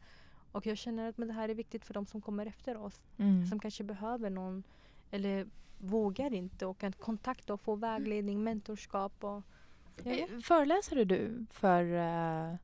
Och 0.51 0.65
jag 0.65 0.77
känner 0.77 1.09
att 1.09 1.17
men 1.17 1.27
det 1.27 1.33
här 1.33 1.49
är 1.49 1.55
viktigt 1.55 1.85
för 1.85 1.93
de 1.93 2.05
som 2.05 2.21
kommer 2.21 2.45
efter 2.45 2.77
oss. 2.77 3.03
Mm. 3.17 3.45
Som 3.45 3.59
kanske 3.59 3.83
behöver 3.83 4.29
någon 4.29 4.63
eller 5.11 5.47
vågar 5.77 6.33
inte 6.33 6.65
och 6.65 6.77
kan 6.77 6.91
kontakta 6.93 7.53
och 7.53 7.61
få 7.61 7.75
vägledning, 7.75 8.43
mentorskap 8.43 9.23
och 9.23 9.43
Ja. 10.03 10.27
Föreläser 10.43 11.05
du 11.05 11.45
för 11.49 11.83
uh, 11.83 12.55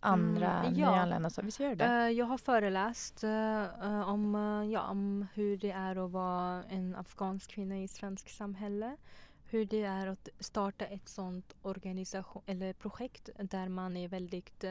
andra 0.00 0.60
mm, 0.60 0.78
ja. 0.78 0.90
nyanlända? 0.90 1.30
Så 1.30 1.42
visst 1.42 1.60
gör 1.60 1.74
det? 1.74 1.84
Uh, 1.84 2.10
jag 2.10 2.26
har 2.26 2.38
föreläst 2.38 3.24
uh, 3.24 4.08
om, 4.08 4.34
ja, 4.72 4.88
om 4.88 5.26
hur 5.34 5.56
det 5.56 5.70
är 5.70 6.04
att 6.04 6.10
vara 6.10 6.64
en 6.64 6.96
afghansk 6.96 7.50
kvinna 7.50 7.78
i 7.78 7.88
svensk 7.88 8.28
samhälle. 8.28 8.96
Hur 9.44 9.64
det 9.64 9.82
är 9.82 10.06
att 10.06 10.28
starta 10.40 10.84
ett 10.84 11.08
sånt 11.08 11.54
organisation 11.62 12.42
eller 12.46 12.72
projekt 12.72 13.30
där 13.38 13.68
man 13.68 13.96
är 13.96 14.08
väldigt, 14.08 14.64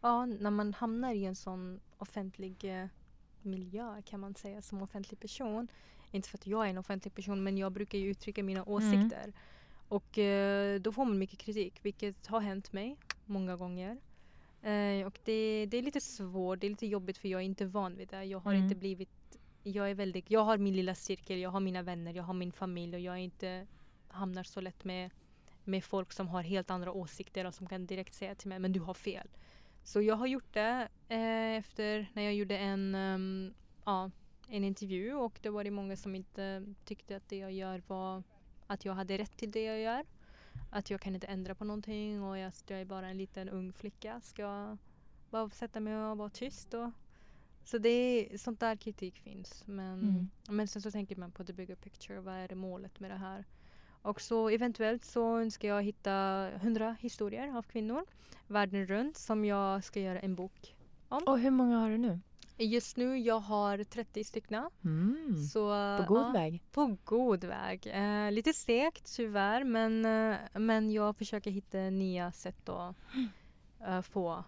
ja, 0.00 0.26
när 0.26 0.50
man 0.50 0.74
hamnar 0.74 1.12
i 1.14 1.24
en 1.24 1.36
sån 1.36 1.80
offentlig 1.98 2.88
miljö 3.42 4.02
kan 4.02 4.20
man 4.20 4.34
säga 4.34 4.62
som 4.62 4.82
offentlig 4.82 5.20
person. 5.20 5.68
Inte 6.10 6.28
för 6.28 6.38
att 6.38 6.46
jag 6.46 6.66
är 6.66 6.70
en 6.70 6.78
offentlig 6.78 7.14
person 7.14 7.42
men 7.42 7.58
jag 7.58 7.72
brukar 7.72 7.98
uttrycka 7.98 8.42
mina 8.42 8.60
mm. 8.60 8.72
åsikter. 8.72 9.22
Mm. 9.22 9.34
Och 9.88 10.18
eh, 10.18 10.80
då 10.80 10.92
får 10.92 11.04
man 11.04 11.18
mycket 11.18 11.38
kritik, 11.38 11.74
vilket 11.82 12.26
har 12.26 12.40
hänt 12.40 12.72
mig 12.72 12.96
många 13.24 13.56
gånger. 13.56 13.98
Eh, 14.62 15.06
och 15.06 15.18
det, 15.24 15.66
det, 15.66 15.76
är 15.76 15.82
lite 15.82 16.00
svårt, 16.00 16.60
det 16.60 16.66
är 16.66 16.70
lite 16.70 16.86
jobbigt 16.86 17.18
för 17.18 17.28
jag 17.28 17.40
är 17.40 17.44
inte 17.44 17.66
van 17.66 17.96
vid 17.96 18.08
det. 18.08 18.24
Jag 18.24 18.38
har 18.38 18.52
mm. 18.52 18.64
inte 18.64 18.76
blivit... 18.76 19.38
Jag 19.62 19.90
är 19.90 19.94
väldigt... 19.94 20.30
Jag 20.30 20.44
har 20.44 20.58
min 20.58 20.76
lilla 20.76 20.94
cirkel, 20.94 21.38
jag 21.38 21.50
har 21.50 21.60
mina 21.60 21.82
vänner, 21.82 22.14
jag 22.14 22.22
har 22.22 22.34
min 22.34 22.52
familj 22.52 22.94
och 22.94 23.00
jag 23.00 23.14
är 23.14 23.18
inte 23.18 23.66
hamnar 24.08 24.42
så 24.42 24.60
lätt 24.60 24.84
med 24.84 25.10
med 25.68 25.84
folk 25.84 26.12
som 26.12 26.28
har 26.28 26.42
helt 26.42 26.70
andra 26.70 26.92
åsikter 26.92 27.44
och 27.44 27.54
som 27.54 27.66
kan 27.66 27.86
direkt 27.86 28.14
säga 28.14 28.34
till 28.34 28.48
mig 28.48 28.58
men 28.58 28.72
du 28.72 28.80
har 28.80 28.94
fel. 28.94 29.28
Så 29.84 30.02
jag 30.02 30.16
har 30.16 30.26
gjort 30.26 30.52
det 30.54 30.88
eh, 31.08 31.56
efter 31.56 32.10
när 32.12 32.22
jag 32.22 32.34
gjorde 32.34 32.58
en, 32.58 32.94
um, 32.94 33.54
ja, 33.84 34.10
en 34.48 34.64
intervju 34.64 35.14
och 35.14 35.38
det 35.42 35.50
var 35.50 35.64
det 35.64 35.70
många 35.70 35.96
som 35.96 36.14
inte 36.14 36.74
tyckte 36.84 37.16
att 37.16 37.28
det 37.28 37.36
jag 37.36 37.52
gör 37.52 37.82
var 37.86 38.22
att 38.68 38.84
jag 38.84 38.94
hade 38.94 39.18
rätt 39.18 39.36
till 39.36 39.50
det 39.50 39.62
jag 39.64 39.80
gör. 39.80 40.04
Att 40.70 40.90
jag 40.90 41.00
kan 41.00 41.14
inte 41.14 41.26
ändra 41.26 41.54
på 41.54 41.64
någonting 41.64 42.22
och 42.22 42.38
jag, 42.38 42.52
jag 42.66 42.80
är 42.80 42.84
bara 42.84 43.08
en 43.08 43.16
liten 43.18 43.48
ung 43.48 43.72
flicka. 43.72 44.20
Ska 44.20 44.42
jag 44.42 44.78
bara 45.30 45.50
sätta 45.50 45.80
mig 45.80 45.96
och 45.96 46.18
vara 46.18 46.30
tyst? 46.30 46.74
Och, 46.74 46.90
så 47.64 47.78
det 47.78 47.88
är, 47.88 48.38
sånt 48.38 48.60
där 48.60 48.76
kritik 48.76 49.18
finns. 49.18 49.66
Men, 49.66 50.00
Mm. 50.02 50.28
men 50.48 50.68
sen 50.68 50.82
så 50.82 50.90
tänker 50.90 51.16
man 51.16 51.30
på 51.30 51.44
the 51.44 51.52
bigger 51.52 51.74
picture. 51.76 52.20
Vad 52.20 52.34
är 52.34 52.48
det 52.48 52.54
målet 52.54 53.00
med 53.00 53.10
det 53.10 53.16
här? 53.16 53.44
Och 54.02 54.20
så 54.20 54.48
eventuellt 54.48 55.04
så 55.04 55.38
önskar 55.38 55.68
jag 55.68 55.82
hitta 55.82 56.50
hundra 56.62 56.96
historier 57.00 57.56
av 57.56 57.62
kvinnor 57.62 58.04
världen 58.46 58.86
runt 58.86 59.16
som 59.16 59.44
jag 59.44 59.84
ska 59.84 60.00
göra 60.00 60.20
en 60.20 60.34
bok 60.34 60.76
om. 61.08 61.22
Och 61.26 61.38
hur 61.38 61.50
många 61.50 61.78
har 61.78 61.90
du 61.90 61.98
nu? 61.98 62.20
Just 62.58 62.96
nu 62.96 63.18
jag 63.18 63.40
har 63.40 63.84
30 63.84 64.24
stycken. 64.24 64.70
Mm. 64.84 65.36
Så, 65.52 65.68
På 65.98 66.14
god 66.14 66.26
ja, 66.26 66.32
väg. 66.32 66.62
På 66.72 66.96
god 67.04 67.44
väg. 67.44 67.86
Eh, 67.86 68.32
lite 68.32 68.52
segt 68.52 69.16
tyvärr 69.16 69.64
men, 69.64 70.04
eh, 70.04 70.36
men 70.54 70.90
jag 70.90 71.16
försöker 71.16 71.50
hitta 71.50 71.78
nya 71.78 72.32
sätt 72.32 72.68
att 72.68 72.96
eh, 73.86 74.00
få 74.02 74.44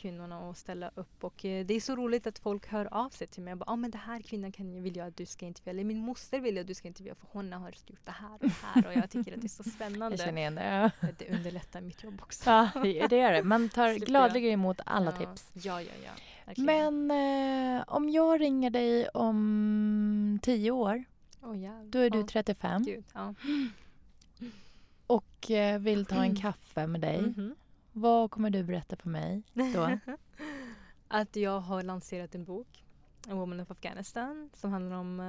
kvinnorna 0.00 0.50
att 0.50 0.58
ställa 0.58 0.90
upp. 0.94 1.24
Och 1.24 1.44
eh, 1.44 1.66
det 1.66 1.74
är 1.74 1.80
så 1.80 1.96
roligt 1.96 2.26
att 2.26 2.38
folk 2.38 2.66
hör 2.68 2.94
av 2.94 3.10
sig 3.10 3.26
till 3.26 3.42
mig 3.42 3.52
och 3.52 3.58
bara 3.58 3.70
ah, 3.70 3.76
men 3.76 3.90
det 3.90 3.98
här 3.98 4.20
kvinnan 4.20 4.52
kan, 4.52 4.74
jag- 4.74 4.82
vill 4.82 4.96
jag 4.96 5.06
att 5.08 5.16
du 5.16 5.26
ska 5.26 5.46
intervjua. 5.46 5.70
Eller 5.70 5.84
min 5.84 5.98
moster 5.98 6.40
vill 6.40 6.56
jag 6.56 6.60
att 6.60 6.66
du 6.66 6.74
ska 6.74 6.88
intervjua 6.88 7.14
för 7.14 7.26
hon 7.30 7.52
har 7.52 7.68
gjort 7.86 8.00
det 8.04 8.10
här 8.10 8.32
och 8.34 8.38
det 8.40 8.54
här. 8.62 8.86
Och 8.86 8.94
jag 8.94 9.10
tycker 9.10 9.34
att 9.34 9.40
det 9.40 9.46
är 9.46 9.48
så 9.48 9.62
spännande. 9.62 10.16
Jag 10.18 10.26
känner 10.26 10.40
igen 10.40 10.54
det. 10.54 10.90
Ja. 11.00 11.08
Det 11.18 11.30
underlättar 11.36 11.80
mitt 11.80 12.02
jobb 12.04 12.20
också. 12.22 12.50
Ja, 12.50 12.70
det 13.10 13.16
gör 13.16 13.32
det. 13.32 13.42
Man 13.42 13.68
tar 13.68 13.94
gladeligen 14.06 14.50
emot 14.52 14.80
alla 14.86 15.10
ja. 15.10 15.16
tips. 15.26 15.50
Ja, 15.52 15.82
ja, 15.82 15.92
ja. 16.04 16.10
Verkligen. 16.46 17.06
Men 17.06 17.78
eh, 17.78 17.84
om 17.86 18.08
jag 18.10 18.40
ringer 18.40 18.70
dig 18.70 19.08
om 19.08 20.38
tio 20.42 20.70
år, 20.70 21.04
jävlar. 21.54 21.84
då 21.84 21.98
är 21.98 22.10
du 22.10 22.18
Ja, 22.20 22.26
35 22.26 22.82
Gud, 22.82 23.04
ja. 23.14 23.34
och 25.06 25.50
eh, 25.50 25.78
vill 25.80 26.06
ta 26.06 26.24
en 26.24 26.36
kaffe 26.36 26.86
med 26.86 27.00
dig. 27.00 27.22
Mhm. 27.22 27.54
Vad 27.92 28.30
kommer 28.30 28.50
du 28.50 28.64
berätta 28.64 28.96
för 28.96 29.08
mig 29.08 29.42
då? 29.54 29.98
att 31.08 31.36
jag 31.36 31.60
har 31.60 31.82
lanserat 31.82 32.34
en 32.34 32.44
bok, 32.44 32.84
A 33.28 33.34
Woman 33.34 33.60
of 33.60 33.70
Afghanistan, 33.70 34.50
som 34.54 34.70
handlar 34.72 34.96
om 34.96 35.20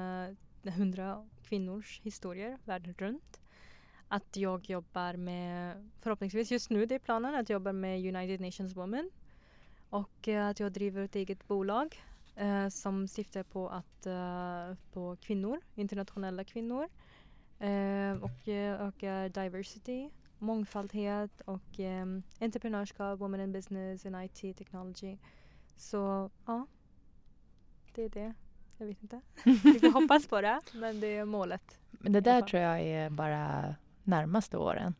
eh, 0.64 0.74
hundra 0.74 1.16
uh, 1.16 1.24
kvinnors 1.44 2.02
historier 2.04 2.58
världen 2.66 2.96
runt. 2.98 3.42
Att 4.08 4.38
jag 4.38 4.70
jobbar 4.70 5.14
med, 5.14 5.90
förhoppningsvis 6.00 6.52
just 6.52 6.70
nu 6.70 6.86
det 6.86 6.96
är 6.96 7.00
planen, 7.00 7.36
att 7.36 7.50
jobba 7.50 7.72
med 7.74 8.16
United 8.16 8.42
Nations 8.42 8.76
Women. 8.76 9.10
Och 9.90 10.28
uh, 10.28 10.48
att 10.48 10.60
jag 10.60 10.72
driver 10.72 11.02
ett 11.02 11.16
eget 11.16 11.48
bolag 11.48 12.04
uh, 12.42 12.70
som 12.70 13.08
syftar 13.08 13.44
på 13.44 13.70
att 13.70 14.08
på 14.94 15.18
kvinnor, 15.22 15.62
internationella 15.76 16.44
kvinnor. 16.44 16.90
Och 18.22 18.48
eh, 18.48 18.82
öka 18.88 19.30
diversity, 19.30 20.10
mångfaldhet 20.42 21.42
och 21.42 21.80
eh, 21.80 22.06
entreprenörskap, 22.40 23.20
women 23.20 23.42
in 23.42 23.52
business 23.52 24.06
and 24.06 24.16
IT 24.26 24.58
technology. 24.58 25.18
Så 25.78 26.30
ja, 26.46 26.68
det 27.96 28.04
är 28.04 28.10
det. 28.10 28.34
Jag 28.78 28.88
vet 28.88 29.04
inte. 29.04 29.22
Vi 29.82 29.90
hoppas 29.94 30.28
på 30.28 30.42
det, 30.42 30.60
men 30.74 31.00
det 31.00 31.08
är 31.18 31.26
målet. 31.26 31.80
Men 31.92 32.12
det 32.12 32.22
där 32.22 32.42
tror 32.42 32.62
jag 32.62 32.82
är 32.82 33.10
bara 33.10 33.76
närmaste 34.04 34.58
åren. 34.58 34.96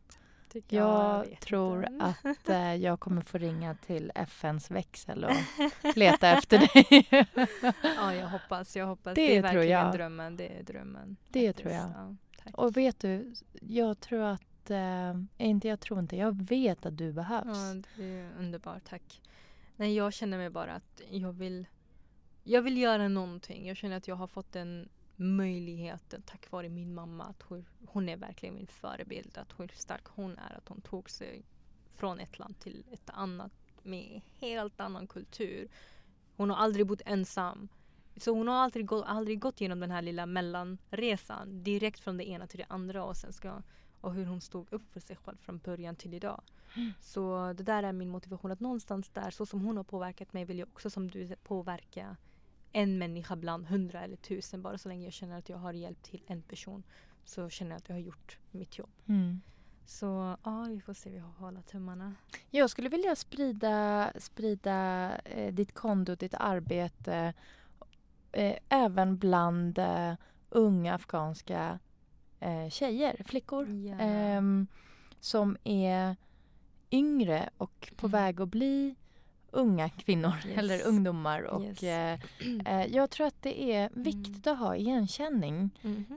Tycker 0.48 0.76
Jag 0.76 1.24
vet 1.26 1.40
tror 1.40 1.86
inte. 1.88 2.14
att 2.22 2.48
eh, 2.48 2.74
jag 2.74 3.00
kommer 3.00 3.22
få 3.22 3.38
ringa 3.38 3.74
till 3.74 4.12
FNs 4.14 4.70
växel 4.70 5.24
och 5.24 5.96
leta 5.96 6.28
efter 6.28 6.58
dig. 6.58 7.06
ja, 7.96 8.14
jag 8.14 8.28
hoppas. 8.28 8.76
Jag 8.76 8.86
hoppas. 8.86 9.14
Det 9.14 9.26
Det, 9.26 9.36
är 9.36 9.40
tror 9.42 9.52
verkligen 9.52 9.80
jag. 9.84 9.92
drömmen. 9.92 10.36
Det 10.36 10.58
är 10.58 10.62
drömmen. 10.62 11.16
Det 11.28 11.46
faktiskt. 11.48 11.58
tror 11.58 11.72
jag. 11.74 11.90
Ja. 12.44 12.50
Och 12.52 12.76
vet 12.76 13.00
du, 13.00 13.34
jag 13.60 14.00
tror 14.00 14.22
att, 14.22 14.42
eh, 14.70 15.14
inte 15.38 15.68
jag 15.68 15.80
tror 15.80 16.00
inte, 16.00 16.16
jag 16.16 16.42
vet 16.42 16.86
att 16.86 16.96
du 16.96 17.12
behövs. 17.12 17.58
Ja, 17.58 17.82
det 17.96 18.04
är 18.04 18.30
underbart. 18.38 18.84
Tack. 18.84 19.20
Nej, 19.76 19.94
jag 19.94 20.12
känner 20.12 20.38
mig 20.38 20.50
bara 20.50 20.72
att 20.72 21.02
jag 21.10 21.32
vill, 21.32 21.66
jag 22.42 22.62
vill 22.62 22.78
göra 22.78 23.08
någonting. 23.08 23.66
Jag 23.68 23.76
känner 23.76 23.96
att 23.96 24.08
jag 24.08 24.16
har 24.16 24.26
fått 24.26 24.52
den 24.52 24.88
möjligheten 25.16 26.22
tack 26.22 26.50
vare 26.50 26.68
min 26.68 26.94
mamma. 26.94 27.24
Att 27.24 27.42
hon, 27.42 27.64
hon 27.86 28.08
är 28.08 28.16
verkligen 28.16 28.54
min 28.54 28.66
förebild. 28.66 29.38
Att 29.38 29.60
hur 29.60 29.68
stark 29.68 30.04
hon 30.04 30.38
är. 30.38 30.56
Att 30.56 30.68
hon 30.68 30.80
tog 30.80 31.10
sig 31.10 31.42
från 31.94 32.20
ett 32.20 32.38
land 32.38 32.58
till 32.58 32.84
ett 32.92 33.10
annat 33.10 33.52
med 33.82 34.20
helt 34.38 34.80
annan 34.80 35.06
kultur. 35.06 35.68
Hon 36.36 36.50
har 36.50 36.56
aldrig 36.56 36.86
bott 36.86 37.02
ensam. 37.06 37.68
Så 38.16 38.34
hon 38.34 38.48
har 38.48 38.54
aldrig, 38.54 38.86
gå, 38.86 39.04
aldrig 39.04 39.40
gått 39.40 39.60
igenom 39.60 39.80
den 39.80 39.90
här 39.90 40.02
lilla 40.02 40.26
mellanresan. 40.26 41.62
Direkt 41.62 42.00
från 42.00 42.16
det 42.16 42.28
ena 42.28 42.46
till 42.46 42.58
det 42.58 42.66
andra. 42.68 43.04
Och, 43.04 43.16
sen 43.16 43.32
ska, 43.32 43.62
och 44.02 44.14
hur 44.14 44.26
hon 44.26 44.40
stod 44.40 44.72
upp 44.72 44.92
för 44.92 45.00
sig 45.00 45.16
själv 45.16 45.36
från 45.36 45.58
början 45.58 45.96
till 45.96 46.14
idag. 46.14 46.42
Så 47.00 47.52
det 47.52 47.62
där 47.62 47.82
är 47.82 47.92
min 47.92 48.08
motivation. 48.08 48.52
Att 48.52 48.60
någonstans 48.60 49.08
där, 49.08 49.30
så 49.30 49.46
som 49.46 49.60
hon 49.60 49.76
har 49.76 49.84
påverkat 49.84 50.32
mig 50.32 50.44
vill 50.44 50.58
jag 50.58 50.68
också 50.68 50.90
som 50.90 51.10
du 51.10 51.36
påverka 51.42 52.16
en 52.72 52.98
människa 52.98 53.36
bland 53.36 53.66
hundra 53.66 54.00
eller 54.00 54.16
tusen. 54.16 54.62
Bara 54.62 54.78
så 54.78 54.88
länge 54.88 55.04
jag 55.04 55.12
känner 55.12 55.38
att 55.38 55.48
jag 55.48 55.56
har 55.56 55.72
hjälpt 55.72 56.02
till 56.02 56.22
en 56.26 56.42
person 56.42 56.82
så 57.24 57.48
känner 57.48 57.70
jag 57.70 57.76
att 57.76 57.88
jag 57.88 57.96
har 57.96 58.00
gjort 58.00 58.38
mitt 58.50 58.78
jobb. 58.78 58.90
Mm. 59.06 59.40
Så 59.86 60.36
ja, 60.44 60.66
vi 60.68 60.80
får 60.80 60.94
se. 60.94 61.10
Vi 61.10 61.18
har 61.18 61.32
hålla 61.32 61.62
tummarna. 61.62 62.14
Jag 62.50 62.70
skulle 62.70 62.88
vilja 62.88 63.16
sprida, 63.16 64.12
sprida 64.18 65.10
eh, 65.24 65.54
ditt 65.54 65.74
konto, 65.74 66.14
ditt 66.14 66.34
arbete 66.34 67.34
eh, 68.32 68.56
även 68.68 69.18
bland 69.18 69.78
eh, 69.78 70.14
unga 70.50 70.94
afghanska 70.94 71.78
eh, 72.42 72.68
tjejer, 72.70 73.22
flickor 73.26 73.68
Ja. 73.68 73.94
ehm, 73.98 74.66
som 75.20 75.56
är 75.64 76.16
yngre 76.90 77.50
och 77.56 77.92
på 77.96 78.08
väg 78.08 78.40
att 78.40 78.48
bli 78.48 78.94
unga 79.50 79.88
kvinnor 79.88 80.32
Yes. 80.46 80.58
eller 80.58 80.82
ungdomar. 80.86 81.42
Och, 81.42 81.62
Yes. 81.62 81.82
eh, 81.82 82.20
eh, 82.66 82.86
jag 82.86 83.10
tror 83.10 83.26
att 83.26 83.42
det 83.42 83.72
är 83.72 83.90
viktigt 83.92 84.46
att 84.46 84.58
ha 84.58 84.76
igenkänning 84.76 85.70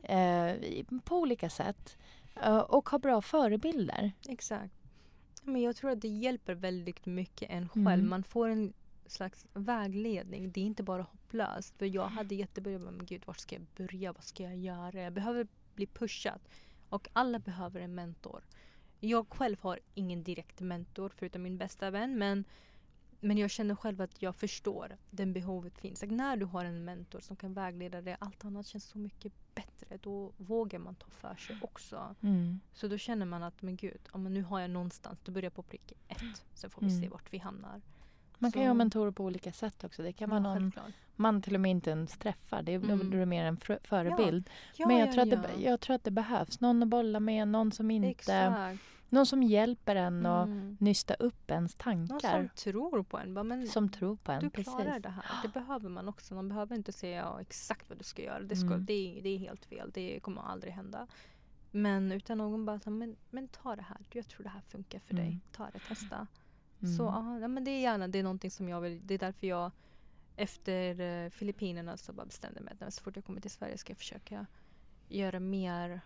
eh, 0.03 0.49
i- 0.55 0.85
på 1.05 1.17
olika 1.19 1.49
sätt 1.49 1.97
eh, 2.43 2.57
och 2.57 2.89
ha 2.89 2.99
bra 2.99 3.21
förebilder. 3.21 4.11
Exakt. 4.29 4.73
Men 5.43 5.61
jag 5.61 5.75
tror 5.75 5.91
att 5.91 6.01
det 6.01 6.07
hjälper 6.07 6.53
väldigt 6.53 7.05
mycket 7.05 7.49
en 7.49 7.69
själv. 7.69 7.87
Mm. 7.87 8.09
Man 8.09 8.23
får 8.23 8.49
en 8.49 8.73
slags 9.07 9.45
vägledning. 9.53 10.51
Det 10.51 10.59
är 10.61 10.65
inte 10.65 10.83
bara 10.83 11.01
hopplöst. 11.01 11.77
För 11.77 11.85
jag 11.85 12.07
hade 12.07 12.35
jättebörjat 12.35 12.81
med 12.81 12.93
men 12.93 13.05
gud, 13.05 13.21
vart 13.25 13.39
ska 13.39 13.55
jag 13.55 13.65
börja? 13.87 14.13
Vad 14.13 14.23
ska 14.23 14.43
jag 14.43 14.55
göra? 14.57 15.01
Jag 15.01 15.13
behöver 15.13 15.47
bli 15.75 15.87
pushad. 15.87 16.39
Och 16.89 17.07
alla 17.13 17.39
behöver 17.39 17.79
en 17.79 17.95
mentor. 17.95 18.43
Jag 18.99 19.27
själv 19.29 19.57
har 19.61 19.79
ingen 19.93 20.23
direkt 20.23 20.61
mentor 20.61 21.09
förutom 21.15 21.41
min 21.43 21.57
bästa 21.57 21.91
vän. 21.91 22.17
Men, 22.17 22.43
men 23.19 23.37
jag 23.37 23.49
känner 23.49 23.75
själv 23.75 24.01
att 24.01 24.21
jag 24.21 24.35
förstår 24.35 24.97
den 25.11 25.33
behovet 25.33 25.77
finns. 25.77 26.03
Och 26.03 26.09
när 26.09 26.37
du 26.37 26.45
har 26.45 26.65
en 26.65 26.85
mentor 26.85 27.19
som 27.19 27.35
kan 27.35 27.53
vägleda 27.53 28.01
dig, 28.01 28.17
allt 28.19 28.45
annat 28.45 28.67
känns 28.67 28.85
så 28.85 28.97
mycket 28.97 29.33
bättre. 29.55 29.97
Då 30.01 30.31
vågar 30.37 30.79
man 30.79 30.95
ta 30.95 31.09
för 31.09 31.35
sig 31.35 31.57
också. 31.61 32.15
Mm. 32.21 32.59
Så 32.73 32.87
då 32.87 32.97
känner 32.97 33.25
man 33.25 33.43
att 33.43 33.61
men 33.61 33.75
gud, 33.75 34.01
ja, 34.11 34.17
men 34.17 34.33
nu 34.33 34.43
har 34.43 34.59
jag 34.59 34.69
någonstans, 34.69 35.19
då 35.23 35.31
börjar 35.31 35.45
jag 35.45 35.53
på 35.53 35.63
prick 35.63 35.93
ett. 36.07 36.43
Sen 36.53 36.69
får 36.69 36.81
vi 36.81 36.89
se 36.89 36.97
Mm. 36.97 37.09
vart 37.09 37.33
vi 37.33 37.37
hamnar. 37.37 37.81
Man 38.39 38.51
kan 38.51 38.59
Så- 38.59 38.63
ju 38.63 38.67
ha 38.67 38.73
mentorer 38.73 39.11
på 39.11 39.23
olika 39.23 39.51
sätt 39.51 39.83
också. 39.83 40.03
Det 40.03 40.13
kan 40.13 40.29
Ja, 40.29 40.31
vara 40.31 40.39
någon 40.43 40.57
självklart. 40.61 40.91
man 41.15 41.41
till 41.41 41.55
och 41.55 41.61
med 41.61 41.71
inte 41.71 41.89
ens 41.89 42.17
träffar. 42.17 42.61
Det 42.61 42.71
är, 42.73 42.75
Mm. 42.91 43.29
mer 43.29 43.45
en 43.45 43.57
förebild. 43.83 44.49
Ja, 44.75 44.87
Men 44.87 44.97
jag, 44.97 45.07
ja, 45.09 45.13
tror 45.13 45.23
att 45.23 45.29
ja. 45.31 45.37
det, 45.57 45.63
jag 45.63 45.79
tror 45.79 45.95
att 45.95 46.03
det 46.03 46.11
behövs 46.11 46.59
någon 46.61 46.83
att 46.83 46.89
bolla 46.89 47.19
med, 47.19 47.47
någon 47.47 47.71
som 47.71 47.91
inte... 47.91 48.07
Exakt. 48.09 48.81
Någon 49.09 49.25
som 49.25 49.43
hjälper 49.43 49.95
en 49.95 50.25
att 50.25 50.47
Mm. 50.47 50.77
nysta 50.79 51.13
upp 51.13 51.51
ens 51.51 51.73
Någon 51.85 52.07
tankar. 52.07 52.31
som 52.31 52.49
tror 52.73 53.03
på 53.03 53.17
en. 53.17 53.33
Bara, 53.33 53.43
men 53.43 53.67
Som 53.67 53.89
tror 53.89 54.15
på 54.15 54.31
en, 54.31 54.39
du 54.41 54.49
precis. 54.49 54.73
klarar 54.75 54.99
det 54.99 55.09
här. 55.09 55.23
Det 55.41 55.47
behöver 55.47 55.89
man 55.89 56.07
också. 56.07 56.35
Man 56.35 56.49
behöver 56.49 56.75
inte 56.75 56.91
säga 56.91 57.17
ja, 57.19 57.41
exakt 57.41 57.89
vad 57.89 57.97
du 57.97 58.03
ska 58.03 58.21
göra. 58.23 58.39
Det, 58.39 58.55
ska, 58.55 58.67
Mm. 58.67 58.85
det, 58.85 58.93
är, 59.17 59.21
det 59.21 59.29
är 59.29 59.37
helt 59.37 59.65
fel. 59.65 59.91
Det 59.93 60.19
kommer 60.19 60.41
aldrig 60.41 60.73
hända. 60.73 61.07
Men 61.71 62.11
utan 62.11 62.37
någon 62.37 62.65
bara, 62.65 62.79
men, 62.85 63.15
men 63.29 63.47
ta 63.47 63.75
det 63.75 63.81
här. 63.81 63.97
Jag 64.13 64.27
tror 64.27 64.43
det 64.43 64.49
här 64.49 64.61
funkar 64.67 64.99
för 64.99 65.13
dig. 65.13 65.25
Mm. 65.27 65.39
Ta 65.51 65.69
det, 65.73 65.79
testa. 65.79 66.27
Mm. 66.81 66.97
Så 66.97 67.03
ja, 67.03 67.39
ja, 67.39 67.47
men 67.47 67.63
det 67.63 67.71
är 67.71 67.81
gärna 67.81 68.07
det 68.07 68.19
är 68.19 68.23
någonting 68.23 68.51
som 68.51 68.69
jag 68.69 68.81
vill. 68.81 69.01
Det 69.07 69.13
är 69.13 69.19
därför 69.19 69.47
jag 69.47 69.71
efter 70.35 70.99
eh, 70.99 71.29
Filippinerna 71.29 71.97
så 71.97 72.13
bara 72.13 72.25
bestämde 72.25 72.61
mig 72.61 72.73
att 72.79 72.93
så 72.93 73.03
fort 73.03 73.15
jag 73.15 73.25
kommer 73.25 73.41
till 73.41 73.51
Sverige 73.51 73.77
ska 73.77 73.91
jag 73.91 73.97
försöka 73.97 74.45
göra 75.09 75.39
mer 75.39 76.01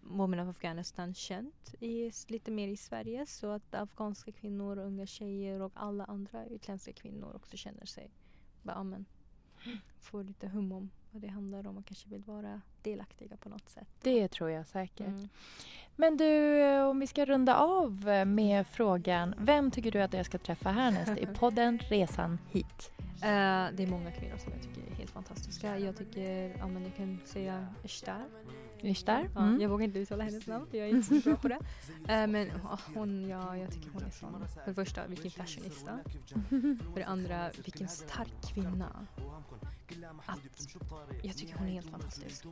Women 0.00 0.40
of 0.40 0.48
Afghanistan 0.48 1.14
känt 1.14 1.74
i, 1.80 2.10
lite 2.28 2.50
mer 2.50 2.68
i 2.68 2.76
Sverige 2.76 3.26
så 3.26 3.50
att 3.50 3.74
afghanska 3.74 4.32
kvinnor, 4.32 4.78
unga 4.78 5.06
tjejer 5.06 5.60
och 5.60 5.72
alla 5.74 6.04
andra 6.04 6.46
utländska 6.46 6.92
kvinnor 6.92 7.32
också 7.34 7.56
känner 7.56 7.86
sig 7.86 8.10
bara, 8.62 8.76
ja, 8.76 8.82
men, 8.82 9.04
får 10.00 10.24
lite 10.24 10.48
hum 10.48 10.72
om 10.72 10.90
vad 11.10 11.22
det 11.22 11.28
handlar 11.28 11.66
om 11.66 11.78
och 11.78 11.86
kanske 11.86 12.08
vill 12.08 12.22
vara 12.22 12.60
delaktiga 12.82 13.36
på 13.36 13.48
något 13.48 13.68
sätt. 13.68 13.88
Det 14.02 14.28
tror 14.28 14.50
jag 14.50 14.66
säkert. 14.66 15.06
Mm. 15.06 15.28
Men 15.96 16.16
du, 16.16 16.62
eh, 16.62 16.88
om 16.88 17.00
vi 17.00 17.06
ska 17.06 17.24
runda 17.24 17.56
av 17.56 18.08
eh, 18.08 18.24
med 18.24 18.66
frågan, 18.66 19.34
vem 19.38 19.70
tycker 19.70 19.90
du 19.90 20.02
att 20.02 20.12
jag 20.12 20.26
ska 20.26 20.38
träffa 20.38 20.70
härnäst 20.70 21.18
i 21.18 21.26
podden 21.34 21.78
Resan 21.78 22.38
hit? 22.50 22.92
Uh, 22.98 23.76
det 23.76 23.82
är 23.82 23.86
många 23.86 24.12
kvinnor 24.12 24.36
som 24.36 24.52
jag 24.52 24.62
tycker 24.62 24.92
är 24.92 24.94
helt 24.94 25.10
fantastiska. 25.10 25.78
Jag 25.78 25.96
tycker, 25.96 26.54
ja 26.58 26.66
men 26.66 26.82
jag 26.82 26.96
kan 26.96 27.20
säga 27.24 27.66
Ishtar. 27.84 28.24
Ishtar? 28.82 29.28
Ja, 29.34 29.40
Mm. 29.40 29.60
Jag 29.60 29.68
vågar 29.68 29.84
inte 29.84 29.98
uttala 29.98 30.24
hennes 30.24 30.46
namn, 30.46 30.66
jag 30.70 30.80
är 30.80 30.88
inte 30.88 31.20
så 31.20 31.30
bra 31.30 31.36
på 31.36 31.48
det. 31.48 31.54
Uh, 31.54 32.26
men 32.32 32.50
hon, 32.94 33.28
ja, 33.28 33.56
jag 33.56 33.72
tycker 33.72 33.90
hon 33.90 34.02
är 34.02 34.10
sån. 34.10 34.48
För 34.48 34.70
det 34.70 34.74
första, 34.74 35.06
vilken 35.06 35.30
fashionista. 35.30 35.98
För 36.92 36.94
det 36.94 37.04
andra, 37.04 37.50
vilken 37.64 37.88
stark 37.88 38.32
kvinna. 38.54 39.06
Att, 40.26 40.38
jag 41.22 41.36
tycker 41.36 41.58
hon 41.58 41.66
är 41.68 41.72
helt 41.72 41.90
fantastisk. 41.90 42.44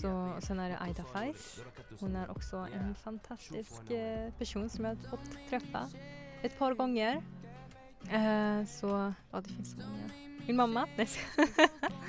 Så, 0.00 0.32
och 0.36 0.42
sen 0.42 0.60
är 0.60 0.68
det 0.68 0.78
Aida 0.78 1.04
Faiz. 1.04 1.60
Hon 2.00 2.16
är 2.16 2.30
också 2.30 2.56
en 2.56 2.94
fantastisk 2.94 3.90
eh, 3.90 4.32
person 4.32 4.70
som 4.70 4.84
jag 4.84 4.90
har 4.90 5.10
fått 5.10 5.48
träffa 5.50 5.88
ett 6.42 6.58
par 6.58 6.74
gånger. 6.74 7.22
Eh, 8.10 8.64
så, 8.66 9.12
ja 9.30 9.40
det 9.40 9.48
finns 9.48 9.70
så 9.70 9.76
många. 9.76 10.10
Min 10.46 10.56
mamma. 10.56 10.86
Nej, 10.96 11.08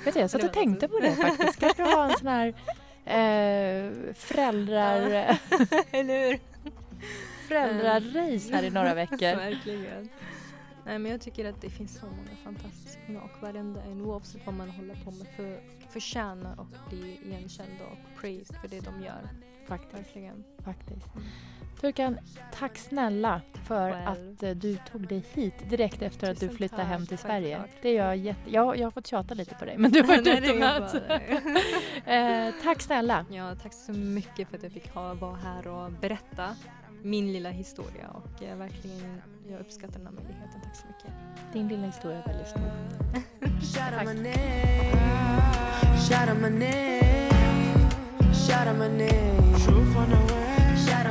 Vet 0.04 0.14
du, 0.14 0.20
jag 0.20 0.30
satt 0.30 0.44
och 0.44 0.52
tänkte 0.52 0.88
på 0.88 0.98
det 1.00 1.16
faktiskt. 1.16 1.60
Kanske 1.60 1.82
ha 1.82 2.10
en 2.10 2.18
sån 2.18 2.28
här 2.28 2.54
eh, 3.10 4.14
föräldrar... 4.14 5.00
Eller 5.90 6.28
hur? 6.30 6.38
Föräldrarace 7.48 8.54
här 8.54 8.62
i 8.62 8.70
några 8.70 8.94
veckor. 9.04 9.36
Verkligen. 9.36 10.08
Nej, 10.84 10.98
men 10.98 11.12
jag 11.12 11.20
tycker 11.20 11.44
att 11.44 11.60
det 11.60 11.70
finns 11.70 11.98
så 11.98 12.06
många 12.06 12.36
fantastiska 12.44 13.00
kvinnor 13.06 13.22
och 13.22 13.42
varenda 13.42 13.82
en 13.82 14.00
oavsett 14.00 14.46
vad 14.46 14.54
man 14.54 14.70
håller 14.70 14.94
på 14.94 15.10
med 15.10 15.26
för, 15.36 15.60
förtjänar 15.90 16.60
och 16.60 16.66
bli 16.88 17.18
igenkänd 17.24 17.80
och 17.92 18.20
praised 18.20 18.56
för 18.56 18.68
det 18.68 18.80
de 18.80 19.02
gör. 19.02 19.28
Faktiskt. 19.66 19.94
Verkligen. 19.94 20.44
Faktiskt. 20.64 21.06
Turkan, 21.80 22.18
tack 22.58 22.78
snälla 22.78 23.40
för 23.64 23.90
att 23.90 24.42
eh, 24.42 24.50
du 24.50 24.76
tog 24.92 25.08
dig 25.08 25.24
hit 25.34 25.70
direkt 25.70 26.02
efter 26.02 26.30
att 26.30 26.40
du 26.40 26.48
flyttade 26.48 26.82
hem 26.82 27.00
tack, 27.00 27.08
till 27.08 27.18
Sverige. 27.18 27.62
Det 27.82 27.92
gör 27.92 28.12
jätte... 28.12 28.50
jag, 28.50 28.76
jag 28.76 28.86
har 28.86 28.90
fått 28.90 29.06
tjata 29.06 29.34
lite 29.34 29.54
på 29.54 29.64
dig, 29.64 29.78
men 29.78 29.90
du 29.90 30.00
har 30.00 30.06
varit 30.06 30.26
utomlands. 30.26 30.94
eh, 32.06 32.54
tack 32.62 32.80
snälla. 32.80 33.26
Ja, 33.30 33.54
tack 33.62 33.72
så 33.72 33.92
mycket 33.92 34.48
för 34.48 34.56
att 34.56 34.62
jag 34.62 34.72
fick 34.72 34.94
ha, 34.94 35.14
vara 35.14 35.36
här 35.36 35.68
och 35.68 35.92
berätta 35.92 36.56
min 37.02 37.32
lilla 37.32 37.50
historia 37.50 38.08
och 38.08 38.42
eh, 38.42 38.56
verkligen, 38.56 39.22
jag 39.50 39.60
uppskattar 39.60 39.98
den 39.98 40.06
här 40.06 40.14
möjligheten. 40.14 40.60
Tack 40.64 40.76
så 40.76 40.86
mycket. 40.86 41.10
Din 41.52 41.68
lilla 41.68 41.86
historia 41.86 42.18
är 42.18 42.26
väldigt 42.26 42.48
stor. 42.48 42.62
Shout 43.60 43.92
out 50.18 50.29